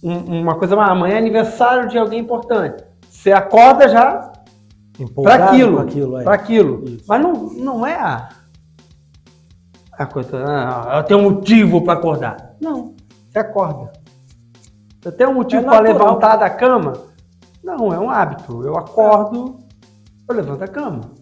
Um- 0.02 0.40
uma 0.40 0.56
coisa 0.56 0.74
mais, 0.74 0.90
amanhã 0.90 1.14
é 1.14 1.18
aniversário 1.18 1.88
de 1.88 1.96
alguém 1.96 2.18
importante. 2.20 2.82
Você 3.08 3.30
acorda 3.32 3.88
já 3.88 4.32
para 5.14 5.46
aquilo, 5.50 5.78
aquilo 5.78 6.18
é. 6.18 6.24
para 6.24 6.34
aquilo. 6.34 6.84
Isso. 6.88 7.04
Mas 7.06 7.22
não, 7.22 7.32
não 7.50 7.86
é 7.86 7.94
a 7.94 8.28
A 9.92 10.06
coisa, 10.06 10.42
ah, 10.44 10.96
eu 10.98 11.04
tenho 11.04 11.20
um 11.20 11.30
motivo 11.30 11.82
para 11.84 11.92
acordar. 11.94 12.56
Não, 12.60 12.95
você 13.36 13.40
acorda. 13.40 13.92
Você 15.00 15.12
tem 15.12 15.26
um 15.26 15.34
motivo 15.34 15.62
É 15.62 15.66
para 15.66 15.80
levantar 15.80 16.36
da 16.36 16.48
cama? 16.48 16.94
Não, 17.62 17.92
é 17.92 17.98
um 17.98 18.08
hábito. 18.08 18.62
Eu 18.64 18.76
acordo, 18.78 19.58
eu 20.28 20.34
levanto 20.34 20.60
da 20.60 20.68
cama. 20.68 21.12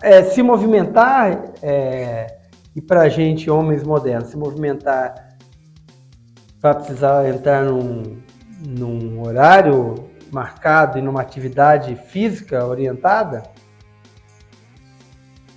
É, 0.00 0.22
se 0.22 0.42
movimentar, 0.42 1.54
é, 1.60 2.38
e 2.76 2.80
para 2.80 3.08
gente, 3.08 3.50
homens 3.50 3.82
modernos, 3.82 4.28
se 4.28 4.36
movimentar 4.36 5.36
para 6.60 6.76
precisar 6.76 7.28
entrar 7.28 7.64
num, 7.64 8.22
num 8.64 9.20
horário 9.26 10.10
marcado 10.30 10.96
e 10.98 11.02
numa 11.02 11.20
atividade 11.20 11.96
física 11.96 12.64
orientada, 12.64 13.42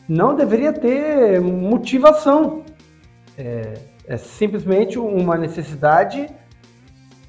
não 0.10 0.36
deveria 0.36 0.74
ter 0.74 1.40
motivação. 1.40 2.64
É, 3.38 3.95
é 4.08 4.18
simplesmente 4.18 5.00
uma 5.00 5.36
necessidade 5.38 6.30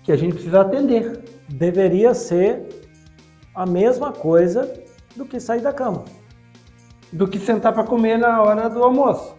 que 0.03 0.12
a 0.12 0.17
gente 0.17 0.35
precisa 0.35 0.61
atender. 0.61 1.23
Deveria 1.49 2.15
ser 2.15 2.67
a 3.55 3.65
mesma 3.67 4.12
coisa 4.12 4.73
do 5.15 5.25
que 5.25 5.41
sair 5.41 5.61
da 5.61 5.73
cama. 5.73 6.05
Do 7.12 7.27
que 7.27 7.39
sentar 7.39 7.73
para 7.73 7.85
comer 7.85 8.19
na 8.19 8.43
hora 8.43 8.69
do 8.69 8.83
almoço. 8.83 9.35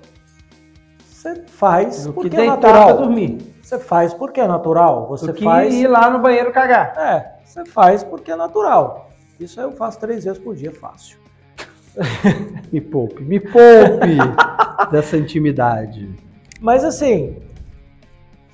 Você 1.07 1.43
faz 1.47 2.05
Do 2.05 2.13
que 2.13 2.15
porque 2.21 2.35
é 2.35 2.39
deitar 2.39 2.57
para 2.57 2.73
natural. 2.73 2.97
dormir. 2.97 3.53
Você 3.61 3.77
faz 3.77 4.13
porque 4.13 4.39
é 4.39 4.47
natural. 4.47 5.07
Você 5.09 5.27
Do 5.27 5.33
que 5.33 5.43
faz. 5.43 5.73
ir 5.73 5.87
lá 5.87 6.09
no 6.09 6.19
banheiro 6.19 6.51
cagar. 6.51 6.97
É, 6.97 7.35
você 7.43 7.65
faz 7.65 8.03
porque 8.03 8.31
é 8.31 8.35
natural. 8.35 9.11
Isso 9.39 9.59
eu 9.59 9.71
faço 9.73 9.99
três 9.99 10.23
vezes 10.23 10.39
por 10.39 10.55
dia, 10.55 10.71
fácil. 10.71 11.19
Me 12.71 12.79
poupe, 12.79 13.23
me 13.23 13.39
poupe 13.39 14.17
dessa 14.91 15.17
intimidade. 15.17 16.07
Mas 16.59 16.83
assim, 16.83 17.37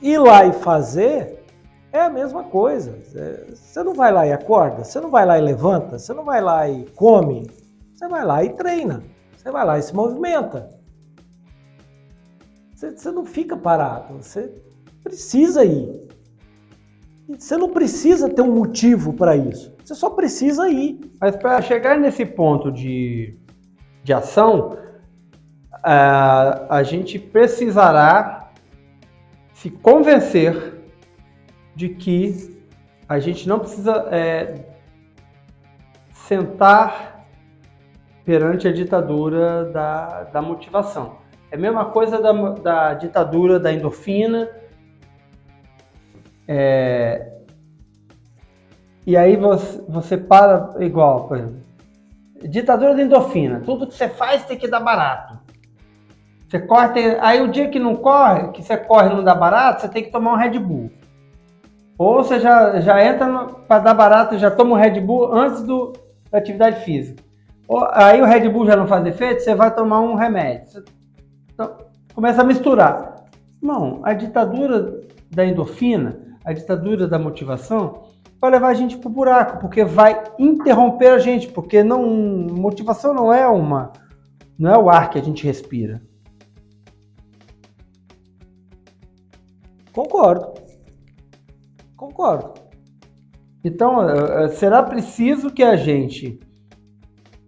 ir 0.01 0.17
lá 0.17 0.45
e 0.45 0.53
fazer 0.53 1.43
é 1.91 2.01
a 2.01 2.09
mesma 2.09 2.43
coisa. 2.43 2.97
É, 3.15 3.45
Você 3.53 3.83
não 3.83 3.93
vai 3.93 4.11
lá 4.11 4.27
e 4.27 4.33
acorda, 4.33 4.83
você 4.83 4.99
não 4.99 5.09
vai 5.09 5.25
lá 5.25 5.37
e 5.37 5.41
levanta, 5.41 5.97
você 5.97 6.13
não 6.13 6.25
vai 6.25 6.41
lá 6.41 6.67
e 6.67 6.85
come, 6.95 7.49
você 7.93 8.07
vai 8.07 8.25
lá 8.25 8.43
e 8.43 8.49
treina, 8.49 9.03
você 9.37 9.51
vai 9.51 9.65
lá 9.65 9.77
e 9.77 9.81
se 9.81 9.95
movimenta. 9.95 10.69
Você, 12.75 13.11
não 13.11 13.25
fica 13.25 13.55
parado, 13.55 14.21
você 14.21 14.51
precisa 15.01 15.63
ir. 15.63 16.09
Você 17.29 17.55
não 17.55 17.69
precisa 17.69 18.27
ter 18.27 18.41
um 18.41 18.53
motivo 18.53 19.13
para 19.13 19.37
isso, 19.37 19.73
você 19.81 19.95
só 19.95 20.09
precisa 20.09 20.67
ir. 20.69 20.99
Mas 21.21 21.37
para 21.37 21.61
chegar 21.61 21.97
nesse 21.97 22.25
ponto 22.25 22.69
de, 22.69 23.37
de 24.03 24.11
ação, 24.11 24.77
a, 25.83 26.77
a 26.77 26.83
gente 26.83 27.19
precisará 27.19 28.49
se 29.53 29.69
convencer 29.69 30.81
de 31.75 31.89
que 31.89 32.57
a 33.07 33.19
gente 33.19 33.47
não 33.47 33.59
precisa 33.59 34.07
é, 34.11 34.65
sentar 36.13 37.27
perante 38.23 38.67
a 38.67 38.71
ditadura 38.71 39.65
da, 39.65 40.23
da 40.23 40.41
motivação. 40.41 41.17
É 41.51 41.55
a 41.55 41.59
mesma 41.59 41.85
coisa 41.85 42.21
da, 42.21 42.31
da 42.31 42.93
ditadura 42.93 43.59
da 43.59 43.71
endorfina. 43.71 44.49
É, 46.47 47.31
e 49.05 49.17
aí 49.17 49.35
você, 49.35 49.83
você 49.87 50.17
para 50.17 50.73
igual, 50.79 51.27
por 51.27 51.37
exemplo. 51.37 51.63
Ditadura 52.41 52.95
da 52.95 53.01
endorfina. 53.01 53.61
Tudo 53.61 53.87
que 53.87 53.93
você 53.93 54.09
faz 54.09 54.45
tem 54.45 54.57
que 54.57 54.67
dar 54.67 54.79
barato. 54.79 55.42
Você 56.53 56.59
corre, 56.59 57.17
aí 57.19 57.41
o 57.41 57.47
dia 57.47 57.67
que 57.67 57.79
não 57.79 57.95
corre, 57.95 58.49
que 58.49 58.61
você 58.61 58.77
corre 58.77 59.09
e 59.09 59.15
não 59.15 59.23
dá 59.23 59.33
barato, 59.33 59.81
você 59.81 59.87
tem 59.87 60.03
que 60.03 60.11
tomar 60.11 60.33
um 60.33 60.37
Red 60.37 60.59
Bull. 60.59 60.91
Ou 61.97 62.23
você 62.23 62.39
já, 62.39 62.79
já 62.79 63.03
entra 63.03 63.47
para 63.67 63.79
dar 63.79 63.95
barato, 63.95 64.37
já 64.37 64.51
toma 64.51 64.75
um 64.75 64.79
Red 64.79 65.01
Bull 65.01 65.33
antes 65.33 65.63
do, 65.63 65.93
da 66.29 66.37
atividade 66.37 66.81
física. 66.81 67.23
Ou- 67.67 67.87
aí 67.91 68.21
o 68.21 68.25
Red 68.25 68.47
Bull 68.49 68.67
já 68.67 68.75
não 68.75 68.85
faz 68.85 69.03
efeito, 69.03 69.41
você 69.41 69.55
vai 69.55 69.73
tomar 69.73 70.01
um 70.01 70.13
remédio. 70.13 70.83
Então, 71.51 71.75
começa 72.13 72.41
a 72.43 72.45
misturar. 72.45 73.15
Irmão, 73.59 74.01
a 74.03 74.13
ditadura 74.13 75.01
da 75.31 75.43
endorfina, 75.43 76.19
a 76.45 76.53
ditadura 76.53 77.07
da 77.07 77.17
motivação, 77.17 78.03
vai 78.39 78.51
levar 78.51 78.67
a 78.67 78.73
gente 78.75 78.95
pro 78.95 79.09
buraco, 79.09 79.59
porque 79.59 79.83
vai 79.83 80.21
interromper 80.37 81.07
a 81.07 81.17
gente, 81.17 81.47
porque 81.47 81.83
não 81.83 82.05
motivação 82.05 83.11
não 83.11 83.33
é 83.33 83.47
uma 83.47 83.91
não 84.59 84.71
é 84.71 84.77
o 84.77 84.87
ar 84.87 85.09
que 85.09 85.17
a 85.17 85.23
gente 85.23 85.47
respira. 85.47 85.99
Concordo. 89.93 90.53
Concordo. 91.95 92.53
Então, 93.63 94.07
eh, 94.09 94.45
eh, 94.45 94.47
será 94.49 94.83
preciso 94.83 95.49
que 95.51 95.63
a 95.63 95.75
gente 95.75 96.39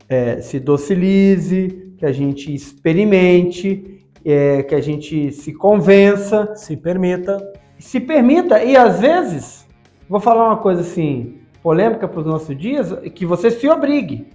eh, 0.08 0.40
se 0.42 0.60
docilize, 0.60 1.94
que 1.98 2.06
a 2.06 2.12
gente 2.12 2.54
experimente, 2.54 4.08
eh, 4.24 4.64
que 4.64 4.76
a 4.76 4.82
gente 4.82 5.32
se 5.32 5.54
convença, 5.54 6.56
Se 6.56 6.78
permita. 6.78 7.38
se 7.80 8.00
permita, 8.00 8.64
e 8.64 8.78
às 8.78 9.00
vezes, 9.02 9.68
vou 10.08 10.20
falar 10.20 10.48
uma 10.48 10.58
coisa 10.58 10.82
assim, 10.82 11.40
polêmica 11.62 12.08
para 12.08 12.20
os 12.22 12.26
nossos 12.26 12.58
dias, 12.58 12.94
que 13.14 13.26
você 13.26 13.52
se 13.52 13.68
obrigue. 13.68 14.30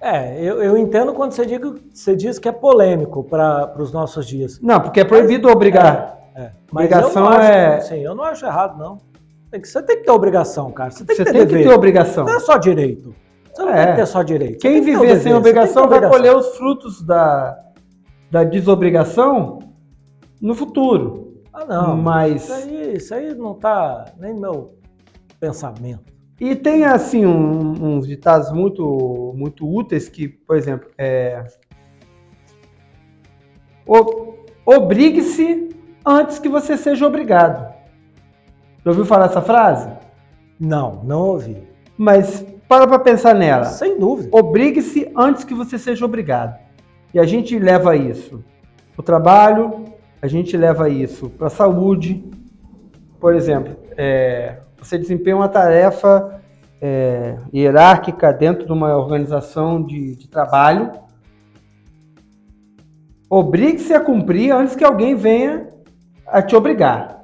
É, 0.00 0.42
eu, 0.42 0.62
eu 0.62 0.76
entendo 0.78 1.12
quando 1.12 1.32
você, 1.32 1.44
diga, 1.44 1.74
você 1.92 2.16
diz 2.16 2.38
que 2.38 2.48
é 2.48 2.52
polêmico 2.52 3.22
para 3.22 3.74
os 3.78 3.92
nossos 3.92 4.26
dias. 4.26 4.58
Não, 4.60 4.80
porque 4.80 5.00
é 5.00 5.04
proibido 5.04 5.48
obrigar. 5.50 6.18
É, 6.34 6.52
Obrigação 6.72 7.24
eu 7.24 7.30
não 7.30 7.36
acho, 7.36 7.50
é- 7.52 7.80
Sim, 7.80 7.98
eu 8.00 8.14
não 8.14 8.24
acho 8.24 8.46
errado, 8.46 8.78
não. 8.78 8.98
Tem 9.50 9.60
que, 9.60 9.68
você 9.68 9.82
tem 9.82 9.96
que 9.98 10.04
ter 10.04 10.10
obrigação, 10.12 10.70
cara. 10.70 10.90
Você 10.90 11.04
tem 11.04 11.16
Você 11.16 11.24
que 11.24 11.32
ter 11.32 11.38
tem 11.46 11.58
que 11.58 11.62
ter 11.64 11.74
obrigação. 11.74 12.24
Não 12.24 12.34
é 12.36 12.40
só 12.40 12.56
direito. 12.56 13.14
Você 13.52 13.62
não 13.62 13.70
É. 13.72 13.82
tem 13.84 13.86
que 13.94 14.00
ter 14.00 14.06
só 14.06 14.22
direito. 14.22 14.62
Você 14.62 14.68
Quem 14.68 14.80
viver 14.80 15.20
sem 15.20 15.34
obrigação 15.34 15.88
vai 15.88 15.98
obrigação. 15.98 16.10
colher 16.18 16.36
os 16.36 16.56
frutos 16.56 17.02
da, 17.02 17.58
da 18.30 18.44
desobrigação 18.44 19.58
no 20.40 20.54
futuro. 20.54 21.42
Ah, 21.52 21.64
não. 21.64 21.96
Mas 21.96 22.44
Isso 22.44 22.52
aí, 22.54 22.96
isso 22.96 23.14
aí 23.14 23.34
não 23.34 23.54
tá 23.54 24.04
nem 24.18 24.32
no 24.32 24.40
meu 24.40 24.70
pensamento. 25.40 26.10
E 26.40 26.56
tem 26.56 26.84
assim 26.84 27.26
um- 27.26 27.96
uns 27.96 28.06
ditados 28.06 28.50
muito 28.50 29.32
muito 29.36 29.68
úteis 29.68 30.08
que, 30.08 30.26
por 30.26 30.56
exemplo, 30.56 30.88
é 30.96 31.44
obrigue-se 34.64 35.68
antes 36.06 36.38
que 36.38 36.48
você 36.48 36.76
seja 36.76 37.06
obrigado. 37.06 37.70
Já 38.84 38.90
ouviu 38.90 39.04
falar 39.04 39.26
essa 39.26 39.42
frase? 39.42 39.90
Não, 40.58 41.02
não 41.04 41.20
ouvi. 41.28 41.62
Mas 41.98 42.44
para 42.68 42.86
para 42.86 42.98
pensar 42.98 43.34
nela. 43.34 43.64
Sem 43.64 43.98
dúvida. 43.98 44.30
Obrigue-se 44.32 45.10
antes 45.16 45.44
que 45.44 45.54
você 45.54 45.78
seja 45.78 46.04
obrigado. 46.04 46.58
E 47.12 47.18
a 47.18 47.24
gente 47.24 47.58
leva 47.58 47.96
isso 47.96 48.44
para 48.94 49.00
o 49.00 49.02
trabalho, 49.02 49.84
a 50.22 50.26
gente 50.26 50.56
leva 50.56 50.88
isso 50.88 51.28
para 51.30 51.48
a 51.48 51.50
saúde. 51.50 52.24
Por 53.18 53.34
exemplo, 53.34 53.76
é, 53.96 54.59
você 54.80 54.98
desempenha 54.98 55.36
uma 55.36 55.48
tarefa 55.48 56.40
é, 56.80 57.36
hierárquica 57.52 58.32
dentro 58.32 58.66
de 58.66 58.72
uma 58.72 58.96
organização 58.96 59.82
de, 59.82 60.16
de 60.16 60.28
trabalho. 60.28 60.90
Obrigue-se 63.28 63.92
a 63.94 64.00
cumprir 64.00 64.52
antes 64.52 64.74
que 64.74 64.82
alguém 64.82 65.14
venha 65.14 65.68
a 66.26 66.42
te 66.42 66.56
obrigar. 66.56 67.20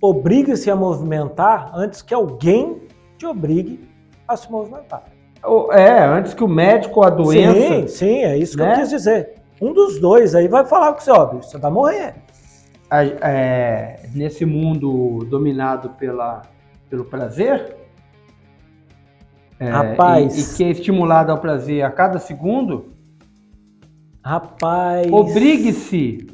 Obrigue-se 0.00 0.70
a 0.70 0.76
movimentar 0.76 1.72
antes 1.74 2.00
que 2.00 2.14
alguém 2.14 2.82
te 3.18 3.26
obrigue 3.26 3.86
a 4.26 4.36
se 4.36 4.50
movimentar. 4.50 5.04
É, 5.72 6.04
antes 6.04 6.32
que 6.32 6.44
o 6.44 6.48
médico 6.48 7.00
ou 7.00 7.06
a 7.06 7.10
doença. 7.10 7.52
Sim, 7.54 7.88
sim, 7.88 8.24
é 8.24 8.36
isso 8.36 8.56
que 8.56 8.62
né? 8.62 8.74
eu 8.74 8.78
quis 8.78 8.90
dizer. 8.90 9.34
Um 9.60 9.74
dos 9.74 10.00
dois 10.00 10.34
aí 10.34 10.48
vai 10.48 10.64
falar 10.64 10.94
com 10.94 11.00
você, 11.00 11.10
ó, 11.10 11.26
bicho, 11.26 11.50
você 11.50 11.58
vai 11.58 11.70
morrer. 11.70 12.14
É, 12.92 14.08
nesse 14.14 14.44
mundo 14.44 15.24
dominado 15.30 15.90
pela, 15.90 16.42
pelo 16.88 17.04
prazer, 17.04 17.76
é, 19.58 19.68
Rapaz. 19.68 20.36
e, 20.36 20.40
e 20.40 20.56
que 20.56 20.64
é 20.64 20.70
estimulado 20.70 21.30
ao 21.30 21.38
prazer 21.38 21.82
a 21.82 21.90
cada 21.90 22.18
segundo, 22.18 22.92
Rapaz. 24.24 25.10
obrigue-se 25.12 26.26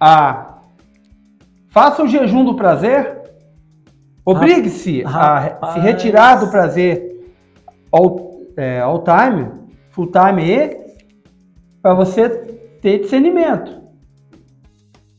a. 0.00 0.54
Faça 1.68 2.02
o 2.02 2.08
jejum 2.08 2.44
do 2.44 2.54
prazer, 2.54 3.22
obrigue-se 4.24 5.04
a 5.04 5.72
se 5.72 5.80
retirar 5.80 6.36
do 6.36 6.50
prazer 6.50 7.22
all, 7.92 8.40
é, 8.56 8.80
all 8.80 9.04
time, 9.04 9.50
full 9.90 10.10
time 10.10 10.42
e 10.42 10.86
para 11.82 11.94
você 11.94 12.28
ter 12.80 13.00
discernimento. 13.00 13.85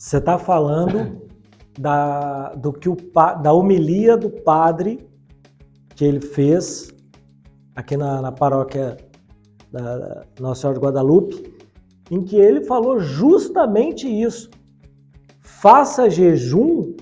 Você 0.08 0.20
está 0.20 0.40
falando 0.40 1.22
da, 1.78 2.54
do 2.54 2.72
que 2.72 2.88
o, 2.88 2.96
da 3.44 3.52
homilia 3.52 4.16
do 4.16 4.30
padre 4.30 5.06
que 5.98 6.06
ele 6.06 6.22
fez 6.22 6.88
aqui 7.76 7.98
na, 7.98 8.22
na 8.22 8.32
paróquia 8.32 8.96
da 9.70 10.24
Nossa 10.40 10.62
Senhora 10.62 10.80
de 10.80 10.86
Guadalupe, 10.86 11.54
em 12.10 12.24
que 12.24 12.38
ele 12.38 12.64
falou 12.64 13.02
justamente 13.02 14.08
isso. 14.08 14.50
Faça 15.42 16.10
jejum 16.10 16.96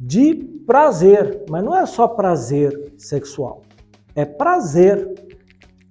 de 0.00 0.36
prazer, 0.66 1.44
mas 1.50 1.62
não 1.62 1.76
é 1.76 1.84
só 1.84 2.08
prazer 2.08 2.94
sexual, 2.96 3.60
é 4.14 4.24
prazer. 4.24 5.12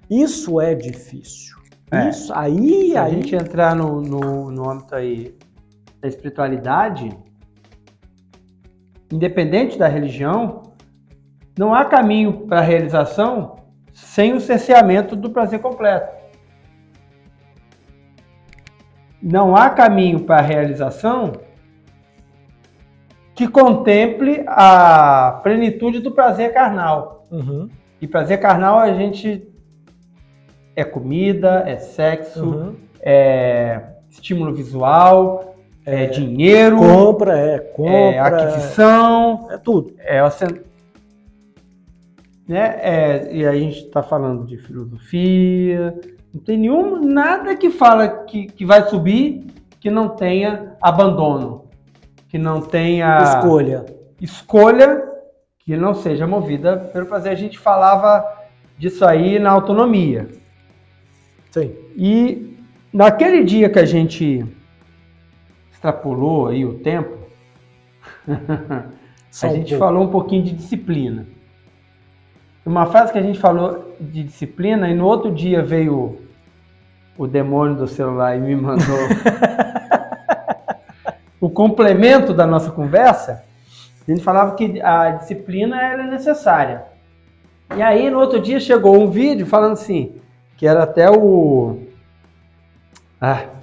Isso 0.10 0.60
é 0.60 0.74
difícil. 0.74 1.58
É. 1.92 2.10
Isso 2.10 2.34
aí, 2.34 2.90
Se 2.90 2.98
a 2.98 3.04
aí 3.04 3.14
gente 3.14 3.36
entrar 3.36 3.76
no, 3.76 4.02
no, 4.02 4.50
no 4.50 4.68
âmbito 4.68 4.96
aí 4.96 5.36
da 6.06 6.10
espiritualidade, 6.10 7.10
independente 9.12 9.76
da 9.76 9.88
religião, 9.88 10.62
não 11.58 11.74
há 11.74 11.84
caminho 11.84 12.46
para 12.46 12.60
a 12.60 12.62
realização 12.62 13.56
sem 13.92 14.34
o 14.34 14.40
cerceamento 14.40 15.16
do 15.16 15.32
prazer 15.32 15.60
completo. 15.60 16.14
Não 19.20 19.56
há 19.56 19.72
caminho 19.72 20.20
para 20.20 20.38
a 20.38 20.42
realização 20.42 21.34
que 23.34 23.48
contemple 23.48 24.44
a 24.46 25.40
plenitude 25.42 26.00
do 26.00 26.12
prazer 26.12 26.54
carnal. 26.54 27.26
Uhum, 27.32 27.68
E 28.00 28.08
prazer 28.08 28.40
carnal 28.40 28.78
a 28.78 28.94
gente 28.94 29.52
é 30.76 30.84
comida, 30.84 31.64
é 31.66 31.78
sexo, 31.78 32.46
uhum. 32.46 32.76
é 33.02 33.96
estímulo 34.10 34.54
visual, 34.54 35.55
é, 35.86 36.06
dinheiro, 36.08 36.78
compra, 36.78 37.38
é 37.38 37.60
compra, 37.60 37.94
é 37.94 38.20
aquisição, 38.20 39.48
é 39.52 39.58
tudo. 39.58 39.94
é, 40.00 40.22
você- 40.24 40.46
né? 42.48 42.78
É, 42.82 43.30
e 43.36 43.46
aí 43.46 43.58
a 43.58 43.60
gente 43.60 43.80
está 43.86 44.04
falando 44.04 44.46
de 44.46 44.58
filosofia, 44.58 45.94
não 46.34 46.42
tem 46.42 46.58
nenhum 46.58 47.02
nada 47.04 47.56
que 47.56 47.70
fala 47.70 48.08
que, 48.08 48.48
que 48.48 48.66
vai 48.66 48.88
subir 48.88 49.46
que 49.80 49.90
não 49.90 50.10
tenha 50.10 50.76
abandono, 50.82 51.66
que 52.30 52.38
não 52.38 52.60
tenha 52.62 53.20
Escolha. 53.24 53.86
escolha 54.20 55.04
que 55.60 55.78
não 55.78 55.94
seja 55.94 56.26
movida 56.28 56.78
pelo 56.92 57.06
prazer. 57.06 57.32
A 57.32 57.36
gente 57.36 57.58
falava 57.58 58.24
disso 58.78 59.06
aí 59.06 59.40
na 59.40 59.52
autonomia. 59.52 60.28
Sim. 61.52 61.72
E 61.96 62.58
naquele 62.92 63.44
dia 63.44 63.70
que 63.70 63.80
a 63.80 63.86
gente 63.86 64.46
extrapolou 65.86 66.48
aí 66.48 66.66
o 66.66 66.80
tempo, 66.80 67.16
a 68.28 69.48
gente 69.50 69.78
falou 69.78 70.04
um 70.04 70.08
pouquinho 70.10 70.44
de 70.44 70.52
disciplina. 70.52 71.28
Uma 72.66 72.88
frase 72.88 73.12
que 73.12 73.20
a 73.20 73.22
gente 73.22 73.40
falou 73.40 73.96
de 74.00 74.24
disciplina 74.24 74.90
e 74.90 74.96
no 74.96 75.06
outro 75.06 75.32
dia 75.32 75.62
veio 75.62 76.20
o 77.16 77.28
demônio 77.28 77.76
do 77.76 77.88
celular 77.88 78.36
e 78.36 78.40
me 78.40 78.56
mandou 78.56 78.98
o 81.40 81.50
complemento 81.50 82.34
da 82.34 82.48
nossa 82.48 82.72
conversa. 82.72 83.44
A 84.08 84.12
gente 84.12 84.24
falava 84.24 84.56
que 84.56 84.82
a 84.82 85.12
disciplina 85.12 85.80
era 85.80 86.06
necessária. 86.08 86.84
E 87.76 87.82
aí 87.82 88.10
no 88.10 88.20
outro 88.20 88.40
dia 88.40 88.60
chegou 88.60 89.00
um 89.00 89.10
vídeo 89.10 89.46
falando 89.46 89.74
assim, 89.74 90.20
que 90.58 90.66
era 90.66 90.84
até 90.84 91.10
o 91.10 91.80
ah, 93.22 93.55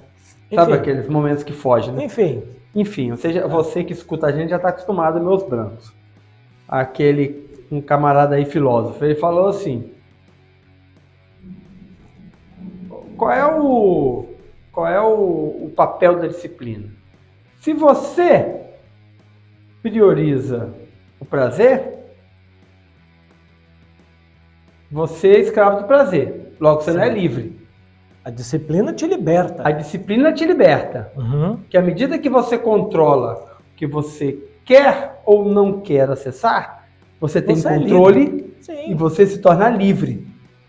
sabe 0.53 0.73
Enfim. 0.73 0.81
aqueles 0.81 1.07
momentos 1.07 1.43
que 1.43 1.53
fogem, 1.53 1.93
né? 1.93 2.05
Enfim, 2.05 2.43
Enfim, 2.75 3.11
ou 3.11 3.17
seja, 3.17 3.47
você 3.47 3.83
que 3.83 3.93
escuta 3.93 4.27
a 4.27 4.31
gente 4.31 4.49
já 4.49 4.57
está 4.57 4.69
acostumado 4.69 5.19
meus 5.19 5.43
brancos. 5.43 5.93
Aquele, 6.67 7.47
um 7.71 7.81
camarada 7.81 8.35
aí 8.35 8.45
filósofo, 8.45 9.03
ele 9.03 9.15
falou 9.15 9.47
assim: 9.47 9.91
qual 13.17 13.31
é 13.31 13.45
o, 13.45 14.25
qual 14.71 14.87
é 14.87 14.99
o, 14.99 15.65
o 15.65 15.73
papel 15.75 16.19
da 16.19 16.27
disciplina? 16.27 16.89
Se 17.59 17.73
você 17.73 18.61
prioriza 19.81 20.73
o 21.19 21.25
prazer, 21.25 21.93
você 24.91 25.29
é 25.29 25.39
escravo 25.39 25.81
do 25.81 25.87
prazer. 25.87 26.55
Logo, 26.59 26.81
você 26.81 26.91
não 26.91 27.01
é 27.01 27.07
Sim. 27.11 27.19
livre. 27.19 27.62
A 28.23 28.29
disciplina 28.29 28.93
te 28.93 29.05
liberta. 29.07 29.67
A 29.67 29.71
disciplina 29.71 30.31
te 30.33 30.45
liberta. 30.45 31.11
Uhum. 31.15 31.59
que 31.69 31.77
à 31.77 31.81
medida 31.81 32.17
que 32.17 32.29
você 32.29 32.57
controla 32.57 33.57
o 33.59 33.75
que 33.75 33.85
você 33.85 34.37
quer 34.65 35.21
ou 35.25 35.45
não 35.45 35.81
quer 35.81 36.09
acessar, 36.09 36.87
você 37.19 37.41
tem 37.41 37.55
Você 37.55 37.67
é 37.67 37.77
controle 37.79 38.53
e 38.59 38.63
Sim. 38.63 38.95
você 38.95 39.25
se 39.25 39.39
torna 39.39 39.69
livre 39.69 40.25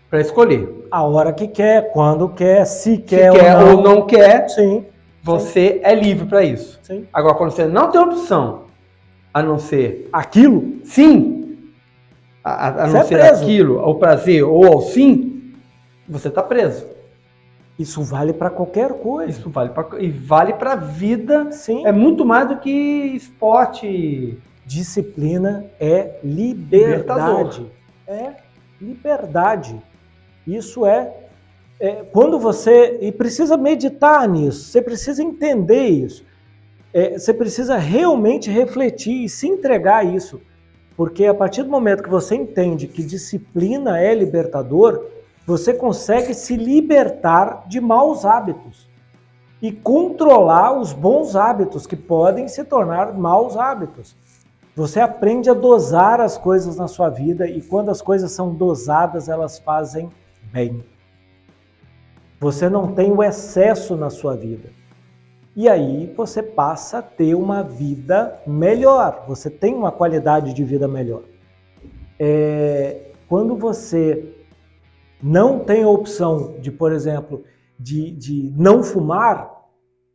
para 0.09 0.19
escolher. 0.21 0.87
A 0.91 1.03
hora 1.03 1.31
que 1.33 1.47
quer, 1.47 1.91
quando 1.91 2.29
quer, 2.29 2.65
se 2.65 2.95
Se 2.95 2.97
quer, 2.97 3.31
quer 3.33 3.57
ou, 3.57 3.77
ou 3.77 3.83
não. 3.83 3.95
não 3.95 4.01
quer, 4.05 4.47
Sim, 4.49 4.85
você 5.23 5.79
é 5.83 5.93
livre 5.95 6.25
para 6.27 6.43
isso. 6.43 6.79
sim. 6.83 7.05
Agora, 7.13 7.35
quando 7.35 7.51
você 7.51 7.65
não 7.65 7.89
tem 7.89 7.99
opção 8.01 8.63
a 9.33 9.41
não 9.41 9.57
ser 9.59 10.07
Aquilo, 10.13 10.75
sim, 10.83 11.57
a, 12.43 12.83
a- 12.83 12.87
não 12.87 12.99
é 12.99 13.03
ser 13.03 13.17
preso. 13.19 13.43
aquilo, 13.43 13.79
ao 13.79 13.95
prazer 13.95 14.43
ou 14.43 14.65
ao 14.65 14.81
sim, 14.81 15.53
você 16.07 16.27
está 16.27 16.43
preso. 16.43 16.85
Isso 17.77 18.01
vale 18.03 18.33
para 18.33 18.49
qualquer 18.49 18.93
coisa. 18.93 19.31
Isso 19.31 19.49
vale 19.49 19.69
pra, 19.69 19.87
e 19.99 20.09
vale 20.09 20.53
para 20.53 20.73
a 20.73 20.75
vida. 20.75 21.51
Sim. 21.51 21.85
É 21.85 21.91
muito 21.91 22.25
mais 22.25 22.47
do 22.47 22.57
que 22.57 22.71
esporte. 23.15 24.37
Disciplina 24.65 25.65
é 25.79 26.19
liberdade. 26.23 27.59
Libertador. 27.59 27.65
É 28.07 28.33
liberdade. 28.81 29.81
Isso 30.47 30.85
é, 30.85 31.13
é, 31.79 32.03
quando 32.11 32.39
você 32.39 32.97
e 33.01 33.11
precisa 33.11 33.57
meditar 33.57 34.27
nisso. 34.27 34.71
Você 34.71 34.81
precisa 34.81 35.21
entender 35.21 35.87
isso. 35.87 36.25
É, 36.93 37.19
você 37.19 37.33
precisa 37.33 37.75
realmente 37.77 38.49
refletir 38.49 39.25
e 39.25 39.29
se 39.29 39.47
entregar 39.47 39.97
a 39.97 40.03
isso, 40.05 40.39
porque 40.95 41.25
a 41.25 41.33
partir 41.33 41.61
do 41.61 41.69
momento 41.69 42.01
que 42.01 42.09
você 42.09 42.35
entende 42.35 42.87
que 42.87 43.03
disciplina 43.03 43.99
é 43.99 44.15
libertador, 44.15 45.05
você 45.45 45.73
consegue 45.73 46.33
se 46.33 46.55
libertar 46.55 47.65
de 47.67 47.79
maus 47.79 48.25
hábitos 48.25 48.89
e 49.61 49.71
controlar 49.71 50.77
os 50.77 50.91
bons 50.91 51.35
hábitos 51.35 51.85
que 51.85 51.95
podem 51.95 52.47
se 52.47 52.63
tornar 52.63 53.13
maus 53.13 53.55
hábitos. 53.55 54.15
Você 54.75 54.99
aprende 54.99 55.49
a 55.49 55.53
dosar 55.53 56.19
as 56.19 56.37
coisas 56.37 56.75
na 56.75 56.87
sua 56.87 57.09
vida 57.09 57.47
e 57.47 57.61
quando 57.61 57.89
as 57.89 58.01
coisas 58.01 58.31
são 58.31 58.53
dosadas, 58.53 59.29
elas 59.29 59.59
fazem 59.59 60.09
bem. 60.51 60.83
Você 62.39 62.67
não 62.67 62.93
tem 62.93 63.11
o 63.11 63.23
excesso 63.23 63.95
na 63.95 64.09
sua 64.09 64.35
vida. 64.35 64.69
E 65.55 65.69
aí 65.69 66.13
você 66.17 66.43
passa 66.43 66.97
a 66.97 67.01
ter 67.01 67.33
uma 67.33 67.63
vida 67.63 68.41
melhor, 68.45 69.23
você 69.25 69.49
tem 69.49 69.73
uma 69.73 69.91
qualidade 69.91 70.53
de 70.53 70.63
vida 70.65 70.85
melhor. 70.85 71.21
É, 72.19 73.11
quando 73.29 73.55
você 73.55 74.34
não 75.21 75.59
tem 75.59 75.83
a 75.83 75.89
opção 75.89 76.55
de, 76.59 76.71
por 76.71 76.91
exemplo, 76.91 77.43
de, 77.79 78.11
de 78.11 78.53
não 78.55 78.83
fumar, 78.83 79.51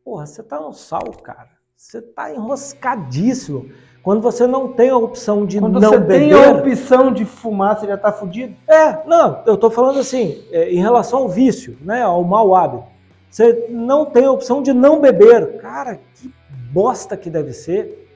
porra, 0.05 0.27
você 0.27 0.43
tá 0.43 0.61
no 0.61 0.73
sal, 0.73 1.11
cara. 1.23 1.49
Você 1.77 2.03
tá 2.03 2.33
enroscadíssimo. 2.33 3.71
Quando 4.03 4.23
você 4.23 4.47
não 4.47 4.73
tem 4.73 4.89
a 4.91 4.97
opção 4.97 5.45
de 5.45 5.59
Quando 5.59 5.81
não 5.81 5.91
você 5.91 5.99
beber. 5.99 6.19
tem 6.19 6.33
a 6.33 6.51
opção 6.53 7.13
de 7.13 7.25
fumar, 7.25 7.79
você 7.79 7.87
já 7.87 7.95
está 7.95 8.13
fudido. 8.13 8.55
É, 8.67 9.07
não, 9.07 9.43
eu 9.47 9.57
tô 9.57 9.71
falando 9.71 9.99
assim, 9.99 10.43
é, 10.51 10.71
em 10.71 10.81
relação 10.81 11.21
ao 11.21 11.29
vício, 11.29 11.77
né, 11.83 12.03
ao 12.03 12.25
mau 12.25 12.55
hábito. 12.55 12.85
Você 13.31 13.67
não 13.71 14.07
tem 14.07 14.25
a 14.25 14.33
opção 14.33 14.63
de 14.63 14.73
não 14.73 15.01
beber. 15.01 15.59
Cara, 15.59 16.01
que 16.15 16.33
bosta 16.73 17.17
que 17.17 17.31
deve 17.31 17.53
ser. 17.53 18.09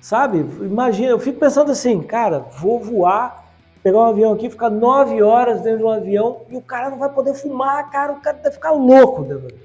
Sabe? 0.00 0.38
Imagina, 0.38 1.10
eu 1.10 1.18
fico 1.18 1.40
pensando 1.40 1.72
assim, 1.72 2.00
cara, 2.02 2.40
vou 2.58 2.78
voar, 2.78 3.45
pegar 3.86 3.98
um 4.00 4.06
avião 4.06 4.32
aqui, 4.32 4.50
ficar 4.50 4.68
nove 4.68 5.22
horas 5.22 5.60
dentro 5.60 5.78
de 5.78 5.84
um 5.84 5.90
avião 5.90 6.38
e 6.50 6.56
o 6.56 6.60
cara 6.60 6.90
não 6.90 6.98
vai 6.98 7.08
poder 7.08 7.34
fumar, 7.34 7.88
cara, 7.88 8.14
o 8.14 8.20
cara 8.20 8.36
deve 8.38 8.56
ficar 8.56 8.72
louco 8.72 9.22
dentro 9.22 9.42
do 9.42 9.46
avião. 9.46 9.60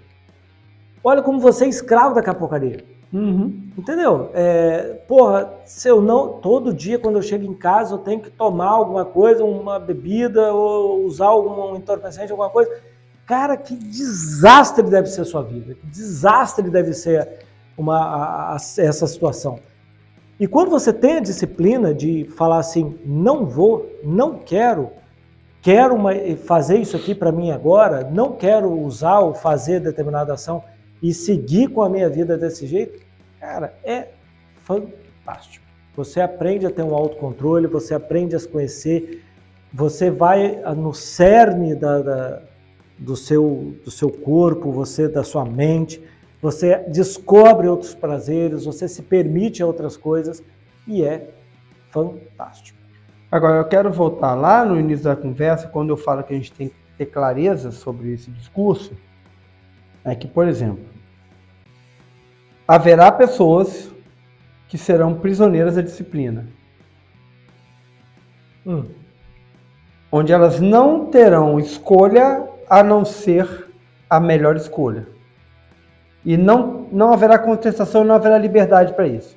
Olha 1.03 1.23
como 1.23 1.39
você 1.39 1.65
é 1.65 1.67
escravo 1.67 2.13
daquela 2.13 2.35
porcaria. 2.35 2.85
Entendeu? 3.75 4.29
É, 4.35 4.99
porra, 5.07 5.51
se 5.65 5.87
eu 5.87 5.99
não. 6.03 6.33
Todo 6.33 6.71
dia, 6.71 6.99
quando 6.99 7.15
eu 7.15 7.23
chego 7.23 7.45
em 7.45 7.53
casa, 7.55 7.95
eu 7.95 7.97
tenho 7.97 8.19
que 8.21 8.29
tomar 8.29 8.67
alguma 8.69 9.03
coisa, 9.03 9.43
uma 9.43 9.79
bebida, 9.79 10.53
ou 10.53 11.03
usar 11.03 11.25
algum 11.25 11.75
entorpecente, 11.75 12.31
alguma 12.31 12.51
coisa. 12.51 12.71
Cara, 13.25 13.57
que 13.57 13.75
desastre 13.75 14.83
deve 14.83 15.07
ser 15.07 15.21
a 15.21 15.25
sua 15.25 15.41
vida. 15.41 15.73
Que 15.73 15.87
desastre 15.87 16.69
deve 16.69 16.93
ser 16.93 17.27
uma, 17.75 17.97
a- 17.97 18.51
a- 18.53 18.55
essa 18.77 19.07
situação. 19.07 19.57
E 20.41 20.47
quando 20.47 20.71
você 20.71 20.91
tem 20.91 21.17
a 21.17 21.19
disciplina 21.19 21.93
de 21.93 22.25
falar 22.35 22.57
assim, 22.57 22.97
não 23.05 23.45
vou, 23.45 23.87
não 24.03 24.39
quero, 24.39 24.89
quero 25.61 25.93
uma- 25.93 26.15
fazer 26.35 26.79
isso 26.79 26.97
aqui 26.97 27.13
para 27.13 27.31
mim 27.31 27.51
agora, 27.51 28.09
não 28.11 28.31
quero 28.31 28.71
usar 28.71 29.19
ou 29.19 29.35
fazer 29.35 29.79
determinada 29.79 30.33
ação 30.33 30.63
e 30.99 31.13
seguir 31.13 31.67
com 31.67 31.83
a 31.83 31.89
minha 31.89 32.09
vida 32.09 32.39
desse 32.39 32.65
jeito, 32.65 33.05
cara, 33.39 33.75
é 33.83 34.07
fantástico. 34.63 35.63
Você 35.95 36.19
aprende 36.19 36.65
a 36.65 36.71
ter 36.71 36.81
um 36.81 36.95
autocontrole, 36.95 37.67
você 37.67 37.93
aprende 37.93 38.35
a 38.35 38.39
se 38.39 38.47
conhecer, 38.47 39.23
você 39.71 40.09
vai 40.09 40.59
ah, 40.63 40.73
no 40.73 40.91
cerne 40.91 41.75
da, 41.75 42.01
da, 42.01 42.41
do 42.97 43.15
seu, 43.15 43.75
do 43.85 43.91
seu 43.91 44.09
corpo, 44.09 44.71
você 44.71 45.07
da 45.07 45.23
sua 45.23 45.45
mente, 45.45 46.01
você 46.41 46.77
descobre 46.87 47.67
outros 47.67 47.93
prazeres, 47.93 48.65
você 48.65 48.87
se 48.87 49.03
permite 49.03 49.63
outras 49.63 49.95
coisas 49.95 50.43
e 50.87 51.03
é 51.03 51.29
fantástico. 51.91 52.79
Agora, 53.31 53.57
eu 53.57 53.65
quero 53.65 53.91
voltar 53.91 54.33
lá 54.33 54.65
no 54.65 54.79
início 54.79 55.05
da 55.05 55.15
conversa, 55.15 55.67
quando 55.67 55.89
eu 55.89 55.97
falo 55.97 56.23
que 56.23 56.33
a 56.33 56.37
gente 56.37 56.51
tem 56.51 56.69
que 56.69 56.75
ter 56.97 57.05
clareza 57.05 57.71
sobre 57.71 58.11
esse 58.11 58.31
discurso, 58.31 58.93
é 60.03 60.15
que, 60.15 60.27
por 60.27 60.47
exemplo, 60.47 60.83
haverá 62.67 63.11
pessoas 63.11 63.91
que 64.67 64.77
serão 64.77 65.13
prisioneiras 65.13 65.75
da 65.75 65.81
disciplina. 65.81 66.47
Hum. 68.65 68.85
Onde 70.11 70.33
elas 70.33 70.59
não 70.59 71.05
terão 71.05 71.59
escolha 71.59 72.47
a 72.69 72.83
não 72.83 73.05
ser 73.05 73.67
a 74.09 74.19
melhor 74.19 74.55
escolha. 74.55 75.07
E 76.23 76.37
não, 76.37 76.87
não 76.91 77.11
haverá 77.11 77.39
contestação, 77.39 78.03
não 78.03 78.15
haverá 78.15 78.37
liberdade 78.37 78.93
para 78.93 79.07
isso. 79.07 79.35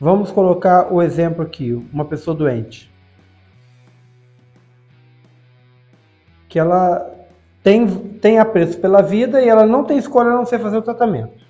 Vamos 0.00 0.30
colocar 0.30 0.92
o 0.92 1.02
exemplo 1.02 1.42
aqui, 1.42 1.72
uma 1.92 2.04
pessoa 2.04 2.36
doente. 2.36 2.92
Que 6.48 6.58
ela 6.58 7.10
tem, 7.62 7.86
tem 8.18 8.38
apreço 8.38 8.78
pela 8.78 9.02
vida 9.02 9.42
e 9.42 9.48
ela 9.48 9.66
não 9.66 9.84
tem 9.84 9.98
escolha 9.98 10.30
a 10.30 10.36
não 10.36 10.44
ser 10.44 10.58
fazer 10.58 10.76
o 10.76 10.82
tratamento. 10.82 11.44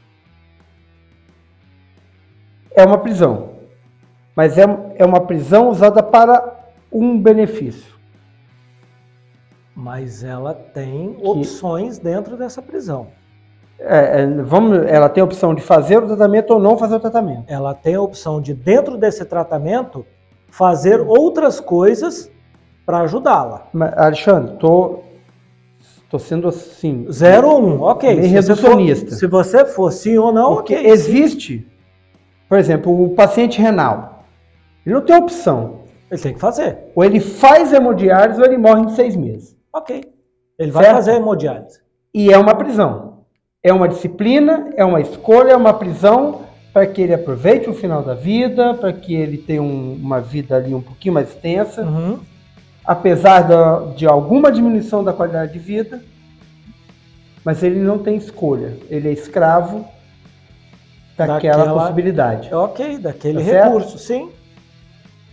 É 2.71 2.85
uma 2.85 2.99
prisão. 2.99 3.51
Mas 4.35 4.57
é, 4.59 4.65
é 4.97 5.05
uma 5.05 5.21
prisão 5.21 5.69
usada 5.69 6.03
para 6.03 6.71
um 6.91 7.21
benefício. 7.21 7.95
Mas 9.75 10.23
ela 10.23 10.55
tem 10.55 11.17
opções 11.21 11.99
dentro 11.99 12.37
dessa 12.37 12.63
prisão. 12.63 13.09
É, 13.79 14.23
é, 14.23 14.27
vamos, 14.43 14.79
ela 14.87 15.09
tem 15.09 15.21
a 15.21 15.25
opção 15.25 15.55
de 15.55 15.61
fazer 15.61 15.99
o 15.99 16.07
tratamento 16.07 16.53
ou 16.55 16.61
não 16.61 16.79
fazer 16.79 16.95
o 16.97 17.01
tratamento. 17.01 17.45
Ela 17.49 17.75
tem 17.75 17.95
a 17.97 18.01
opção 18.01 18.41
de, 18.41 18.55
dentro 18.55 18.97
desse 18.97 19.25
tratamento, 19.25 20.07
fazer 20.49 21.01
outras 21.01 21.61
coisas 21.61 22.31
para 22.87 23.01
ajudá-la. 23.01 23.67
Alexandre, 23.97 24.57
tô, 24.59 25.01
tô 26.09 26.19
sendo 26.19 26.49
assim. 26.49 27.07
Zero 27.11 27.49
ou 27.49 27.63
um, 27.63 27.83
ok. 27.83 28.15
Bem 28.15 28.23
se 28.25 28.29
reducionista. 28.29 29.11
Você 29.11 29.29
for, 29.29 29.45
se 29.45 29.51
você 29.53 29.65
for 29.67 29.93
sim 29.93 30.19
ou 30.19 30.33
não, 30.33 30.55
Porque 30.55 30.75
ok. 30.77 30.91
existe, 30.91 31.67
por 32.49 32.59
exemplo, 32.59 33.05
o 33.05 33.11
paciente 33.15 33.61
renal. 33.61 34.25
Ele 34.87 34.95
não 34.95 35.03
tem 35.03 35.17
opção. 35.17 35.81
Ele 36.11 36.21
tem 36.21 36.35
que 36.35 36.41
fazer. 36.41 36.79
Ou 36.95 37.05
ele 37.05 37.19
faz 37.19 37.73
hemodiálise 37.73 38.39
ou 38.39 38.47
ele 38.47 38.59
morre 38.59 38.83
em 38.83 38.89
seis 38.91 39.17
meses. 39.17 39.57
Ok. 39.73 40.05
Ele 40.59 40.71
vai 40.71 40.85
Certo. 40.85 40.97
fazer 40.97 41.15
hemodiálise. 41.17 41.81
E 42.15 42.33
é 42.33 42.39
uma 42.39 42.55
prisão. 42.55 43.14
É 43.67 43.73
uma 43.73 43.89
disciplina, 43.89 44.69
é 44.77 44.85
uma 44.85 45.01
escolha, 45.01 45.53
é 45.53 45.57
uma 45.57 45.73
prisão 45.73 46.43
para 46.71 46.87
que 46.87 47.01
ele 47.01 47.15
aproveite 47.15 47.71
o 47.71 47.73
final 47.73 48.03
da 48.03 48.13
vida, 48.13 48.75
para 48.75 48.93
que 48.93 49.15
ele 49.15 49.39
tenha 49.39 49.63
um- 49.63 49.95
uma 49.95 50.21
vida 50.21 50.57
ali 50.57 50.75
um 50.75 50.83
pouquinho 50.83 51.15
mais 51.15 51.31
extensa, 51.31 51.81
Uhum. 51.83 52.19
apesar 52.85 53.41
da- 53.49 53.87
de 53.97 54.07
alguma 54.07 54.53
diminuição 54.53 55.03
da 55.03 55.15
qualidade 55.15 55.55
de 55.55 55.59
vida, 55.59 56.03
mas 57.43 57.63
ele 57.63 57.79
não 57.81 57.99
tem 57.99 58.17
escolha. 58.17 58.77
Ele 58.91 59.09
é 59.09 59.13
escravo 59.13 59.87
daquela, 61.17 61.57
Daquela- 61.65 61.81
possibilidade. 61.81 62.53
Ok, 62.55 62.99
daquele 62.99 63.39
Tá 63.39 63.45
certo? 63.45 63.65
recurso, 63.67 63.99
sim. 63.99 64.29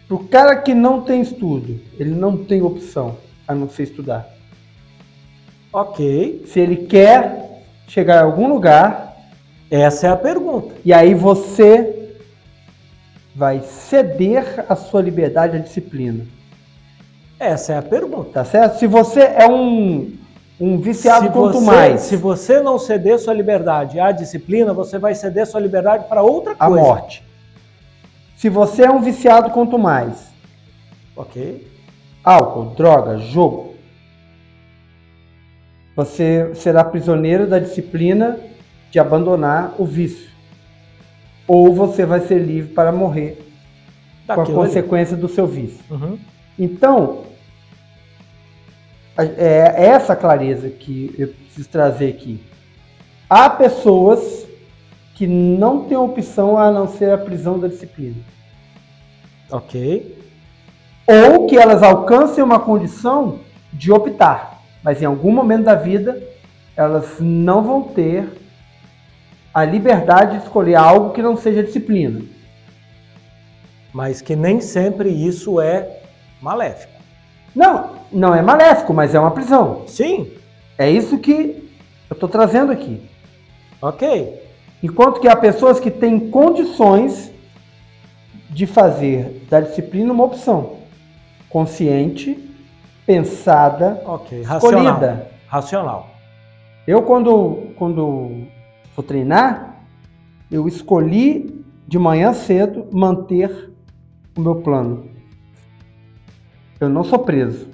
Para 0.08 0.16
o 0.16 0.24
cara 0.28 0.56
que 0.56 0.74
não 0.74 1.02
tem 1.02 1.20
estudo, 1.22 1.82
ele 2.00 2.12
não 2.12 2.38
tem 2.38 2.62
opção 2.62 3.18
a 3.46 3.54
não 3.54 3.68
ser 3.68 3.84
estudar. 3.84 4.30
Ok. 5.74 6.44
Se 6.48 6.60
ele 6.62 6.76
quer 6.86 7.51
chegar 7.92 8.20
a 8.20 8.24
algum 8.24 8.48
lugar, 8.48 9.18
Essa 9.70 10.08
é 10.08 10.10
a 10.10 10.16
pergunta. 10.16 10.74
e 10.86 10.94
aí 10.94 11.14
você 11.14 12.16
vai 13.36 13.62
ceder 13.62 14.66
a 14.70 14.76
sua 14.78 15.02
liberdade 15.02 15.58
à 15.58 15.60
disciplina. 15.60 16.26
Essa 17.38 17.74
é 17.74 17.78
a 17.78 17.82
pergunta. 17.82 18.30
Tá 18.32 18.46
certo? 18.46 18.78
Se 18.80 18.88
você 18.88 19.22
é 19.22 19.46
um, 19.50 20.14
um 20.60 20.78
viciado 20.80 21.26
se 21.28 21.32
quanto 21.34 21.60
você, 21.60 21.66
mais 21.66 22.02
Se 22.02 22.16
você 22.16 22.62
não 22.62 22.80
ceder 22.80 23.20
sua 23.20 23.34
liberdade 23.34 24.00
à 24.00 24.12
disciplina, 24.12 24.74
você 24.74 24.98
vai 24.98 25.14
ceder 25.14 25.46
sua 25.46 25.60
liberdade 25.60 26.06
para 26.08 26.22
outra 26.22 26.54
a 26.58 26.68
coisa. 26.68 26.82
morte. 26.84 27.24
Se 28.38 28.48
você 28.48 28.84
é 28.84 28.92
um 28.92 29.02
viciado 29.02 29.50
quanto 29.52 29.78
mais 29.78 30.32
Ok. 31.16 31.68
álcool, 32.24 32.74
droga, 32.76 33.18
jogo, 33.18 33.71
você 35.96 36.52
será 36.56 36.84
prisioneiro 36.84 37.48
da 37.48 37.60
disciplina 37.60 38.40
de 38.90 39.00
abandonar 39.00 39.76
o 39.78 39.86
vício. 39.86 40.30
Ou 41.48 41.74
você 41.74 42.06
vai 42.06 42.22
ser 42.22 42.40
livre 42.40 42.74
para 42.74 42.92
morrer 42.92 43.38
com 44.28 44.34
a 44.34 44.36
Daquilo 44.38 44.60
ali. 44.62 44.68
consequência 44.70 45.18
do 45.18 45.28
seu 45.28 45.46
vício. 45.48 45.84
Uhum. 45.90 46.18
Então, 46.58 47.24
a- 49.18 49.24
é 49.26 49.86
essa 49.88 50.16
clareza 50.16 50.70
que 50.70 51.14
eu 51.18 51.28
preciso 51.30 51.68
trazer 51.70 52.10
aqui. 52.10 52.42
Há 53.30 53.50
pessoas 53.50 54.46
que 55.16 55.28
não 55.28 55.84
têm 55.86 55.98
opção 55.98 56.58
a 56.58 56.72
não 56.72 56.88
ser 56.88 57.12
a 57.14 57.18
prisão 57.18 57.60
da 57.60 57.68
disciplina. 57.68 58.16
Ok. 59.52 60.18
Ou 61.08 61.46
que 61.48 61.58
elas 61.58 61.84
alcancem 61.84 62.44
uma 62.44 62.60
condição 62.60 63.40
de 63.74 63.92
optar, 63.92 64.51
mas 64.84 65.02
em 65.02 65.06
algum 65.06 65.32
momento 65.32 65.64
da 65.66 65.76
vida 65.76 66.22
elas 66.76 67.20
não 67.20 67.62
vão 67.64 67.84
ter 67.84 68.28
a 69.54 69.66
liberdade 69.66 70.38
de 70.38 70.44
escolher 70.44 70.76
algo 70.76 71.12
que 71.12 71.22
não 71.22 71.36
seja 71.36 71.64
disciplina. 71.64 72.22
Mas 73.94 74.22
que 74.22 74.36
nem 74.36 74.62
sempre 74.62 75.10
isso 75.10 75.60
é 75.60 76.00
maléfico. 76.42 76.94
Não, 77.54 77.98
não 78.12 78.34
é 78.34 78.42
maléfico, 78.42 78.94
mas 78.94 79.14
é 79.14 79.20
uma 79.20 79.32
prisão. 79.32 79.84
Sim. 79.88 80.32
É 80.78 80.90
isso 80.90 81.18
que 81.18 81.70
eu 82.10 82.14
estou 82.14 82.30
trazendo 82.30 82.72
aqui. 82.72 83.02
Ok. 83.82 84.42
Enquanto 84.82 85.20
que 85.20 85.28
há 85.28 85.36
pessoas 85.36 85.80
que 85.80 85.92
têm 85.92 86.32
condições 86.32 87.32
de 88.50 88.66
fazer 88.66 89.46
da 89.50 89.60
disciplina 89.62 90.12
uma 90.12 90.24
opção 90.24 90.78
consciente, 91.50 92.51
pensada, 93.06 94.02
Ok. 94.06 94.44
Racional. 94.44 94.84
escolhida. 94.86 95.28
Racional. 95.48 96.10
Eu, 96.88 97.02
quando, 97.04 97.70
quando 97.78 98.46
vou 98.96 99.04
treinar, 99.06 99.82
eu 100.50 100.68
escolhi 100.68 101.64
de 101.88 102.00
manhã 102.00 102.34
cedo 102.34 102.88
manter 102.92 103.72
o 104.38 104.42
meu 104.42 104.56
plano. 104.56 105.10
Eu 106.80 106.90
não 106.90 107.04
sou 107.04 107.20
preso. 107.20 107.68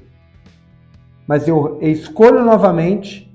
Mas 1.28 1.48
eu 1.48 1.78
escolho 1.82 2.44
novamente 2.44 3.32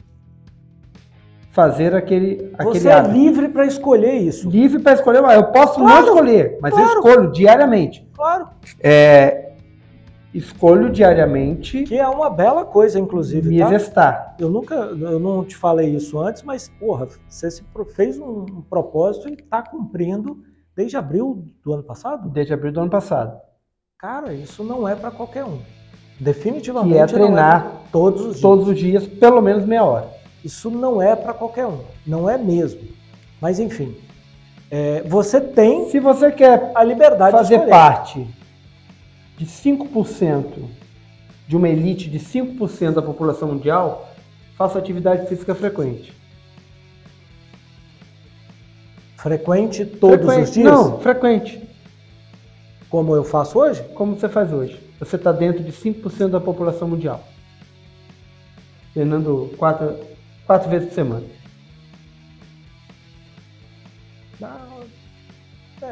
fazer 1.51 1.95
aquele, 1.95 2.51
aquele 2.55 2.81
Você 2.81 2.89
é 2.89 2.93
hábito. 2.95 3.15
livre 3.15 3.49
para 3.49 3.67
escolher 3.67 4.15
isso. 4.17 4.49
livre 4.49 4.79
para 4.81 4.95
escolher. 4.95 5.19
Eu 5.23 5.45
posso 5.53 5.79
não 5.79 5.87
Claro, 5.87 6.07
escolher, 6.07 6.59
mas 6.61 6.73
eu 6.73 6.79
claro. 6.79 6.99
escolho 6.99 7.33
diariamente. 7.33 8.07
Claro. 8.15 8.49
Escolho 10.35 10.91
diariamente 10.91 11.83
Que 11.83 11.99
é 11.99 12.09
uma 12.09 12.31
bela 12.31 12.65
coisa, 12.65 12.99
inclusive. 12.99 13.49
me 13.49 13.59
tá? 13.59 13.67
exercitar. 13.67 14.35
Eu 14.39 14.49
nunca, 14.49 14.75
eu 14.75 15.21
não 15.21 15.45
te 15.45 15.55
falei 15.55 15.95
isso 15.95 16.19
antes, 16.19 16.43
mas, 16.43 16.69
porra, 16.81 17.07
você 17.29 17.51
fez 17.95 18.19
um, 18.19 18.47
propósito 18.69 19.29
e 19.29 19.35
está 19.35 19.61
cumprindo 19.63 20.43
desde 20.75 20.97
abril 20.97 21.45
do 21.63 21.75
ano 21.75 21.83
passado? 21.83 22.31
Desde 22.31 22.55
abril 22.55 22.73
do 22.73 22.81
ano 22.81 22.91
passado. 22.91 23.39
Cara, 23.99 24.33
isso 24.33 24.65
não 24.65 24.89
é 24.89 24.97
para 24.97 25.11
qualquer 25.11 25.45
um. 25.45 25.59
Definitivamente 26.19 26.93
Que 26.93 26.99
é 26.99 27.01
não 27.01 27.27
treinar 27.27 27.63
pra 27.63 27.71
todos 27.93 28.21
os 28.23 28.27
dias. 28.29 28.41
Todos 28.41 28.69
os 28.69 28.79
dias, 28.79 29.07
pelo 29.07 29.43
menos 29.43 29.67
meia 29.67 29.85
hora. 29.85 30.09
Isso 30.43 30.71
não 30.71 31.01
é 31.01 31.15
para 31.15 31.35
qualquer 31.35 31.67
um. 31.67 31.81
Não 32.07 32.29
é 32.29 32.39
mesmo. 32.39 32.81
Mas, 33.41 33.61
enfim, 33.61 33.95
é, 34.71 35.03
você 35.03 35.41
tem 35.41 35.91
Se 35.91 36.01
você 36.01 36.33
quer 36.33 36.73
a 36.75 36.83
liberdade 36.83 37.33
de 37.33 37.43
fazer 37.43 37.69
parte 37.69 38.27
de 39.37 39.47
5% 39.47 40.69
de 41.49 41.57
uma 41.57 41.69
elite 41.69 42.09
de 42.09 42.19
5% 42.19 42.93
da 42.93 43.03
população 43.03 43.49
mundial, 43.49 44.13
faça 44.57 44.79
atividade 44.79 45.27
física 45.29 45.55
frequente. 45.55 46.13
Frequente 49.17 49.85
todos 49.85 50.25
Frequente- 50.27 50.43
os 50.49 50.51
dias? 50.53 50.73
Não, 50.73 51.01
frequente. 51.01 51.63
Como 52.91 53.15
eu 53.15 53.25
faço 53.25 53.59
hoje? 53.59 53.83
Como 53.95 54.19
você 54.19 54.29
faz 54.29 54.53
hoje? 54.53 54.79
Você 54.99 55.17
está 55.17 55.33
dentro 55.33 55.63
de 55.63 55.73
5% 55.73 56.31
da 56.31 56.41
população 56.41 56.89
mundial. 56.89 57.23
Treinando 58.93 59.51
quatro, 59.57 59.97
quatro 60.47 60.69
vezes 60.69 60.89
por 60.89 60.95
semana. 60.95 61.25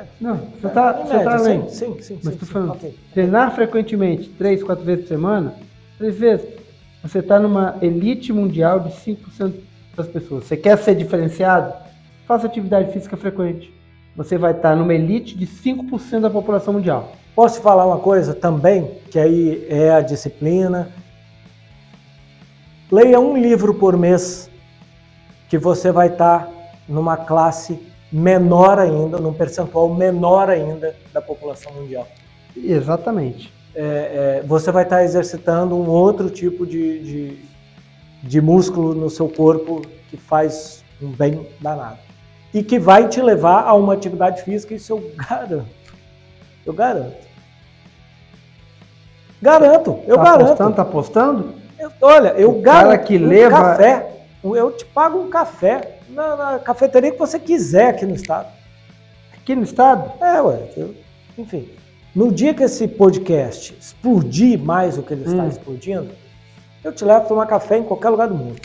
É, 0.01 0.05
Não, 0.21 0.37
você 0.37 0.67
está 0.67 0.93
você 0.93 1.25
tá 1.25 1.37
além. 1.37 1.69
sim, 1.69 1.97
sim, 1.97 2.03
sim. 2.03 2.21
Mas 2.25 2.33
sim, 2.35 2.39
tô 2.41 2.47
sim, 2.47 2.53
falando. 2.53 2.71
ok. 2.73 2.99
Treinar 3.13 3.55
frequentemente, 3.55 4.29
três, 4.31 4.63
quatro 4.63 4.85
vezes 4.85 5.03
por 5.03 5.09
semana, 5.09 5.55
três 5.99 6.17
vezes. 6.19 6.47
Você 7.03 7.19
está 7.19 7.39
numa 7.39 7.77
elite 7.83 8.33
mundial 8.33 8.81
de 8.81 8.91
5% 8.91 9.53
das 9.97 10.07
pessoas. 10.09 10.45
Você 10.45 10.57
quer 10.57 10.79
ser 10.79 10.95
diferenciado? 10.95 11.73
Faça 12.27 12.47
atividade 12.47 12.93
física 12.93 13.17
frequente. 13.17 13.73
Você 14.17 14.37
vai 14.39 14.53
estar 14.53 14.75
numa 14.77 14.95
elite 14.95 15.37
de 15.37 15.47
5% 15.47 16.21
da 16.21 16.31
população 16.31 16.75
mundial. 16.75 17.13
Posso 17.35 17.61
falar 17.61 17.87
uma 17.87 17.99
coisa 17.99 18.35
também, 18.35 18.91
que 19.11 19.19
aí 19.19 19.67
é 19.69 19.91
a 19.91 20.01
disciplina. 20.01 20.91
Leia 22.91 23.21
um 23.21 23.37
livro 23.37 23.75
por 23.75 23.97
mês, 23.97 24.51
que 25.49 25.57
você 25.57 25.93
vai 25.93 26.09
estar 26.09 26.49
numa 26.89 27.17
classe 27.17 27.79
menor 28.13 28.79
ainda, 28.79 29.19
num 29.19 29.33
percentual 29.33 29.93
menor 29.95 30.49
ainda 30.51 30.95
da 31.13 31.21
população 31.23 31.73
mundial. 31.73 32.07
Exatamente. 32.57 33.53
É, 33.75 34.41
é, 34.41 34.45
você 34.47 34.73
vai 34.73 34.83
estar 34.83 35.05
exercitando 35.05 35.77
um 35.77 35.89
outro 35.89 36.29
tipo 36.29 36.67
de, 36.67 36.99
de, 37.01 37.39
de 38.23 38.41
músculo 38.41 38.95
no 38.95 39.09
seu 39.09 39.29
corpo 39.29 39.83
que 40.09 40.17
faz 40.17 40.83
um 41.01 41.09
bem 41.09 41.47
danado. 41.61 41.99
E 42.53 42.65
que 42.65 42.81
vai 42.81 43.07
te 43.09 43.23
levar 43.23 43.63
a 43.65 43.75
uma 43.75 43.95
atividade 43.95 44.43
física, 44.43 44.75
isso 44.75 44.93
eu 44.93 45.13
garanto. 45.17 45.67
Eu 46.67 46.73
garanto. 46.73 47.31
Garanto, 49.41 50.01
eu 50.07 50.17
tá 50.17 50.25
garanto. 50.25 50.43
Apostando, 50.51 50.75
tá 50.77 50.83
apostando? 50.83 51.55
Eu, 51.79 51.91
olha, 52.03 52.29
eu 52.37 52.51
O 52.51 52.61
garanto. 52.61 52.83
cara 52.87 52.99
que 52.99 53.17
um 53.17 53.27
leva- 53.27 53.57
café. 53.57 54.07
Eu 54.43 54.73
te 54.73 54.85
pago 54.87 55.19
um 55.19 55.31
café 55.31 56.00
na, 56.11 56.37
na 56.37 56.59
cafeteria 56.59 57.11
que 57.13 57.19
você 57.19 57.39
quiser 57.39 57.89
aqui 57.91 58.05
no 58.07 58.15
estado. 58.15 58.49
Aqui 59.35 59.55
no 59.55 59.63
estado? 59.63 60.13
É, 60.23 60.41
ué. 60.43 60.69
eu- 60.77 60.95
enfim. 61.39 61.69
No 62.15 62.31
dia 62.33 62.53
que 62.53 62.63
esse 62.65 62.89
podcast 62.89 63.75
explodir 63.79 64.59
mais 64.59 64.97
do 64.97 65.03
que 65.03 65.13
ele 65.15 65.25
está 65.25 65.43
Hum. 65.45 65.49
explodindo, 65.49 66.11
eu 66.83 66.93
te 66.93 67.05
levo 67.05 67.21
para 67.21 67.29
tomar 67.29 67.47
café 67.47 67.79
em 67.79 67.85
qualquer 67.85 68.09
lugar 68.11 68.29
do 68.29 68.35
mundo. 68.35 68.61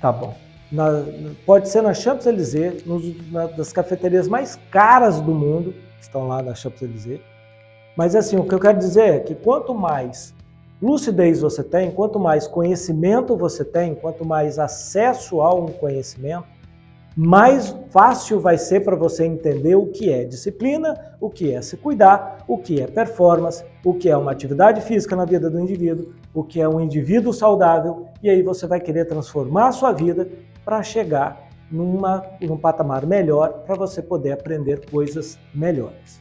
Tá 0.00 0.10
bom. 0.10 0.34
Na- 0.72 1.04
pode 1.44 1.68
ser 1.68 1.82
na 1.82 1.92
Champs-Élysées, 1.94 2.82
das 3.56 3.72
cafeterias 3.72 4.26
mais 4.28 4.58
caras 4.70 5.20
do 5.20 5.32
mundo, 5.32 5.72
que 5.72 6.02
estão 6.02 6.26
lá 6.26 6.42
na 6.42 6.54
Champs-Élysées. 6.54 7.20
Mas 7.96 8.14
assim, 8.16 8.36
o 8.36 8.44
que 8.44 8.54
eu 8.54 8.58
quero 8.60 8.78
dizer 8.78 9.14
é 9.14 9.20
que 9.20 9.34
quanto 9.34 9.74
mais 9.74 10.34
lucidez 10.82 11.40
você 11.40 11.62
tem, 11.62 11.90
quanto 11.90 12.18
mais 12.18 12.46
conhecimento 12.46 13.36
você 13.36 13.64
tem, 13.64 13.94
quanto 13.94 14.24
mais 14.24 14.58
acesso 14.58 15.40
a 15.40 15.54
um 15.54 15.66
conhecimento, 15.66 16.44
mais 17.16 17.74
fácil 17.88 18.38
vai 18.38 18.58
ser 18.58 18.84
para 18.84 18.94
você 18.94 19.24
entender 19.24 19.74
o 19.74 19.86
que 19.86 20.12
é 20.12 20.22
disciplina, 20.22 20.94
o 21.18 21.30
que 21.30 21.50
é 21.50 21.62
se 21.62 21.74
cuidar, 21.78 22.44
o 22.46 22.58
que 22.58 22.78
é 22.78 22.86
performance, 22.86 23.64
o 23.82 23.94
que 23.94 24.10
é 24.10 24.16
uma 24.16 24.32
atividade 24.32 24.82
física 24.82 25.16
na 25.16 25.24
vida 25.24 25.48
do 25.48 25.58
indivíduo, 25.58 26.12
o 26.34 26.44
que 26.44 26.60
é 26.60 26.68
um 26.68 26.78
indivíduo 26.78 27.32
saudável, 27.32 28.06
e 28.22 28.28
aí 28.28 28.42
você 28.42 28.66
vai 28.66 28.80
querer 28.80 29.06
transformar 29.06 29.68
a 29.68 29.72
sua 29.72 29.92
vida 29.92 30.28
para 30.62 30.82
chegar 30.82 31.48
numa, 31.70 32.22
num 32.42 32.58
patamar 32.58 33.06
melhor 33.06 33.62
para 33.64 33.76
você 33.76 34.02
poder 34.02 34.32
aprender 34.32 34.84
coisas 34.90 35.38
melhores. 35.54 36.20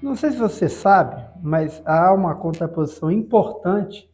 Não 0.00 0.16
sei 0.16 0.30
se 0.30 0.38
você 0.38 0.70
sabe, 0.70 1.22
mas 1.42 1.82
há 1.84 2.14
uma 2.14 2.34
contraposição 2.34 3.10
importante 3.10 4.08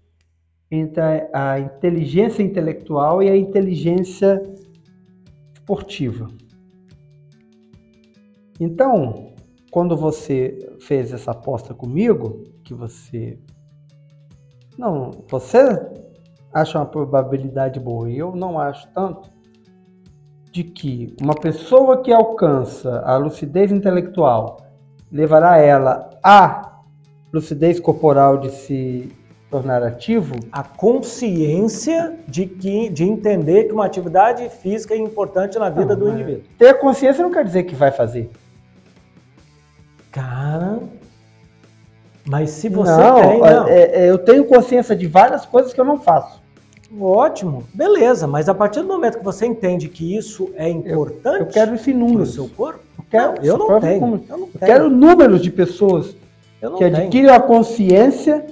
entre 0.70 1.00
a, 1.00 1.52
a 1.52 1.60
inteligência 1.60 2.42
intelectual 2.42 3.22
e 3.22 3.30
a 3.30 3.36
inteligência 3.36 4.42
esportiva. 5.64 6.28
Então, 8.60 9.32
quando 9.70 9.96
você 9.96 10.76
fez 10.80 11.12
essa 11.12 11.30
aposta 11.30 11.74
comigo, 11.74 12.44
que 12.62 12.74
você. 12.74 13.38
Não, 14.78 15.10
você 15.28 15.58
acha 16.52 16.78
uma 16.78 16.86
probabilidade 16.86 17.80
boa 17.80 18.08
e 18.10 18.18
eu 18.18 18.36
não 18.36 18.60
acho 18.60 18.86
tanto, 18.92 19.30
de 20.52 20.62
que 20.62 21.16
uma 21.20 21.34
pessoa 21.34 22.02
que 22.02 22.12
alcança 22.12 23.00
a 23.00 23.16
lucidez 23.16 23.72
intelectual 23.72 24.58
levará 25.10 25.58
ela 25.58 26.10
à 26.22 26.80
lucidez 27.32 27.80
corporal 27.80 28.38
de 28.38 28.50
se 28.50 29.12
tornar 29.54 29.84
ativo, 29.84 30.34
A 30.50 30.64
consciência 30.64 32.14
de, 32.26 32.44
que, 32.44 32.88
de 32.88 33.04
entender 33.04 33.64
que 33.64 33.72
uma 33.72 33.86
atividade 33.86 34.48
física 34.48 34.94
é 34.94 34.96
importante 34.98 35.56
na 35.60 35.70
vida 35.70 35.94
Não, 35.94 36.04
do 36.06 36.10
indivíduo. 36.10 36.42
ter 36.58 36.74
consciência 36.80 37.22
não 37.22 37.30
quer 37.30 37.44
dizer 37.44 37.62
que 37.62 37.72
vai 37.76 37.92
fazer. 37.92 38.28
Cara, 40.10 40.80
mas 42.26 42.50
se 42.50 42.68
você 42.68 42.90
não, 43.00 43.14
tem, 43.20 43.38
não. 43.38 43.68
é- 43.68 43.82
é- 44.06 44.10
eu 44.10 44.18
tenho 44.18 44.44
consciência 44.44 44.96
de 44.96 45.06
várias 45.06 45.46
coisas 45.46 45.72
que 45.72 45.80
eu 45.80 45.84
não 45.84 46.00
faço. 46.00 46.42
Ótimo, 47.00 47.62
beleza, 47.72 48.26
mas 48.26 48.48
a 48.48 48.54
partir 48.54 48.80
do 48.80 48.88
momento 48.88 49.18
que 49.18 49.24
você 49.24 49.46
entende 49.46 49.88
que 49.88 50.16
isso 50.16 50.50
é 50.56 50.68
importante 50.68 51.40
Eu 51.40 51.46
quero 51.46 51.74
isso 51.76 51.90
em 51.90 51.94
para 51.94 52.02
o 52.04 52.08
números. 52.08 52.34
seu 52.34 52.48
corpo, 52.48 52.80
Eu 52.98 53.04
quero, 53.08 53.34
eu 53.44 53.56
não 53.58 53.66
prova 53.66 53.86
em 53.92 54.00
tenho. 54.00 54.24
Eu 54.28 54.36
não 54.38 54.46
Eu 54.46 54.58
tenho. 54.58 54.66
quero 54.72 54.90
números 54.90 55.40
de 55.42 55.50
pessoas 55.50 56.16
eu 56.62 56.70
não 56.70 56.78
que 56.78 56.84
tenho. 56.84 56.96
adquirem 56.96 57.30
a 57.30 57.40
consciência 57.40 58.46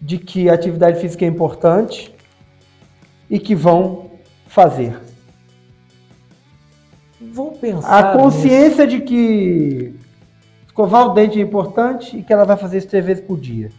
de 0.00 0.18
que 0.18 0.48
a 0.48 0.54
atividade 0.54 1.00
física 1.00 1.24
é 1.24 1.28
importante 1.28 2.14
e 3.28 3.38
que 3.38 3.54
vão 3.54 4.10
fazer. 4.46 4.98
Vou 7.20 7.52
pensar. 7.52 8.14
A 8.14 8.18
consciência 8.18 8.86
de 8.86 9.00
que 9.00 9.94
escovar 10.66 11.06
o 11.06 11.14
dente 11.14 11.38
é 11.38 11.42
importante 11.42 12.16
e 12.16 12.22
que 12.22 12.32
ela 12.32 12.44
vai 12.44 12.56
fazer 12.56 12.78
isso 12.78 12.88
três 12.88 13.04
vezes 13.04 13.24
por 13.24 13.38
dia. 13.38 13.70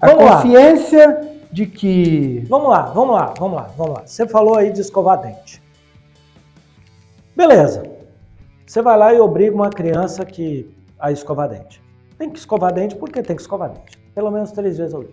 A 0.00 0.08
Vamos 0.08 0.24
lá. 0.24 0.36
consciência 0.36 1.30
de 1.52 1.66
que. 1.66 2.38
nisso. 2.40 2.48
Vamos 2.48 2.70
lá, 2.70 2.82
vamos 2.86 3.14
lá, 3.14 3.34
vamos 3.38 3.56
lá, 3.56 3.70
vamos 3.76 3.94
lá. 3.94 4.06
Você 4.06 4.26
falou 4.26 4.56
aí 4.56 4.72
de 4.72 4.80
escovar 4.80 5.20
dente. 5.20 5.62
Beleza. 7.36 7.82
Você 8.66 8.80
vai 8.80 8.96
lá 8.96 9.12
e 9.12 9.20
obriga 9.20 9.54
uma 9.54 9.70
criança 9.70 10.24
que 10.24 10.74
a 10.98 11.12
escovar 11.12 11.48
dente. 11.48 11.82
Tem 12.16 12.30
que 12.30 12.38
escovar 12.38 12.72
dente 12.72 12.96
porque 12.96 13.22
tem 13.22 13.36
que 13.36 13.42
escovar 13.42 13.70
dente. 13.70 13.98
Pelo 14.14 14.30
menos 14.30 14.50
três 14.52 14.78
vezes 14.78 14.94
ao 14.94 15.02
dia. 15.02 15.12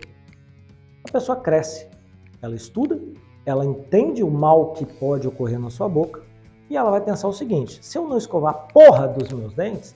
A 1.04 1.12
pessoa 1.12 1.36
cresce, 1.36 1.86
ela 2.40 2.54
estuda, 2.54 3.00
ela 3.44 3.64
entende 3.64 4.22
o 4.22 4.30
mal 4.30 4.72
que 4.72 4.86
pode 4.86 5.26
ocorrer 5.26 5.58
na 5.58 5.70
sua 5.70 5.88
boca 5.88 6.22
e 6.70 6.76
ela 6.76 6.90
vai 6.90 7.00
pensar 7.00 7.28
o 7.28 7.32
seguinte: 7.32 7.78
se 7.84 7.98
eu 7.98 8.06
não 8.06 8.16
escovar 8.16 8.54
a 8.54 8.58
porra 8.58 9.08
dos 9.08 9.32
meus 9.32 9.52
dentes, 9.52 9.94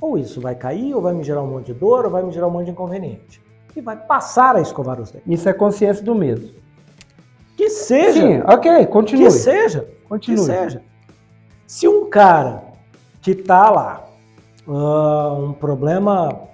ou 0.00 0.16
isso 0.18 0.40
vai 0.40 0.54
cair, 0.54 0.94
ou 0.94 1.02
vai 1.02 1.12
me 1.12 1.24
gerar 1.24 1.42
um 1.42 1.46
monte 1.46 1.66
de 1.66 1.74
dor, 1.74 2.04
ou 2.04 2.10
vai 2.10 2.22
me 2.22 2.32
gerar 2.32 2.46
um 2.48 2.50
monte 2.50 2.66
de 2.66 2.70
inconveniente. 2.70 3.42
E 3.74 3.80
vai 3.80 3.96
passar 3.96 4.56
a 4.56 4.60
escovar 4.60 5.00
os 5.00 5.10
dentes. 5.10 5.28
Isso 5.28 5.48
é 5.48 5.52
consciência 5.52 6.02
do 6.02 6.14
medo. 6.14 6.50
Que 7.56 7.68
seja, 7.70 8.20
Sim, 8.20 8.42
ok, 8.46 8.86
continue. 8.86 9.24
que 9.24 9.30
seja, 9.30 9.80
que 9.80 10.08
continue. 10.08 10.44
seja. 10.44 10.82
Se 11.66 11.88
um 11.88 12.08
cara 12.08 12.62
que 13.20 13.34
tá 13.34 13.70
lá, 13.70 14.06
ah, 14.68 15.34
um 15.38 15.52
problema 15.52 16.48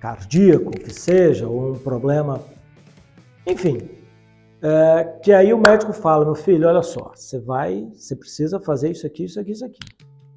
cardíaco, 0.00 0.70
que 0.70 0.92
seja, 0.92 1.46
ou 1.46 1.72
um 1.72 1.78
problema, 1.78 2.40
enfim, 3.46 3.78
é, 4.62 5.04
que 5.22 5.32
aí 5.32 5.52
o 5.52 5.58
médico 5.58 5.92
fala, 5.92 6.24
meu 6.24 6.34
filho, 6.34 6.68
olha 6.68 6.82
só, 6.82 7.12
você 7.14 7.38
vai, 7.38 7.88
você 7.94 8.14
precisa 8.14 8.60
fazer 8.60 8.90
isso 8.90 9.06
aqui, 9.06 9.24
isso 9.24 9.40
aqui, 9.40 9.52
isso 9.52 9.64
aqui. 9.64 9.78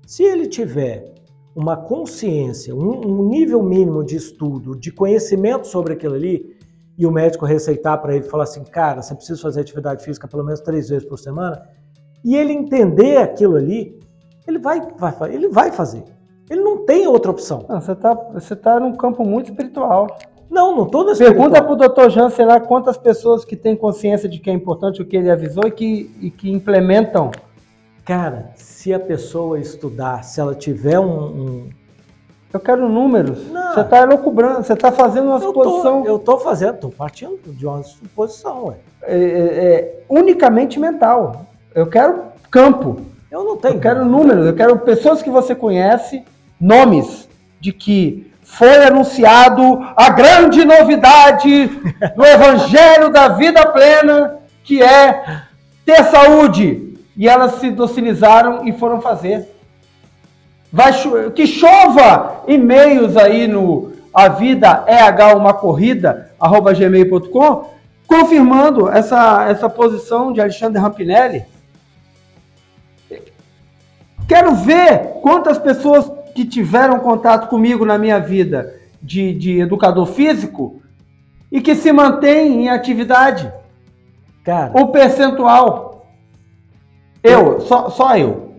Se 0.06 0.24
ele 0.24 0.47
tiver 0.47 1.14
uma 1.56 1.78
consciência, 1.78 2.74
um, 2.74 3.06
um 3.06 3.30
nível 3.30 3.62
mínimo 3.62 4.04
de 4.04 4.16
estudo, 4.16 4.76
de 4.76 4.91
conhecimento 4.91 5.68
sobre 5.68 5.93
aquilo 5.93 6.16
ali, 6.16 6.58
e 6.97 7.06
o 7.06 7.12
médico 7.12 7.45
receitar 7.45 8.01
para 8.01 8.16
ele, 8.16 8.24
falar 8.24 8.43
assim, 8.43 8.64
cara, 8.64 9.01
você 9.01 9.16
precisa 9.16 9.41
fazer 9.41 9.62
atividade 9.62 10.04
física 10.04 10.28
pelo 10.28 10.43
menos 10.43 10.62
três 10.62 10.89
vezes 10.89 11.08
por 11.08 11.18
semana, 11.18 11.68
e 12.24 12.36
ele 12.36 12.54
entender 12.54 13.18
aquilo 13.18 13.58
ali, 13.58 13.99
ele 14.47 14.60
vai, 14.60 14.80
vai, 14.97 15.14
ele 15.34 15.49
vai 15.49 15.72
fazer. 15.72 16.04
Ele 16.49 16.62
não 16.62 16.86
tem 16.86 17.08
outra 17.08 17.32
opção. 17.32 17.66
Não, 17.68 17.80
você 17.80 17.91
está 17.93 18.14
você 18.14 18.56
tá 18.56 18.80
num 18.80 18.93
campo 18.93 19.26
muito 19.26 19.49
espiritual. 19.49 20.08
Não, 20.54 20.76
não 20.76 20.86
tô 20.86 21.04
nesse 21.04 21.24
Pergunta 21.24 21.62
para 21.64 21.72
o 21.74 21.76
Dr. 21.76 22.10
Jean, 22.12 22.30
sei 22.30 22.45
lá, 22.45 22.60
quantas 22.60 22.95
pessoas 22.95 23.43
que 23.43 23.56
têm 23.56 23.76
consciência 23.76 24.30
de 24.30 24.38
que 24.38 24.51
é 24.51 24.54
importante 24.54 25.01
o 25.01 25.06
que 25.06 25.18
ele 25.18 25.32
avisou 25.32 25.64
e 25.66 25.72
que, 25.72 26.12
e 26.22 26.30
que 26.30 26.51
implementam. 26.51 27.32
Cara, 28.06 28.51
se 28.56 28.93
a 28.93 28.99
pessoa 28.99 29.60
estudar, 29.60 30.24
se 30.24 30.39
ela 30.39 30.54
tiver 30.54 30.99
um. 30.99 31.24
um- 31.24 31.70
Eu 32.54 32.60
quero 32.60 32.88
números. 32.88 33.49
Não. 33.49 33.74
Você 33.74 33.80
está 33.82 34.01
elocubrando, 34.04 34.64
você 34.64 34.74
está 34.74 34.91
fazendo 34.91 35.26
uma 35.28 35.38
Eu, 35.38 35.41
suposição 35.41 36.04
tô, 36.04 36.08
eu 36.10 36.20
tô 36.20 36.38
fazendo, 36.38 36.78
tô 36.78 36.89
partindo 36.89 37.39
de 37.47 37.66
uma 37.66 37.82
suposição, 37.82 38.68
ué. 38.68 38.76
é, 39.04 39.16
é, 39.18 39.20
é, 39.20 40.04
unicamente 40.08 40.80
mental. 40.80 41.47
Eu 41.74 41.88
quero 41.88 42.26
campo. 42.51 42.97
Eu 43.32 43.43
não 43.43 43.58
tenho. 43.58 43.74
Eu 43.76 43.80
quero 43.80 44.06
números, 44.06 44.45
eu 44.45 44.54
quero 44.54 44.78
pessoas 44.80 45.24
que 45.24 45.32
você 45.32 45.56
conhece, 45.56 46.24
nomes 46.62 47.28
de 47.60 47.72
que 47.74 48.32
foi 48.58 48.86
anunciado 48.86 49.80
a 49.95 50.10
grande 50.12 50.64
novidade 50.64 51.68
do 52.16 52.24
Evangelho 52.24 53.10
da 53.10 53.30
Vida 53.30 53.66
Plena, 53.68 54.36
que 54.64 54.82
é 54.82 55.41
ter 55.84 56.04
saúde. 56.06 56.97
E 57.18 57.28
elas 57.28 57.56
se 57.56 57.72
docilizaram 57.72 58.66
e 58.68 58.72
foram 58.72 59.01
fazer. 59.01 59.49
Vai 60.72 60.93
cho- 60.93 61.32
que 61.32 61.47
chova 61.47 62.43
e-mails 62.47 63.18
aí 63.18 63.47
no 63.47 63.91
a 64.14 64.28
vida 64.30 64.84
é 64.86 65.01
h 65.01 65.36
uma 65.36 65.54
corrida 65.56 66.30
arroba 66.39 66.74
gmail.com 66.74 67.72
confirmando 68.06 68.88
essa, 68.88 69.47
essa 69.49 69.68
posição 69.68 70.32
de 70.32 70.39
Alexandre 70.39 70.80
Rampinelli. 70.80 71.43
Quero 74.28 74.54
ver 74.56 75.20
quantas 75.24 75.58
pessoas 75.58 76.12
que 76.34 76.46
tiveram 76.46 77.00
contato 77.00 77.48
comigo 77.50 77.86
na 77.86 77.98
minha 77.98 78.20
vida 78.20 78.76
de, 79.02 79.34
de 79.34 79.60
educador 79.62 80.06
físico 80.08 80.82
e 81.52 81.62
que 81.62 81.76
se 81.76 81.92
mantém 81.92 82.64
em 82.64 82.70
atividade. 82.70 83.52
Cara, 84.44 84.72
O 84.74 84.88
percentual. 84.88 86.06
Eu, 87.24 87.62
só, 87.62 87.90
só 87.90 88.18
eu. 88.18 88.54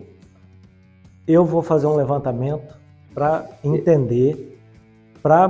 eu 1.27 1.45
vou 1.45 1.61
fazer 1.61 1.85
um 1.85 1.95
levantamento 1.95 2.73
para 3.13 3.45
entender, 3.63 4.59
para 5.21 5.47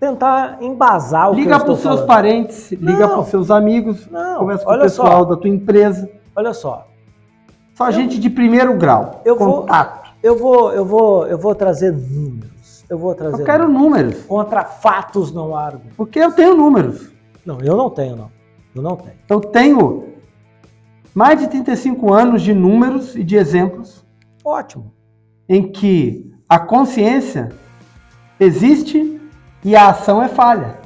tentar 0.00 0.58
embasar 0.60 1.30
o 1.30 1.34
que 1.34 1.40
eu 1.40 1.44
Liga 1.44 1.60
para 1.60 1.72
os 1.72 1.78
seus 1.80 2.00
parentes, 2.02 2.72
liga 2.72 3.06
para 3.08 3.20
os 3.20 3.28
seus 3.28 3.50
amigos, 3.50 4.06
Não, 4.10 4.40
conversa 4.40 4.64
com 4.64 4.72
o 4.72 4.78
pessoal 4.80 5.18
só. 5.20 5.24
da 5.24 5.36
tua 5.36 5.48
empresa. 5.48 6.10
Olha 6.36 6.52
só, 6.52 6.88
Só 7.74 7.90
gente 7.90 8.18
de 8.18 8.28
primeiro 8.28 8.76
grau. 8.76 9.22
Eu 9.24 9.38
vou- 9.38 9.60
contato. 9.62 10.03
Eu 10.24 10.38
vou, 10.38 10.72
eu 10.72 10.86
vou, 10.86 11.26
eu 11.26 11.36
vou 11.36 11.54
trazer 11.54 11.92
números. 11.92 12.82
Eu 12.88 12.96
vou 12.96 13.14
trazer 13.14 13.42
Eu 13.42 13.44
quero 13.44 13.68
números. 13.68 14.22
contra 14.24 14.64
fatos 14.64 15.30
não 15.30 15.54
argumentos. 15.54 15.96
Porque 15.96 16.18
eu 16.18 16.32
tenho 16.32 16.56
números. 16.56 17.10
Não, 17.44 17.60
eu 17.60 17.76
não 17.76 17.90
tenho 17.90 18.16
não. 18.16 18.30
Eu 18.74 18.80
não 18.82 18.96
tenho. 18.96 19.16
Eu 19.28 19.40
tenho 19.40 20.08
mais 21.14 21.38
de 21.38 21.46
35 21.46 22.10
anos 22.12 22.40
de 22.40 22.54
números 22.54 23.14
e 23.14 23.22
de 23.22 23.36
exemplos 23.36 24.02
Ótimo. 24.42 24.94
em 25.46 25.70
que 25.70 26.32
a 26.48 26.58
consciência 26.58 27.52
existe 28.40 29.20
e 29.62 29.76
a 29.76 29.90
ação 29.90 30.22
é 30.22 30.28
falha. 30.28 30.78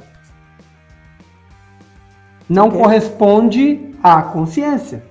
Não 2.49 2.67
Ok. 2.67 2.81
corresponde 2.81 3.95
à 4.03 4.21
consciência. 4.21 5.01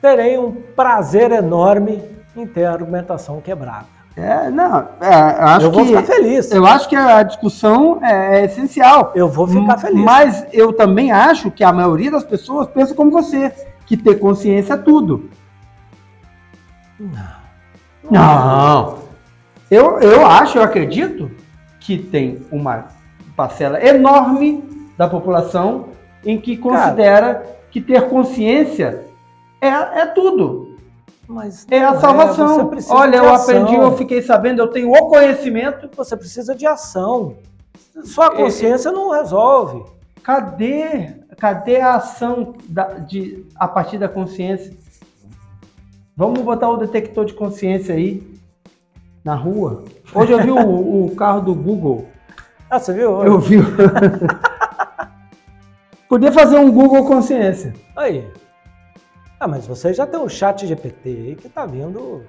Terei 0.00 0.38
um 0.38 0.52
prazer 0.52 1.32
enorme 1.32 2.02
em 2.36 2.46
ter 2.46 2.64
a 2.64 2.72
argumentação 2.72 3.40
quebrada. 3.40 3.86
É, 4.16 4.50
não, 4.50 4.88
é, 5.00 5.38
eu 5.40 5.44
acho 5.46 5.66
eu 5.66 5.70
vou 5.70 5.82
que 5.82 5.88
ficar 5.88 6.02
feliz. 6.02 6.50
eu 6.50 6.66
acho 6.66 6.88
que 6.88 6.96
a 6.96 7.22
discussão 7.22 8.00
é, 8.02 8.40
é 8.40 8.44
essencial. 8.44 9.12
Eu 9.14 9.28
vou 9.28 9.46
ficar 9.46 9.78
feliz. 9.78 10.04
Mas 10.04 10.46
eu 10.52 10.72
também 10.72 11.12
acho 11.12 11.50
que 11.50 11.62
a 11.62 11.72
maioria 11.72 12.10
das 12.10 12.24
pessoas 12.24 12.66
pensa 12.68 12.94
como 12.94 13.10
você, 13.10 13.52
que 13.86 13.96
ter 13.96 14.18
consciência 14.18 14.74
é 14.74 14.76
tudo. 14.76 15.30
Não. 18.10 18.98
Eu, 19.70 20.00
eu 20.00 20.26
acho, 20.26 20.58
eu 20.58 20.62
acredito 20.62 21.30
que 21.78 21.96
tem 21.96 22.44
uma 22.50 22.88
parcela 23.36 23.82
enorme 23.82 24.62
da 24.98 25.08
população 25.08 25.88
em 26.24 26.38
que 26.38 26.56
considera 26.56 27.46
que 27.70 27.80
ter 27.80 28.08
consciência 28.08 29.04
é, 29.60 29.68
é 29.68 30.06
tudo. 30.06 30.69
Mas 31.32 31.64
É 31.70 31.78
a 31.84 31.92
não 31.92 32.00
salvação. 32.00 32.66
precisa 32.66 32.92
Olha, 32.92 33.18
eu 33.18 33.32
ação. 33.32 33.62
aprendi, 33.62 33.76
eu 33.80 33.96
fiquei 33.96 34.20
sabendo, 34.20 34.60
eu 34.62 34.66
tenho 34.66 34.90
o 34.90 35.08
conhecimento. 35.08 35.88
Você 35.96 36.16
precisa 36.16 36.56
de 36.56 36.66
ação. 36.66 37.36
Só 38.02 38.22
a 38.22 38.34
consciência 38.34 38.90
não 38.90 39.10
resolve. 39.10 39.84
Cadê, 40.24 41.14
cadê 41.38 41.80
a 41.80 41.94
ação 41.94 42.54
da- 42.68 42.94
de, 42.94 43.46
a 43.54 43.68
partir 43.68 43.96
da 43.96 44.08
consciência? 44.08 44.72
Vamos 46.16 46.40
botar 46.42 46.68
o 46.68 46.78
detector 46.78 47.24
de 47.24 47.32
consciência 47.32 47.94
aí 47.94 48.28
na 49.24 49.36
rua. 49.36 49.84
Hoje 50.12 50.32
eu 50.32 50.42
vi 50.42 50.50
o, 50.50 51.06
o 51.06 51.14
carro 51.14 51.42
do 51.42 51.54
Google. 51.54 52.08
Ah, 52.68 52.80
você 52.80 52.92
viu? 52.92 53.22
Eu 53.24 53.38
vi. 53.38 53.58
Podia 56.08 56.32
fazer 56.32 56.58
um 56.58 56.72
Google 56.72 57.04
Consciência. 57.06 57.72
Aí. 57.96 58.26
Ah, 59.40 59.48
mas 59.48 59.66
você 59.66 59.94
já 59.94 60.06
tem 60.06 60.20
o 60.20 60.28
chat 60.28 60.66
GPT 60.66 61.38
que 61.40 61.48
tá 61.48 61.64
vindo 61.64 62.22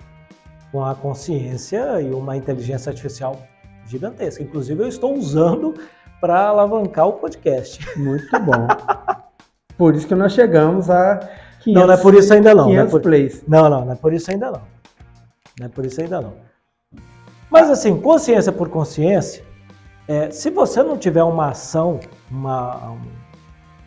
com 0.72 0.86
a 0.86 0.96
consciência 0.96 2.00
e 2.00 2.10
uma 2.10 2.38
inteligência 2.38 2.90
artificial 2.90 3.38
gigantesca. 3.86 4.42
Inclusive, 4.42 4.82
eu 4.82 4.88
estou 4.88 5.14
usando 5.14 5.76
para 6.22 6.48
alavancar 6.48 7.10
o 7.10 7.14
podcast. 7.14 7.86
Muito 8.00 8.40
bom. 8.40 8.66
Por 9.78 9.94
isso 9.94 10.08
que 10.08 10.16
nós 10.16 10.32
chegamos 10.32 10.90
a 10.90 11.18
500, 11.64 11.74
não, 11.74 11.88
não 11.88 11.94
é 11.94 11.98
por 11.98 12.14
isso 12.14 12.34
ainda 12.34 12.56
não. 12.56 12.64
Não 12.66 12.72
é 12.72 12.76
500 12.76 12.92
por, 12.92 13.02
plays. 13.02 13.44
não, 13.46 13.70
não, 13.70 13.86
não 13.86 13.92
é 13.92 13.96
por 13.96 14.14
isso 14.14 14.32
ainda 14.32 14.52
não. 14.52 14.62
Não 15.60 15.66
é 15.66 15.70
por 15.70 15.86
isso 15.86 16.02
ainda 16.02 16.22
não. 16.22 16.34
Mas 17.50 17.70
assim, 17.70 18.00
consciência 18.00 18.54
por 18.54 18.70
consciência, 18.70 19.44
é, 20.08 20.32
se 20.32 20.50
você 20.50 20.82
não 20.82 20.98
tiver 20.98 21.24
uma 21.24 21.50
ação 21.50 22.00
uma, 22.30 22.96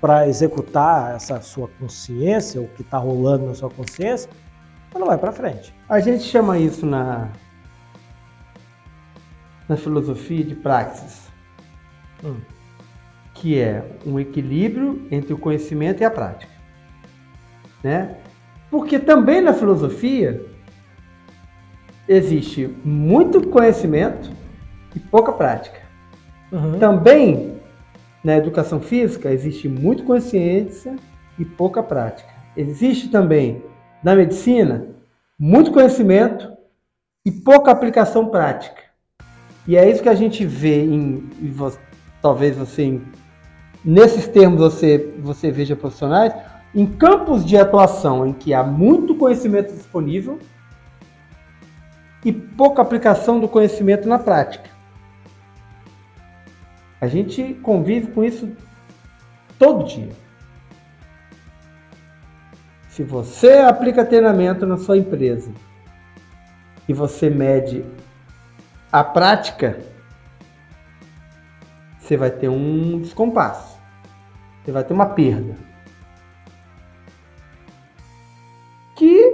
para 0.05 0.29
executar 0.29 1.17
essa 1.17 1.41
sua 1.41 1.67
consciência, 1.81 2.61
o 2.61 2.69
que 2.69 2.83
está 2.83 2.99
rolando 2.99 3.47
na 3.47 3.55
sua 3.55 3.71
consciência, 3.71 4.29
não 4.95 5.07
vai 5.07 5.17
para 5.17 5.33
frente. 5.33 5.75
A 5.89 5.99
gente 5.99 6.25
chama 6.25 6.59
isso 6.59 6.85
na, 6.85 7.31
na 9.67 9.79
filosofia 9.79 10.45
de 10.45 10.55
praxis, 10.57 11.33
Hum. 12.23 12.37
que 13.33 13.59
é 13.59 13.83
um 14.05 14.21
equilíbrio 14.21 15.09
entre 15.11 15.33
o 15.33 15.39
conhecimento 15.39 16.03
e 16.03 16.05
a 16.05 16.11
prática. 16.11 16.53
Né? 17.83 18.15
Porque 18.71 18.99
também 18.99 19.41
na 19.41 19.55
filosofia 19.55 20.45
existe 22.07 22.67
muito 22.85 23.49
conhecimento 23.49 24.31
e 24.95 25.01
pouca 25.01 25.33
prática. 25.33 25.81
Uhum. 26.53 26.79
Também 26.79 27.54
na 28.25 28.39
educação 28.39 28.81
física 28.81 29.31
existe 29.31 29.69
muito 29.69 30.03
consciência 30.05 30.97
e 31.39 31.45
pouca 31.45 31.83
prática. 31.83 32.33
Existe 32.57 33.11
também 33.11 33.63
na 34.03 34.17
medicina 34.17 34.87
muito 35.39 35.71
conhecimento 35.71 36.51
e 37.25 37.31
pouca 37.31 37.71
aplicação 37.71 38.29
prática. 38.29 38.83
E 39.69 39.77
é 39.77 39.89
isso 39.89 40.03
que 40.03 40.09
a 40.09 40.15
gente 40.15 40.45
vê 40.47 40.85
em, 40.85 41.29
talvez 42.23 42.57
você 42.57 43.01
nesses 43.85 44.27
termos 44.27 44.61
você 44.61 45.15
você 45.19 45.51
veja 45.51 45.77
profissionais 45.77 46.33
em 46.75 46.87
campos 46.87 47.45
de 47.45 47.57
atuação 47.57 48.27
em 48.27 48.33
que 48.33 48.55
há 48.55 48.63
muito 48.63 49.15
conhecimento 49.15 49.73
disponível 49.73 50.39
e 52.25 52.33
pouca 52.33 52.81
aplicação 52.81 53.39
do 53.39 53.49
conhecimento 53.49 54.09
na 54.09 54.19
prática. 54.19 54.74
A 57.05 57.07
gente 57.07 57.53
convive 57.63 58.13
com 58.13 58.25
isso 58.25 58.51
todo 59.59 59.85
dia. 59.85 60.09
Se 62.89 63.03
você 63.05 63.59
aplica 63.59 64.07
treinamento 64.07 64.65
na 64.65 64.79
sua 64.79 64.97
empresa 64.97 65.53
e 66.89 66.95
você 66.95 67.29
mede 67.29 67.85
a 68.91 69.05
prática, 69.05 69.79
você 71.99 72.17
vai 72.17 72.31
ter 72.31 72.49
um 72.49 73.03
descompasso. 73.03 73.79
Você 74.65 74.73
vai 74.73 74.83
ter 74.83 74.95
uma 74.95 75.11
perda. 75.11 75.59
Que 78.97 79.31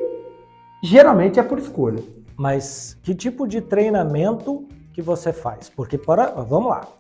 geralmente 0.82 1.38
é 1.38 1.42
por 1.44 1.60
escolha. 1.60 2.02
Mas 2.36 2.98
que 3.00 3.14
tipo 3.14 3.46
de 3.46 3.60
treinamento 3.60 4.66
que 4.92 5.00
você 5.00 5.32
faz? 5.32 5.68
Porque 5.68 5.96
para, 5.96 6.32
vamos 6.42 6.70
lá. 6.70 6.99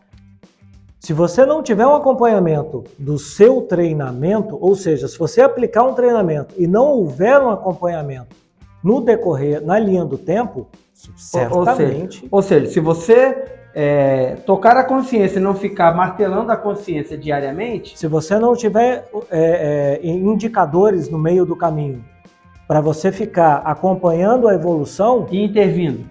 Se 1.00 1.14
você 1.14 1.46
não 1.46 1.62
tiver 1.62 1.86
um 1.86 1.94
acompanhamento 1.94 2.84
do 2.98 3.18
seu 3.18 3.62
treinamento, 3.62 4.58
ou 4.60 4.76
seja, 4.76 5.08
se 5.08 5.18
você 5.18 5.40
aplicar 5.40 5.82
um 5.82 5.94
treinamento 5.94 6.54
e 6.58 6.66
não 6.66 6.88
houver 6.88 7.40
um 7.40 7.48
acompanhamento 7.48 8.36
no 8.84 9.00
decorrer, 9.00 9.64
na 9.64 9.78
linha 9.78 10.04
do 10.04 10.18
tempo, 10.18 10.68
certamente. 11.16 12.28
Ou 12.30 12.42
seja, 12.42 12.66
se 12.66 12.80
você 12.80 13.44
é, 13.74 14.36
tocar 14.44 14.76
a 14.76 14.84
consciência 14.84 15.38
e 15.38 15.42
não 15.42 15.54
ficar 15.54 15.96
martelando 15.96 16.52
a 16.52 16.56
consciência 16.56 17.16
diariamente, 17.16 17.98
Se 17.98 18.06
você 18.06 18.38
não 18.38 18.54
tiver 18.54 19.08
é, 19.30 20.00
é, 20.02 20.06
indicadores 20.06 21.08
no 21.08 21.18
meio 21.18 21.46
do 21.46 21.56
caminho 21.56 22.04
para 22.68 22.82
você 22.82 23.10
ficar 23.10 23.62
acompanhando 23.64 24.46
a 24.46 24.54
evolução, 24.54 25.26
e 25.30 25.42
intervindo. 25.42 26.06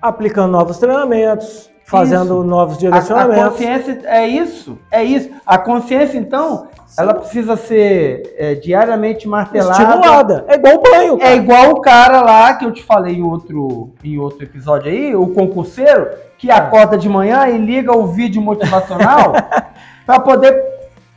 aplicando 0.00 0.52
novos 0.52 0.78
treinamentos, 0.78 1.68
fazendo 1.86 2.40
Isso. 2.40 2.44
novos 2.44 2.74
A, 2.74 2.76
a 2.76 2.80
direcionamentos. 2.80 3.44
consciência 3.50 4.00
é 4.04 4.26
isso, 4.26 4.78
é 4.90 5.04
isso. 5.04 5.30
A 5.46 5.56
consciência, 5.56 6.18
então, 6.18 6.66
ela 6.98 7.14
precisa 7.14 7.56
ser 7.56 8.34
é, 8.36 8.54
diariamente 8.56 9.28
martelada. 9.28 9.82
estimulada. 9.82 10.44
É 10.48 10.54
igual 10.56 10.82
banho. 10.82 11.14
É 11.14 11.18
cara. 11.18 11.34
igual 11.36 11.70
o 11.70 11.80
cara 11.80 12.20
lá 12.22 12.54
que 12.54 12.64
eu 12.64 12.72
te 12.72 12.82
falei 12.82 13.14
em 13.16 13.22
outro, 13.22 13.90
em 14.02 14.18
outro 14.18 14.42
episódio 14.42 14.90
aí, 14.90 15.14
o 15.14 15.28
concurseiro, 15.28 16.08
que 16.36 16.50
acorda 16.50 16.98
de 16.98 17.08
manhã 17.08 17.46
e 17.48 17.56
liga 17.56 17.96
o 17.96 18.06
vídeo 18.08 18.42
motivacional 18.42 19.32
para 20.04 20.20
poder 20.20 20.60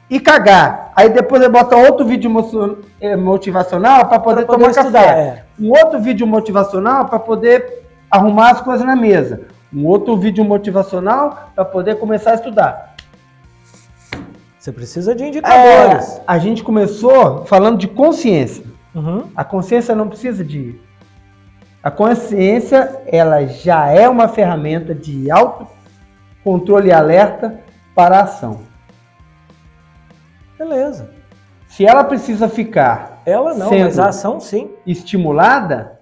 ir 0.10 0.20
cagar. 0.20 0.92
Aí 0.96 1.10
depois 1.10 1.42
ele 1.42 1.52
bota 1.52 1.76
outro 1.76 2.06
vídeo 2.06 2.32
eh, 3.02 3.16
motivacional 3.16 4.06
para 4.08 4.20
poder 4.20 4.46
Pra 4.46 4.54
tomar 4.56 4.68
poder 4.68 4.80
estudar, 4.80 5.04
café. 5.04 5.20
é. 5.20 5.44
Um 5.60 5.72
outro 5.72 6.00
vídeo 6.00 6.28
motivacional 6.28 7.06
para 7.06 7.20
poder 7.20 7.84
arrumar 8.12 8.52
as 8.52 8.62
coisas 8.62 8.86
na 8.86 8.96
mesa. 8.96 9.42
Um 9.74 9.86
outro 9.86 10.18
vídeo 10.18 10.44
motivacional 10.44 11.52
para 11.56 11.64
poder 11.66 11.96
começar 12.00 12.32
a 12.32 12.36
estudar. 12.36 12.96
Você 14.60 14.72
precisa 14.72 15.16
de 15.16 15.24
indicadores. 15.24 16.18
É, 16.18 16.24
a 16.28 16.38
gente 16.38 16.64
começou 16.64 17.46
falando 17.46 17.78
de 17.78 17.88
consciência. 17.88 18.66
Uhum. 18.94 19.30
A 19.36 19.44
consciência 19.44 19.96
não 19.96 20.10
precisa 20.10 20.44
de. 20.44 20.80
A 21.82 21.90
consciência, 21.90 23.02
ela 23.08 23.46
já 23.48 23.88
é 23.88 24.10
uma 24.10 24.28
ferramenta 24.28 24.94
de 24.94 25.32
autocontrole 25.32 26.90
e 26.90 26.92
alerta 26.92 27.62
para 27.96 28.18
a 28.18 28.24
ação. 28.24 28.62
Beleza. 30.58 31.10
Se 31.70 31.86
ela 31.86 32.04
precisa 32.04 32.50
ficar 32.50 33.22
Ela 33.26 33.54
não, 33.54 33.70
mas 33.70 33.98
a 33.98 34.10
ação 34.10 34.40
sim. 34.40 34.72
estimulada, 34.86 36.02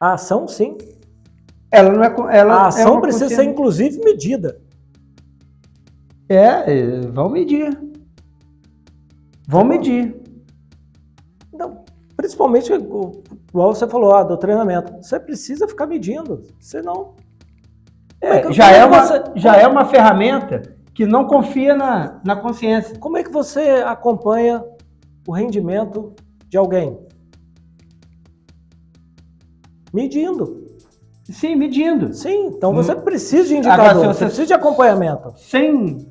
A 0.00 0.14
ação 0.14 0.48
sim. 0.48 0.78
Ela 1.70 1.92
não 1.92 2.04
é. 2.04 2.38
Ela 2.38 2.62
A 2.62 2.64
é 2.64 2.68
ação 2.68 2.92
uma 2.92 3.00
precisa 3.02 3.28
ser, 3.28 3.44
inclusive, 3.44 3.98
medida. 4.04 4.60
É, 6.28 6.36
é, 6.72 7.00
vão 7.00 7.28
medir. 7.28 7.78
Vão 9.48 9.64
medir. 9.64 10.16
Então, 11.52 11.84
principalmente, 12.16 12.72
igual 12.72 13.74
você 13.74 13.86
falou, 13.86 14.14
ah, 14.14 14.22
do 14.24 14.36
treinamento. 14.36 14.92
Você 15.02 15.18
precisa 15.20 15.68
ficar 15.68 15.86
medindo, 15.86 16.42
senão... 16.60 17.14
É, 18.20 18.40
Como 18.40 18.54
já, 18.54 18.68
que 18.70 18.74
é 18.76 18.84
uma, 18.84 19.02
você- 19.04 19.22
já 19.36 19.56
é 19.56 19.66
uma 19.68 19.84
ferramenta 19.84 20.62
que 20.94 21.06
não 21.06 21.26
confia 21.26 21.76
na, 21.76 22.20
na 22.24 22.34
consciência. 22.34 22.98
Como 22.98 23.16
é 23.18 23.22
que 23.22 23.30
você 23.30 23.60
acompanha 23.86 24.64
o 25.28 25.32
rendimento 25.32 26.14
de 26.48 26.56
alguém? 26.56 26.98
Medindo. 29.92 30.65
Sim, 31.30 31.56
medindo. 31.56 32.12
Sim, 32.14 32.46
então 32.48 32.72
você 32.72 32.92
Hum. 32.92 33.00
precisa 33.00 33.48
de 33.48 33.56
Agora, 33.68 33.90
indicador, 33.90 34.00
se 34.02 34.18
você 34.18 34.24
precisa 34.26 34.46
de 34.46 34.52
acompanhamento. 34.54 35.32
Sem. 35.36 36.06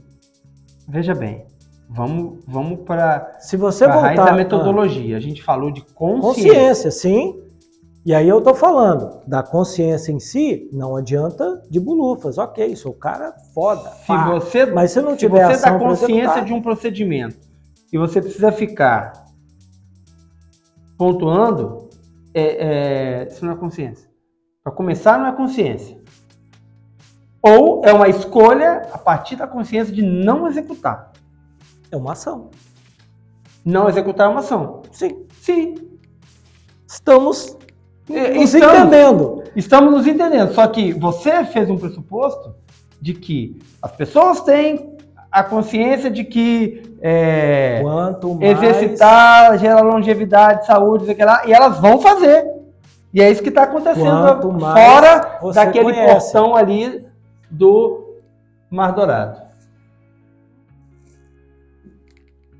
Veja 0.87 1.15
bem, 1.15 1.45
vamos, 1.89 2.43
vamos 2.47 2.81
para 2.81 3.37
Se 3.39 3.55
você 3.57 3.85
a 3.85 3.87
raiz 3.91 4.15
voltar... 4.17 4.25
da 4.25 4.31
Ah, 4.31 4.35
metodologia. 4.35 5.15
A 5.17 5.19
gente 5.19 5.41
falou 5.41 5.71
de 5.71 5.81
consciência. 5.93 6.43
consciência, 6.51 6.91
sim. 6.91 7.41
E 8.05 8.13
aí 8.13 8.27
eu 8.29 8.39
tô 8.39 8.53
falando 8.53 9.21
da 9.25 9.41
consciência 9.41 10.11
em 10.11 10.19
si, 10.19 10.69
não 10.71 10.95
adianta 10.95 11.59
de 11.71 11.79
bulufas. 11.79 12.37
Ok, 12.37 12.75
sou 12.75 12.91
o 12.91 12.95
cara 12.95 13.33
foda. 13.53 13.89
Se 13.89 14.05
pá. 14.07 14.29
você, 14.29 14.65
Mas 14.67 14.91
se 14.91 15.01
não 15.01 15.11
se 15.13 15.17
tiver 15.17 15.43
você 15.47 15.53
ação 15.53 15.79
dá 15.79 15.79
consciência 15.79 16.41
de 16.43 16.53
um 16.53 16.61
procedimento 16.61 17.37
e 17.91 17.97
você 17.97 18.21
precisa 18.21 18.51
ficar 18.51 19.25
pontuando, 20.97 21.89
é, 22.33 23.23
é, 23.23 23.27
isso 23.27 23.43
não 23.45 23.53
é 23.53 23.55
consciência. 23.55 24.07
Para 24.65 24.73
começar, 24.73 25.19
não 25.19 25.27
é 25.27 25.31
consciência. 25.31 25.95
Ou 27.39 27.83
é 27.85 27.93
uma 27.93 28.09
escolha 28.09 28.87
a 28.91 28.97
partir 28.97 29.35
da 29.35 29.45
consciência 29.45 29.93
de 29.93 30.01
não 30.01 30.47
executar. 30.47 31.11
É 31.91 31.95
uma 31.95 32.13
ação. 32.13 32.49
Não 33.63 33.87
executar 33.87 34.25
é 34.25 34.31
uma 34.31 34.39
ação. 34.39 34.81
Sim. 34.91 35.23
Sim, 35.39 35.75
Estamos 36.87 37.55
É, 38.09 38.33
nos 38.33 38.55
estamos. 38.55 38.79
entendendo. 38.79 39.43
Estamos 39.55 39.93
nos 39.93 40.07
entendendo. 40.07 40.51
Só 40.55 40.65
que 40.65 40.93
você 40.93 41.45
fez 41.45 41.69
um 41.69 41.77
pressuposto 41.77 42.55
de 42.99 43.13
que 43.13 43.61
as 43.83 43.91
pessoas 43.91 44.41
têm 44.41 44.97
a 45.31 45.43
consciência 45.43 46.09
de 46.09 46.23
que 46.23 46.97
é, 47.01 47.81
Quanto 47.83 48.33
mais... 48.33 48.63
exercitar 48.63 49.59
gera 49.59 49.81
longevidade, 49.81 50.65
saúde, 50.65 51.05
sei 51.05 51.13
que 51.13 51.23
lá, 51.23 51.45
e 51.45 51.53
elas 51.53 51.79
vão 51.79 51.99
fazer. 52.01 52.54
E 53.15 53.21
é 53.21 53.31
isso 53.31 53.41
que 53.41 53.47
está 53.49 53.63
acontecendo 53.63 54.41
fora 54.51 55.39
daquele 55.53 55.85
conhece. 55.85 56.33
portão 56.33 56.53
ali 56.55 57.07
do 57.49 58.19
Mar 58.69 58.91
Dourado. 58.93 59.41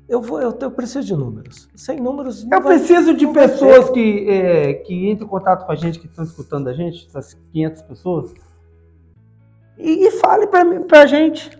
Eu, 0.08 0.22
vou, 0.22 0.40
eu, 0.40 0.56
eu 0.60 0.70
preciso 0.70 1.06
de 1.06 1.14
números. 1.16 1.68
Sem 1.76 2.00
números. 2.00 2.42
não 2.44 2.56
Eu 2.58 2.62
vai- 2.64 2.78
preciso 2.78 3.12
de 3.12 3.26
pessoas 3.26 3.90
que, 3.90 4.26
é, 4.30 4.74
que 4.74 5.10
entrem 5.10 5.26
em 5.26 5.30
contato 5.30 5.66
com 5.66 5.72
a 5.72 5.74
gente, 5.76 5.98
que 5.98 6.06
estão 6.06 6.24
escutando 6.24 6.68
a 6.68 6.72
gente, 6.72 7.06
essas 7.06 7.34
500 7.52 7.82
pessoas, 7.82 8.34
e, 9.76 10.06
e 10.06 10.10
fale 10.12 10.46
mim- 10.64 10.84
pra 10.84 11.04
gente. 11.06 11.50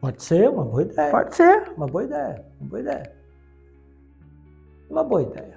Pode 0.00 0.22
ser 0.22 0.48
uma 0.48 0.64
boa 0.64 0.82
ideia. 0.82 1.10
Pode 1.10 1.34
ser. 1.36 1.72
Uma 1.76 1.86
boa 1.86 2.04
ideia. 2.04 2.44
Uma 2.60 2.68
boa 2.70 2.80
ideia. 2.80 3.12
Uma 4.88 5.04
boa 5.04 5.22
ideia. 5.22 5.53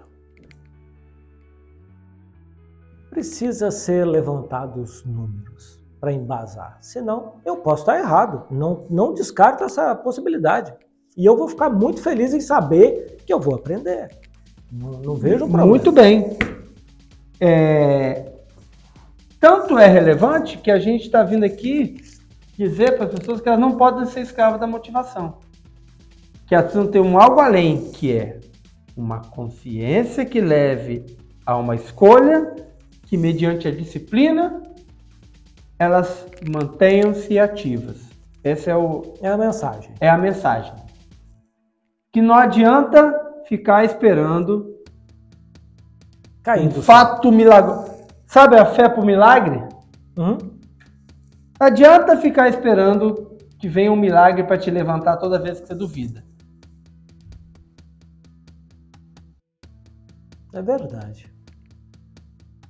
Precisa 3.18 3.72
ser 3.72 4.06
levantados 4.06 5.04
números 5.04 5.84
para 6.00 6.14
embasar. 6.14 6.78
Senão, 6.82 7.38
eu 7.44 7.58
posso 7.58 7.82
estar 7.82 7.98
errado. 7.98 8.46
Não, 8.52 8.86
não 8.92 9.12
descarto 9.12 9.64
essa 9.64 9.96
possibilidade. 9.96 10.72
E 11.18 11.26
eu 11.26 11.36
vou 11.36 11.48
ficar 11.48 11.68
muito 11.68 12.00
feliz 12.00 12.32
em 12.32 12.40
saber 12.40 13.18
que 13.26 13.34
eu 13.34 13.40
vou 13.40 13.56
aprender. 13.56 14.16
Não, 14.72 14.92
não 15.02 15.16
vejo 15.16 15.48
problema. 15.48 15.66
Muito 15.66 15.92
bem. 15.92 16.38
É, 17.42 18.34
Tanto 19.40 19.80
é 19.80 19.88
relevante 19.88 20.60
que 20.60 20.70
a 20.70 20.78
gente 20.78 21.06
está 21.06 21.24
vindo 21.24 21.44
aqui 21.44 21.98
dizer 22.56 22.98
para 22.98 23.06
as 23.06 23.16
pessoas 23.16 23.42
que 23.42 23.50
elas 23.50 23.60
não 23.60 23.78
podem 23.78 24.06
ser 24.06 24.22
escravas 24.22 24.60
da 24.60 24.68
motivação. 24.68 25.40
Que 26.46 26.54
elas 26.54 26.66
precisam 26.72 26.92
ter 26.92 27.00
um 27.00 27.20
algo 27.20 27.40
além, 27.40 27.90
que 27.90 28.16
é 28.16 28.40
uma 28.96 29.22
consciência 29.22 30.24
que 30.24 30.40
leve 30.40 31.18
a 31.44 31.58
uma 31.58 31.74
escolha, 31.74 32.67
que 33.08 33.18
mediante 33.18 33.68
a 33.68 33.72
disciplina 33.72 34.62
elas 35.80 36.26
mantenham-se 36.50 37.40
ativas. 37.40 38.08
Essa 38.44 38.72
é, 38.72 38.76
o, 38.76 39.14
É 39.22 39.30
a 39.30 39.38
mensagem. 39.38 39.92
é 40.00 40.10
a 40.10 40.18
mensagem. 40.18 40.74
Que 42.12 42.22
não 42.22 42.36
adianta 42.36 43.44
ficar 43.48 43.84
esperando 43.86 44.76
Caindo. 46.44 46.80
um 46.80 46.82
fato 46.82 47.32
milagroso. 47.32 47.92
Sabe 48.26 48.58
a 48.58 48.66
fé 48.66 48.90
por 48.90 49.06
milagre? 49.06 49.58
Uhum. 50.18 50.38
Não 51.60 51.68
adianta 51.68 52.18
ficar 52.18 52.50
esperando 52.50 53.38
que 53.60 53.68
venha 53.68 53.92
um 53.92 53.96
milagre 53.96 54.44
para 54.44 54.58
te 54.58 54.70
levantar 54.70 55.18
toda 55.18 55.40
vez 55.40 55.60
que 55.60 55.68
você 55.68 55.76
duvida. 55.76 56.24
É 60.54 60.62
verdade. 60.62 61.32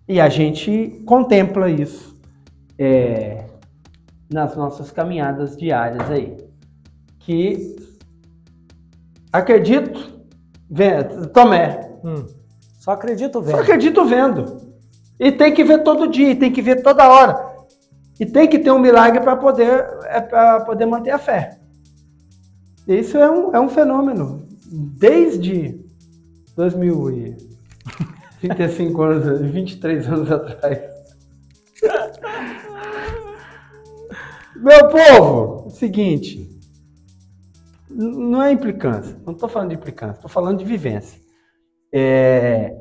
E 0.07 0.19
a 0.21 0.29
gente 0.29 1.01
contempla 1.05 1.69
isso 1.69 2.15
é, 2.77 3.45
nas 4.31 4.55
nossas 4.55 4.91
caminhadas 4.91 5.57
diárias 5.57 6.09
aí. 6.09 6.37
Que 7.19 7.75
acredito, 9.31 10.21
vendo, 10.69 11.27
Tomé, 11.27 11.87
Hum. 12.03 12.25
Só 12.79 12.91
acredito 12.91 13.33
só 13.33 13.41
vendo. 13.41 13.59
acredito 13.59 14.05
vendo. 14.05 14.61
E 15.19 15.31
tem 15.31 15.53
que 15.53 15.63
ver 15.63 15.83
todo 15.83 16.07
dia, 16.07 16.31
e 16.31 16.35
tem 16.35 16.51
que 16.53 16.61
ver 16.61 16.81
toda 16.81 17.09
hora. 17.09 17.57
E 18.19 18.25
tem 18.25 18.47
que 18.47 18.59
ter 18.59 18.71
um 18.71 18.79
milagre 18.79 19.19
para 19.19 19.35
poder, 19.35 19.85
é, 20.05 20.21
pra 20.21 20.61
poder 20.61 20.85
manter 20.85 21.11
a 21.11 21.19
fé. 21.19 21.59
Isso 22.87 23.17
é 23.17 23.29
um, 23.29 23.53
é 23.53 23.59
um 23.59 23.67
fenômeno. 23.67 24.47
Desde 24.71 25.79
2035 28.41 29.01
anos, 29.01 29.51
23 29.51 30.07
anos 30.07 30.31
atrás. 30.31 30.79
Meu 34.55 34.89
povo, 34.89 35.69
seguinte. 35.69 36.47
n- 37.89 38.29
Não 38.31 38.41
é 38.43 38.51
implicância. 38.51 39.15
Não 39.25 39.33
estou 39.33 39.47
falando 39.49 39.69
de 39.69 39.75
implicância, 39.75 40.15
estou 40.17 40.29
falando 40.29 40.59
de 40.59 40.65
vivência. 40.65 41.19
É, 41.93 42.75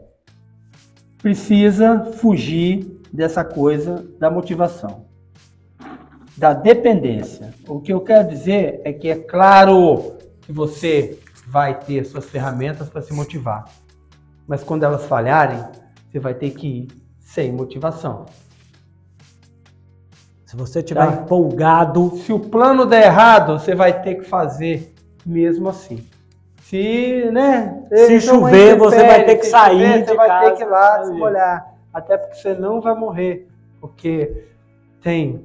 precisa 1.19 2.05
fugir 2.19 3.01
dessa 3.13 3.45
coisa 3.45 4.05
da 4.19 4.31
motivação, 4.31 5.07
da 6.37 6.53
dependência. 6.53 7.55
O 7.69 7.81
que 7.81 7.93
eu 7.93 8.01
quero 8.01 8.29
dizer 8.29 8.81
é 8.85 8.93
que 8.93 9.09
é 9.09 9.17
claro 9.17 10.17
que 10.43 10.53
você 10.53 11.19
vai 11.47 11.79
ter 11.79 12.05
suas 12.05 12.27
ferramentas 12.29 12.89
para 12.89 13.01
se 13.01 13.13
motivar, 13.13 13.65
mas 14.47 14.63
quando 14.63 14.85
elas 14.85 15.05
falharem, 15.07 15.59
você 16.11 16.19
vai 16.19 16.35
ter 16.35 16.51
que 16.51 16.67
ir 16.67 16.89
sem 17.19 17.53
motivação. 17.53 18.27
Se 20.45 20.57
você 20.57 20.79
estiver 20.79 21.07
Tá. 21.07 21.13
empolgado, 21.23 22.17
Se 22.19 22.33
o 22.33 22.39
plano 22.39 22.87
der 22.87 23.05
errado, 23.07 23.59
você 23.59 23.75
vai 23.75 24.03
ter 24.03 24.17
que 24.17 24.25
fazer 24.25 24.95
mesmo 25.25 25.69
assim. 25.69 26.07
Se, 26.63 27.29
né? 27.33 27.85
Se 27.93 28.21
chover, 28.21 28.77
você 28.77 29.05
vai 29.07 29.25
ter 29.25 29.37
que 29.37 29.47
sair 29.47 29.87
chover, 29.87 30.01
de 30.03 30.09
Você 30.09 30.15
vai 30.17 30.29
casa. 30.29 30.51
ter 30.51 30.57
que 30.57 30.63
ir 30.63 30.67
lá 30.69 31.05
se 31.05 31.13
molhar. 31.13 31.75
Até 31.93 32.17
porque 32.17 32.35
você 32.37 32.55
não 32.55 32.81
vai 32.81 32.95
morrer. 32.95 33.49
Porque 33.81 34.45
tem 35.03 35.45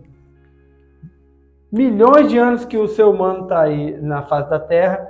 milhões 1.72 2.30
de 2.30 2.38
anos 2.38 2.66
que 2.66 2.78
o 2.78 2.88
ser 2.88 3.04
humano 3.04 3.43
está 3.43 3.62
aí 3.62 3.99
na 4.02 4.24
face 4.24 4.49
da 4.49 4.60
Terra, 4.60 5.08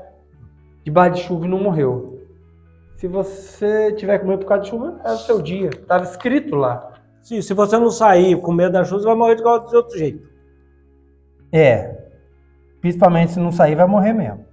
debaixo 0.83 1.15
de 1.15 1.21
chuva 1.23 1.45
e 1.45 1.49
não 1.49 1.59
morreu. 1.59 2.10
Se 3.01 3.07
você 3.07 3.91
tiver 3.93 4.19
com 4.19 4.27
medo 4.27 4.41
por 4.41 4.49
causa 4.49 4.63
de 4.63 4.69
chuva, 4.69 5.01
é 5.03 5.11
o 5.11 5.17
seu 5.17 5.41
dia. 5.41 5.69
Estava 5.69 6.03
escrito 6.03 6.55
lá. 6.55 7.01
Sim, 7.23 7.41
se 7.41 7.51
você 7.51 7.75
não 7.75 7.89
sair 7.89 8.39
com 8.39 8.53
medo 8.53 8.73
da 8.73 8.83
chuva, 8.83 8.99
você 8.99 9.05
vai 9.07 9.15
morrer 9.15 9.35
de 9.37 9.41
qualquer 9.41 9.75
outro 9.75 9.97
jeito. 9.97 10.29
É. 11.51 12.11
Principalmente 12.79 13.31
se 13.31 13.39
não 13.39 13.51
sair, 13.51 13.73
vai 13.73 13.87
morrer 13.87 14.13
mesmo. 14.13 14.45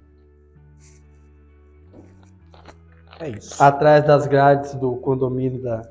É 3.20 3.28
isso. 3.28 3.62
Atrás 3.62 4.06
das 4.06 4.26
grades 4.26 4.74
do 4.76 4.96
condomínio 4.96 5.60
da, 5.60 5.82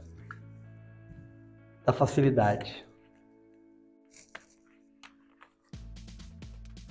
da 1.86 1.94
facilidade. 1.94 2.84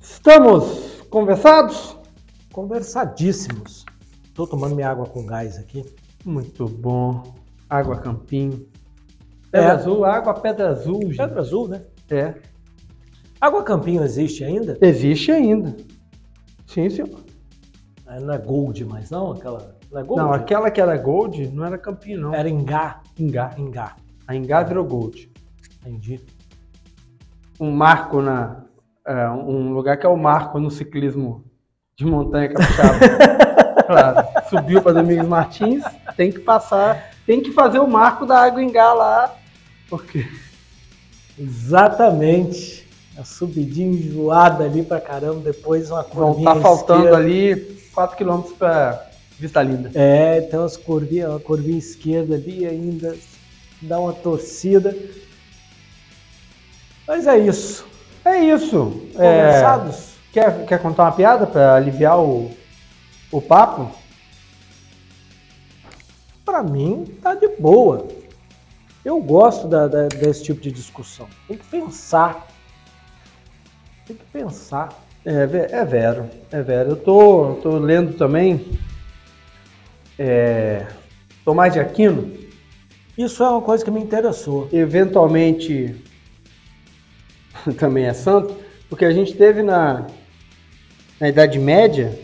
Estamos 0.01 1.03
conversados? 1.11 1.99
Conversadíssimos. 2.53 3.86
Tô 4.37 4.47
tomando 4.47 4.75
minha 4.77 4.89
água 4.91 5.07
com 5.07 5.25
gás 5.25 5.59
aqui. 5.59 5.85
Muito 6.25 6.69
bom. 6.69 7.35
Água 7.69 7.97
Campinho. 7.99 8.69
Pedra 9.51 9.69
É. 9.69 9.71
Azul, 9.73 10.05
água 10.05 10.35
Pedra 10.35 10.69
Azul, 10.71 11.01
gente. 11.05 11.17
Pedra 11.17 11.41
Azul, 11.41 11.69
né? 11.69 11.83
É. 12.11 12.35
Água 13.41 13.63
Campinho 13.65 14.03
existe 14.05 14.45
ainda? 14.45 14.77
Existe 14.81 15.33
ainda. 15.33 15.75
Sim, 16.67 16.89
senhor. 16.91 17.09
Ah, 18.07 18.21
Não 18.21 18.35
é 18.35 18.39
Gold 18.39 18.85
mais, 18.85 19.11
não? 19.11 19.33
Aquela. 19.33 19.75
Não 19.91 20.01
é 20.01 20.05
Gold? 20.05 20.23
Não, 20.23 20.33
aquela 20.33 20.71
que 20.71 20.81
era 20.81 20.97
Gold 20.97 21.49
não 21.49 21.65
era 21.65 21.79
Campinho, 21.79 22.21
não. 22.21 22.35
Era 22.35 22.49
Ingá. 22.49 23.01
Ingá. 23.19 23.55
Ingá. 23.57 23.97
A 24.29 24.35
Ingá 24.37 24.63
virou 24.63 24.85
Gold. 24.85 25.31
Entendi. 25.81 26.21
um 27.61 27.71
marco 27.71 28.21
na. 28.21 28.65
é, 29.07 29.29
um 29.31 29.73
lugar 29.73 29.97
que 29.97 30.05
é 30.05 30.09
o 30.09 30.17
marco 30.17 30.59
no 30.59 30.71
ciclismo 30.71 31.45
de 31.99 32.05
montanha 32.05 32.51
capixaba. 32.51 32.99
claro. 33.87 34.29
Subiu 34.51 34.83
para 34.83 35.01
Domingos 35.01 35.27
Martins, 35.27 35.83
tem 36.17 36.31
que 36.31 36.41
passar, 36.41 37.11
tem 37.25 37.41
que 37.41 37.53
fazer 37.53 37.79
o 37.79 37.87
marco 37.89 38.27
da 38.27 38.41
água 38.41 38.63
Ingá 38.63 38.93
lá, 38.93 39.35
porque 39.89 40.27
Exatamente. 41.39 42.87
A 43.19 43.25
subidinha 43.25 43.89
enjoada 43.89 44.65
ali 44.65 44.83
pra 44.83 45.01
caramba, 45.01 45.41
depois 45.41 45.91
uma 45.91 46.05
curvinha 46.05 46.51
estar 46.51 46.61
faltando 46.61 47.05
esquerda. 47.05 47.17
ali 47.17 47.57
4 47.95 48.15
km 48.15 48.43
para 48.59 49.11
Vista 49.39 49.63
Linda. 49.63 49.91
É, 49.95 50.43
tem 50.43 50.59
umas 50.59 50.77
curvinhas, 50.77 51.31
uma 51.31 51.41
curvinha 51.41 51.79
esquerda 51.79 52.35
ali 52.35 52.67
ainda, 52.67 53.17
dá 53.81 53.99
uma 53.99 54.13
torcida. 54.13 54.95
Mas 57.09 57.27
é 57.27 57.39
isso. 57.39 57.87
É 58.23 58.37
isso. 58.37 59.03
É, 59.15 59.47
Conversados? 59.47 60.16
Quer, 60.37 60.67
quer 60.67 60.83
contar 60.83 61.05
uma 61.05 61.13
piada 61.13 61.47
para 61.47 61.75
aliviar 61.77 62.19
o, 62.21 62.51
o 63.33 63.41
papo? 63.41 63.91
Pra 66.45 66.63
mim, 66.63 67.07
tá 67.23 67.35
de 67.35 67.49
boa. 67.59 68.07
Eu 69.03 69.19
gosto 69.23 69.67
da- 69.67 69.89
da- 69.89 70.09
desse 70.09 70.45
tipo 70.45 70.61
de 70.61 70.71
discussão. 70.71 71.27
Tem 71.49 71.57
que 71.57 71.65
pensar. 71.67 72.47
Tem 74.07 74.15
que 74.15 74.25
pensar. 74.27 74.91
É, 75.25 75.43
é 75.81 75.85
vero, 75.87 76.29
é 76.53 76.63
vero. 76.63 76.91
Eu 76.91 76.97
tô, 76.97 77.55
tô 77.63 77.79
lendo 77.79 78.13
também 78.17 78.79
é, 80.19 80.87
Tomás 81.45 81.73
de 81.73 81.81
Aquino, 81.81 82.31
Isso 83.17 83.43
é 83.43 83.49
uma 83.49 83.63
coisa 83.63 83.83
que 83.83 83.91
me 83.91 84.01
interessou. 84.01 84.69
eventualmente 84.71 85.97
também 87.79 88.05
é 88.05 88.13
santo, 88.13 88.55
porque 88.91 89.05
a 89.07 89.13
gente 89.13 89.35
teve 89.35 89.63
na, 89.63 90.07
na 91.21 91.29
Idade 91.29 91.59
Média, 91.59 92.19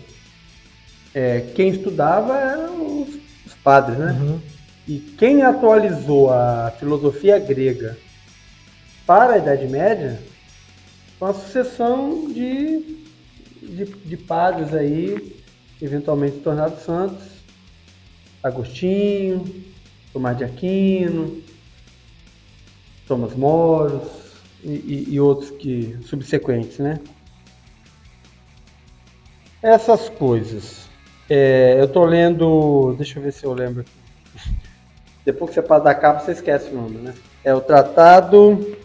é, 1.14 1.40
quem 1.54 1.68
estudava 1.70 2.38
eram 2.38 3.02
os, 3.02 3.08
os 3.46 3.54
padres, 3.62 3.98
né? 3.98 4.12
Uhum. 4.20 4.40
E 4.88 4.98
quem 4.98 5.42
atualizou 5.42 6.30
a 6.30 6.72
filosofia 6.78 7.38
grega 7.38 7.96
para 9.06 9.34
a 9.34 9.38
Idade 9.38 9.66
Média 9.68 10.20
foi 11.18 11.28
uma 11.28 11.34
sucessão 11.34 12.26
de, 12.32 13.04
de, 13.62 13.84
de 13.84 14.16
padres 14.16 14.74
aí, 14.74 15.36
eventualmente 15.80 16.38
tornados 16.38 16.82
santos. 16.82 17.32
Agostinho, 18.42 19.44
Tomás 20.12 20.36
de 20.36 20.42
Aquino, 20.42 21.40
Thomas 23.06 23.34
Moros 23.36 24.02
e, 24.64 24.70
e- 24.70 25.06
e 25.10 25.20
outros 25.20 25.50
que 25.52 25.96
subsequentes, 26.04 26.78
né? 26.78 26.98
Essas 29.62 30.08
coisas. 30.08 30.88
É, 31.30 31.76
eu 31.78 31.86
tô 31.86 32.04
lendo. 32.04 32.94
Deixa 32.98 33.18
eu 33.18 33.22
ver 33.22 33.32
se 33.32 33.44
eu 33.44 33.52
lembro. 33.52 33.84
Depois 35.24 35.50
que 35.50 35.54
você 35.54 35.62
passa 35.62 35.84
da 35.84 35.94
capa, 35.94 36.20
você 36.20 36.32
esquece 36.32 36.70
o 36.70 36.74
nome, 36.74 36.98
né? 36.98 37.14
É 37.44 37.54
o 37.54 37.60
Tratado. 37.60 38.76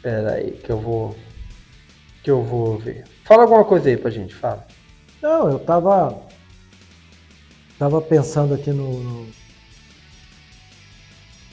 Pera 0.00 0.34
aí, 0.34 0.52
que 0.52 0.70
eu 0.70 0.78
vou. 0.78 1.16
Que 2.22 2.30
eu 2.30 2.44
vou 2.44 2.78
ver. 2.78 3.04
Fala 3.24 3.42
alguma 3.42 3.64
coisa 3.64 3.88
aí 3.88 3.96
pra 3.96 4.10
gente, 4.10 4.32
fala. 4.32 4.64
Não, 5.20 5.50
eu 5.50 5.58
tava. 5.58 6.22
Tava 7.76 8.00
pensando 8.00 8.54
aqui 8.54 8.70
no. 8.70 9.02
No, 9.02 9.32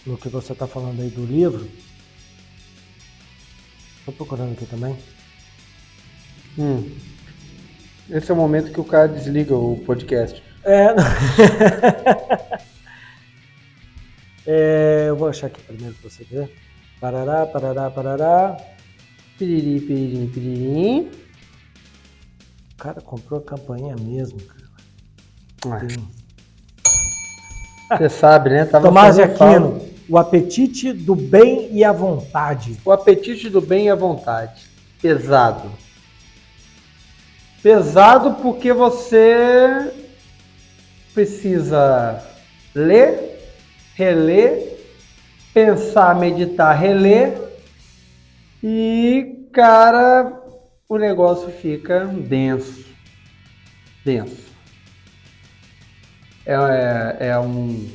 no 0.05 0.17
que 0.17 0.30
você 0.30 0.53
tá 0.53 0.67
falando 0.67 1.01
aí 1.01 1.09
do 1.09 1.26
livro. 1.26 1.67
Tô 4.05 4.11
procurando 4.11 4.53
aqui 4.53 4.67
também. 4.67 4.95
Hum. 6.57 6.89
Esse 8.09 8.31
é 8.31 8.33
o 8.33 8.37
momento 8.37 8.71
que 8.71 8.79
o 8.79 8.83
cara 8.83 9.07
desliga 9.07 9.55
o 9.55 9.77
podcast. 9.85 10.41
É. 10.63 10.87
É, 14.45 15.05
eu 15.07 15.15
vou 15.15 15.29
achar 15.29 15.47
aqui 15.47 15.61
primeiro 15.61 15.95
pra 15.95 16.09
você 16.09 16.23
ver. 16.25 16.51
Parará, 16.99 17.45
parará, 17.45 17.89
parará. 17.89 18.57
Piriri, 19.37 19.79
piriri, 19.79 20.27
piriri. 20.27 21.11
O 22.73 22.77
cara 22.77 23.01
comprou 23.01 23.39
a 23.39 23.43
campainha 23.43 23.95
mesmo, 23.95 24.39
cara. 25.61 25.87
Você 27.97 28.09
sabe, 28.09 28.49
né? 28.49 28.65
Tava 28.65 28.87
Tomás 28.87 29.15
de 29.15 29.21
fazendo 29.21 29.37
falta. 29.37 29.55
Aquino, 29.55 29.81
o 30.09 30.17
apetite 30.17 30.91
do 30.91 31.15
bem 31.15 31.69
e 31.71 31.83
a 31.83 31.93
vontade. 31.93 32.77
O 32.83 32.91
apetite 32.91 33.49
do 33.49 33.61
bem 33.61 33.85
e 33.85 33.89
a 33.89 33.95
vontade. 33.95 34.69
Pesado. 35.01 35.71
Pesado 37.64 38.41
porque 38.41 38.74
você 38.74 39.93
precisa 41.14 42.22
ler, 42.76 43.39
reler, 43.95 44.80
pensar, 45.53 46.14
meditar, 46.14 46.78
reler 46.78 47.41
e, 48.61 49.47
cara, 49.53 50.41
o 50.89 50.97
negócio 50.97 51.49
fica 51.51 52.05
denso. 52.05 52.86
Denso. 54.03 54.51
É, 56.45 56.53
é, 56.53 57.28
é 57.30 57.39
um, 57.39 57.89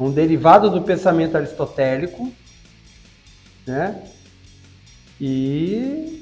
um 0.00 0.10
derivado 0.10 0.68
do 0.68 0.82
pensamento 0.82 1.36
aristotélico, 1.36 2.32
né? 3.64 4.02
E 5.20 6.21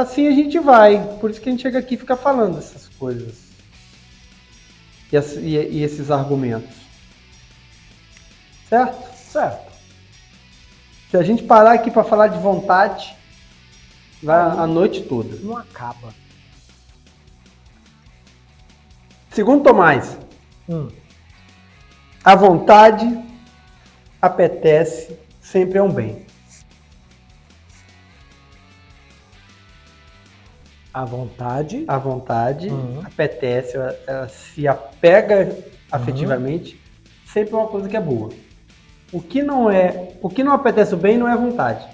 assim 0.00 0.26
a 0.26 0.32
gente 0.32 0.58
vai. 0.58 1.16
Por 1.20 1.30
isso 1.30 1.40
que 1.40 1.48
a 1.48 1.52
gente 1.52 1.62
chega 1.62 1.78
aqui 1.78 1.94
e 1.94 1.98
fica 1.98 2.16
falando 2.16 2.58
essas 2.58 2.88
coisas. 2.98 3.48
E, 5.12 5.16
e- 5.16 5.78
e 5.78 5.82
esses 5.82 6.10
argumentos. 6.10 6.76
Certo? 8.68 9.16
Certo. 9.16 9.68
Se 11.10 11.16
a 11.16 11.22
gente 11.22 11.42
parar 11.42 11.72
aqui 11.72 11.90
para 11.90 12.04
falar 12.04 12.28
de 12.28 12.38
vontade, 12.38 13.16
vai 14.22 14.38
a 14.38 14.66
noite 14.66 15.02
toda. 15.02 15.36
Não 15.36 15.56
acaba. 15.56 16.12
Segundo 19.30 19.62
Tomás, 19.62 20.18
Hum. 20.68 20.88
a 22.24 22.34
vontade 22.34 23.06
apetece 24.20 25.16
sempre 25.40 25.78
é 25.78 25.82
um 25.82 25.90
bem. 25.92 26.26
A 30.98 31.04
vontade. 31.04 31.84
A 31.86 31.96
vontade 31.96 32.68
Uhum. 32.70 33.02
apetece, 33.04 33.76
ela, 33.76 33.96
ela 34.04 34.28
se 34.28 34.66
apega 34.66 35.56
afetivamente, 35.92 36.76
sempre 37.24 37.54
é 37.54 37.56
uma 37.56 37.68
coisa 37.68 37.88
que 37.88 37.96
é 37.96 38.00
boa. 38.00 38.30
O 39.12 39.22
que 39.22 39.40
não 39.40 39.70
é, 39.70 40.08
o 40.20 40.28
que 40.28 40.42
não 40.42 40.52
apetece 40.52 40.94
o 40.94 40.96
bem 40.96 41.16
não 41.16 41.28
é 41.28 41.36
vontade. 41.36 41.86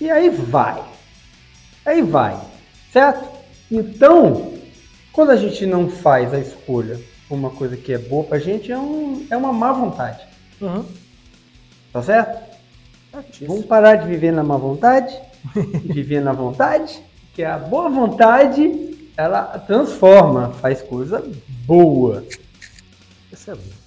E 0.00 0.10
aí 0.10 0.30
vai. 0.30 0.82
Aí 1.84 2.00
vai. 2.00 2.40
Certo? 2.90 3.28
Então, 3.70 4.54
quando 5.12 5.32
a 5.32 5.36
gente 5.36 5.66
não 5.66 5.86
faz 5.90 6.32
a 6.32 6.38
escolha 6.38 6.98
por 7.28 7.34
uma 7.34 7.50
coisa 7.50 7.76
que 7.76 7.92
é 7.92 7.98
boa 7.98 8.24
pra 8.24 8.38
gente, 8.38 8.72
é, 8.72 8.78
um, 8.78 9.26
é 9.30 9.36
uma 9.36 9.52
má 9.52 9.70
vontade. 9.70 10.24
Uhum. 10.58 10.86
Tá 11.92 12.02
certo? 12.02 12.42
Certíssimo. 13.12 13.48
Vamos 13.48 13.66
parar 13.66 13.96
de 13.96 14.08
viver 14.08 14.32
na 14.32 14.42
má 14.42 14.56
vontade 14.56 15.28
viver 15.54 16.20
na 16.20 16.32
vontade, 16.32 17.02
que 17.34 17.42
a 17.42 17.58
boa 17.58 17.88
vontade 17.88 19.10
ela 19.16 19.42
transforma, 19.58 20.50
faz 20.60 20.82
coisa 20.82 21.24
boa. 21.66 22.24
Excelente. 23.32 23.80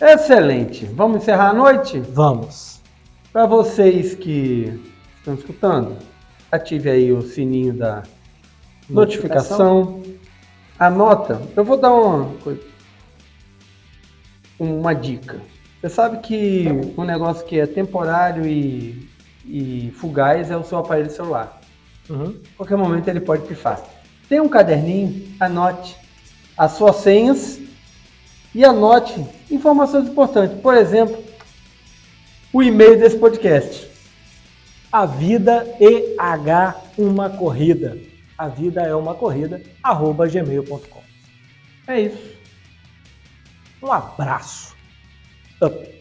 Excelente. 0.00 0.86
Vamos 0.86 1.22
encerrar 1.22 1.50
a 1.50 1.54
noite? 1.54 2.00
Vamos. 2.00 2.80
Para 3.32 3.46
vocês 3.46 4.14
que 4.14 4.80
estão 5.18 5.34
escutando, 5.34 5.96
ative 6.50 6.90
aí 6.90 7.12
o 7.12 7.22
sininho 7.22 7.72
da, 7.72 8.02
notificação. 8.88 10.02
Anota. 10.78 11.40
Eu 11.56 11.64
vou 11.64 11.76
dar 11.76 11.92
uma. 11.92 12.30
Uma 14.58 14.94
dica. 14.94 15.40
Você 15.80 15.88
sabe 15.88 16.18
que 16.18 16.66
um 16.96 17.04
negócio 17.04 17.44
que 17.44 17.58
é 17.58 17.66
temporário 17.66 18.46
e, 18.46 19.08
e 19.44 19.92
fugaz 19.96 20.50
é 20.50 20.56
o 20.56 20.64
seu 20.64 20.78
aparelho 20.78 21.10
celular. 21.10 21.60
Uhum. 22.08 22.40
Qualquer 22.56 22.76
momento 22.76 23.08
ele 23.08 23.20
pode 23.20 23.46
pifar. 23.46 23.82
Tem 24.28 24.40
um 24.40 24.48
caderninho, 24.48 25.34
anote 25.40 25.96
as 26.56 26.72
suas 26.72 26.96
senhas 26.96 27.60
e 28.54 28.64
anote 28.64 29.24
informações 29.50 30.08
importantes. 30.08 30.60
Por 30.60 30.74
exemplo, 30.74 31.22
o 32.52 32.62
e-mail 32.62 32.98
desse 32.98 33.18
podcast. 33.18 33.90
A 34.90 35.06
vida 35.06 35.66
EH 35.80 36.76
uma 36.98 37.30
corrida. 37.30 37.98
A 38.36 38.48
vida 38.48 38.82
é 38.82 38.94
uma 38.94 39.14
corrida, 39.14 39.62
arroba 39.82 40.28
gmail.com. 40.28 41.02
É 41.86 42.00
isso. 42.00 42.36
Um 43.82 43.90
abraço. 43.90 44.76
Up. 45.60 45.91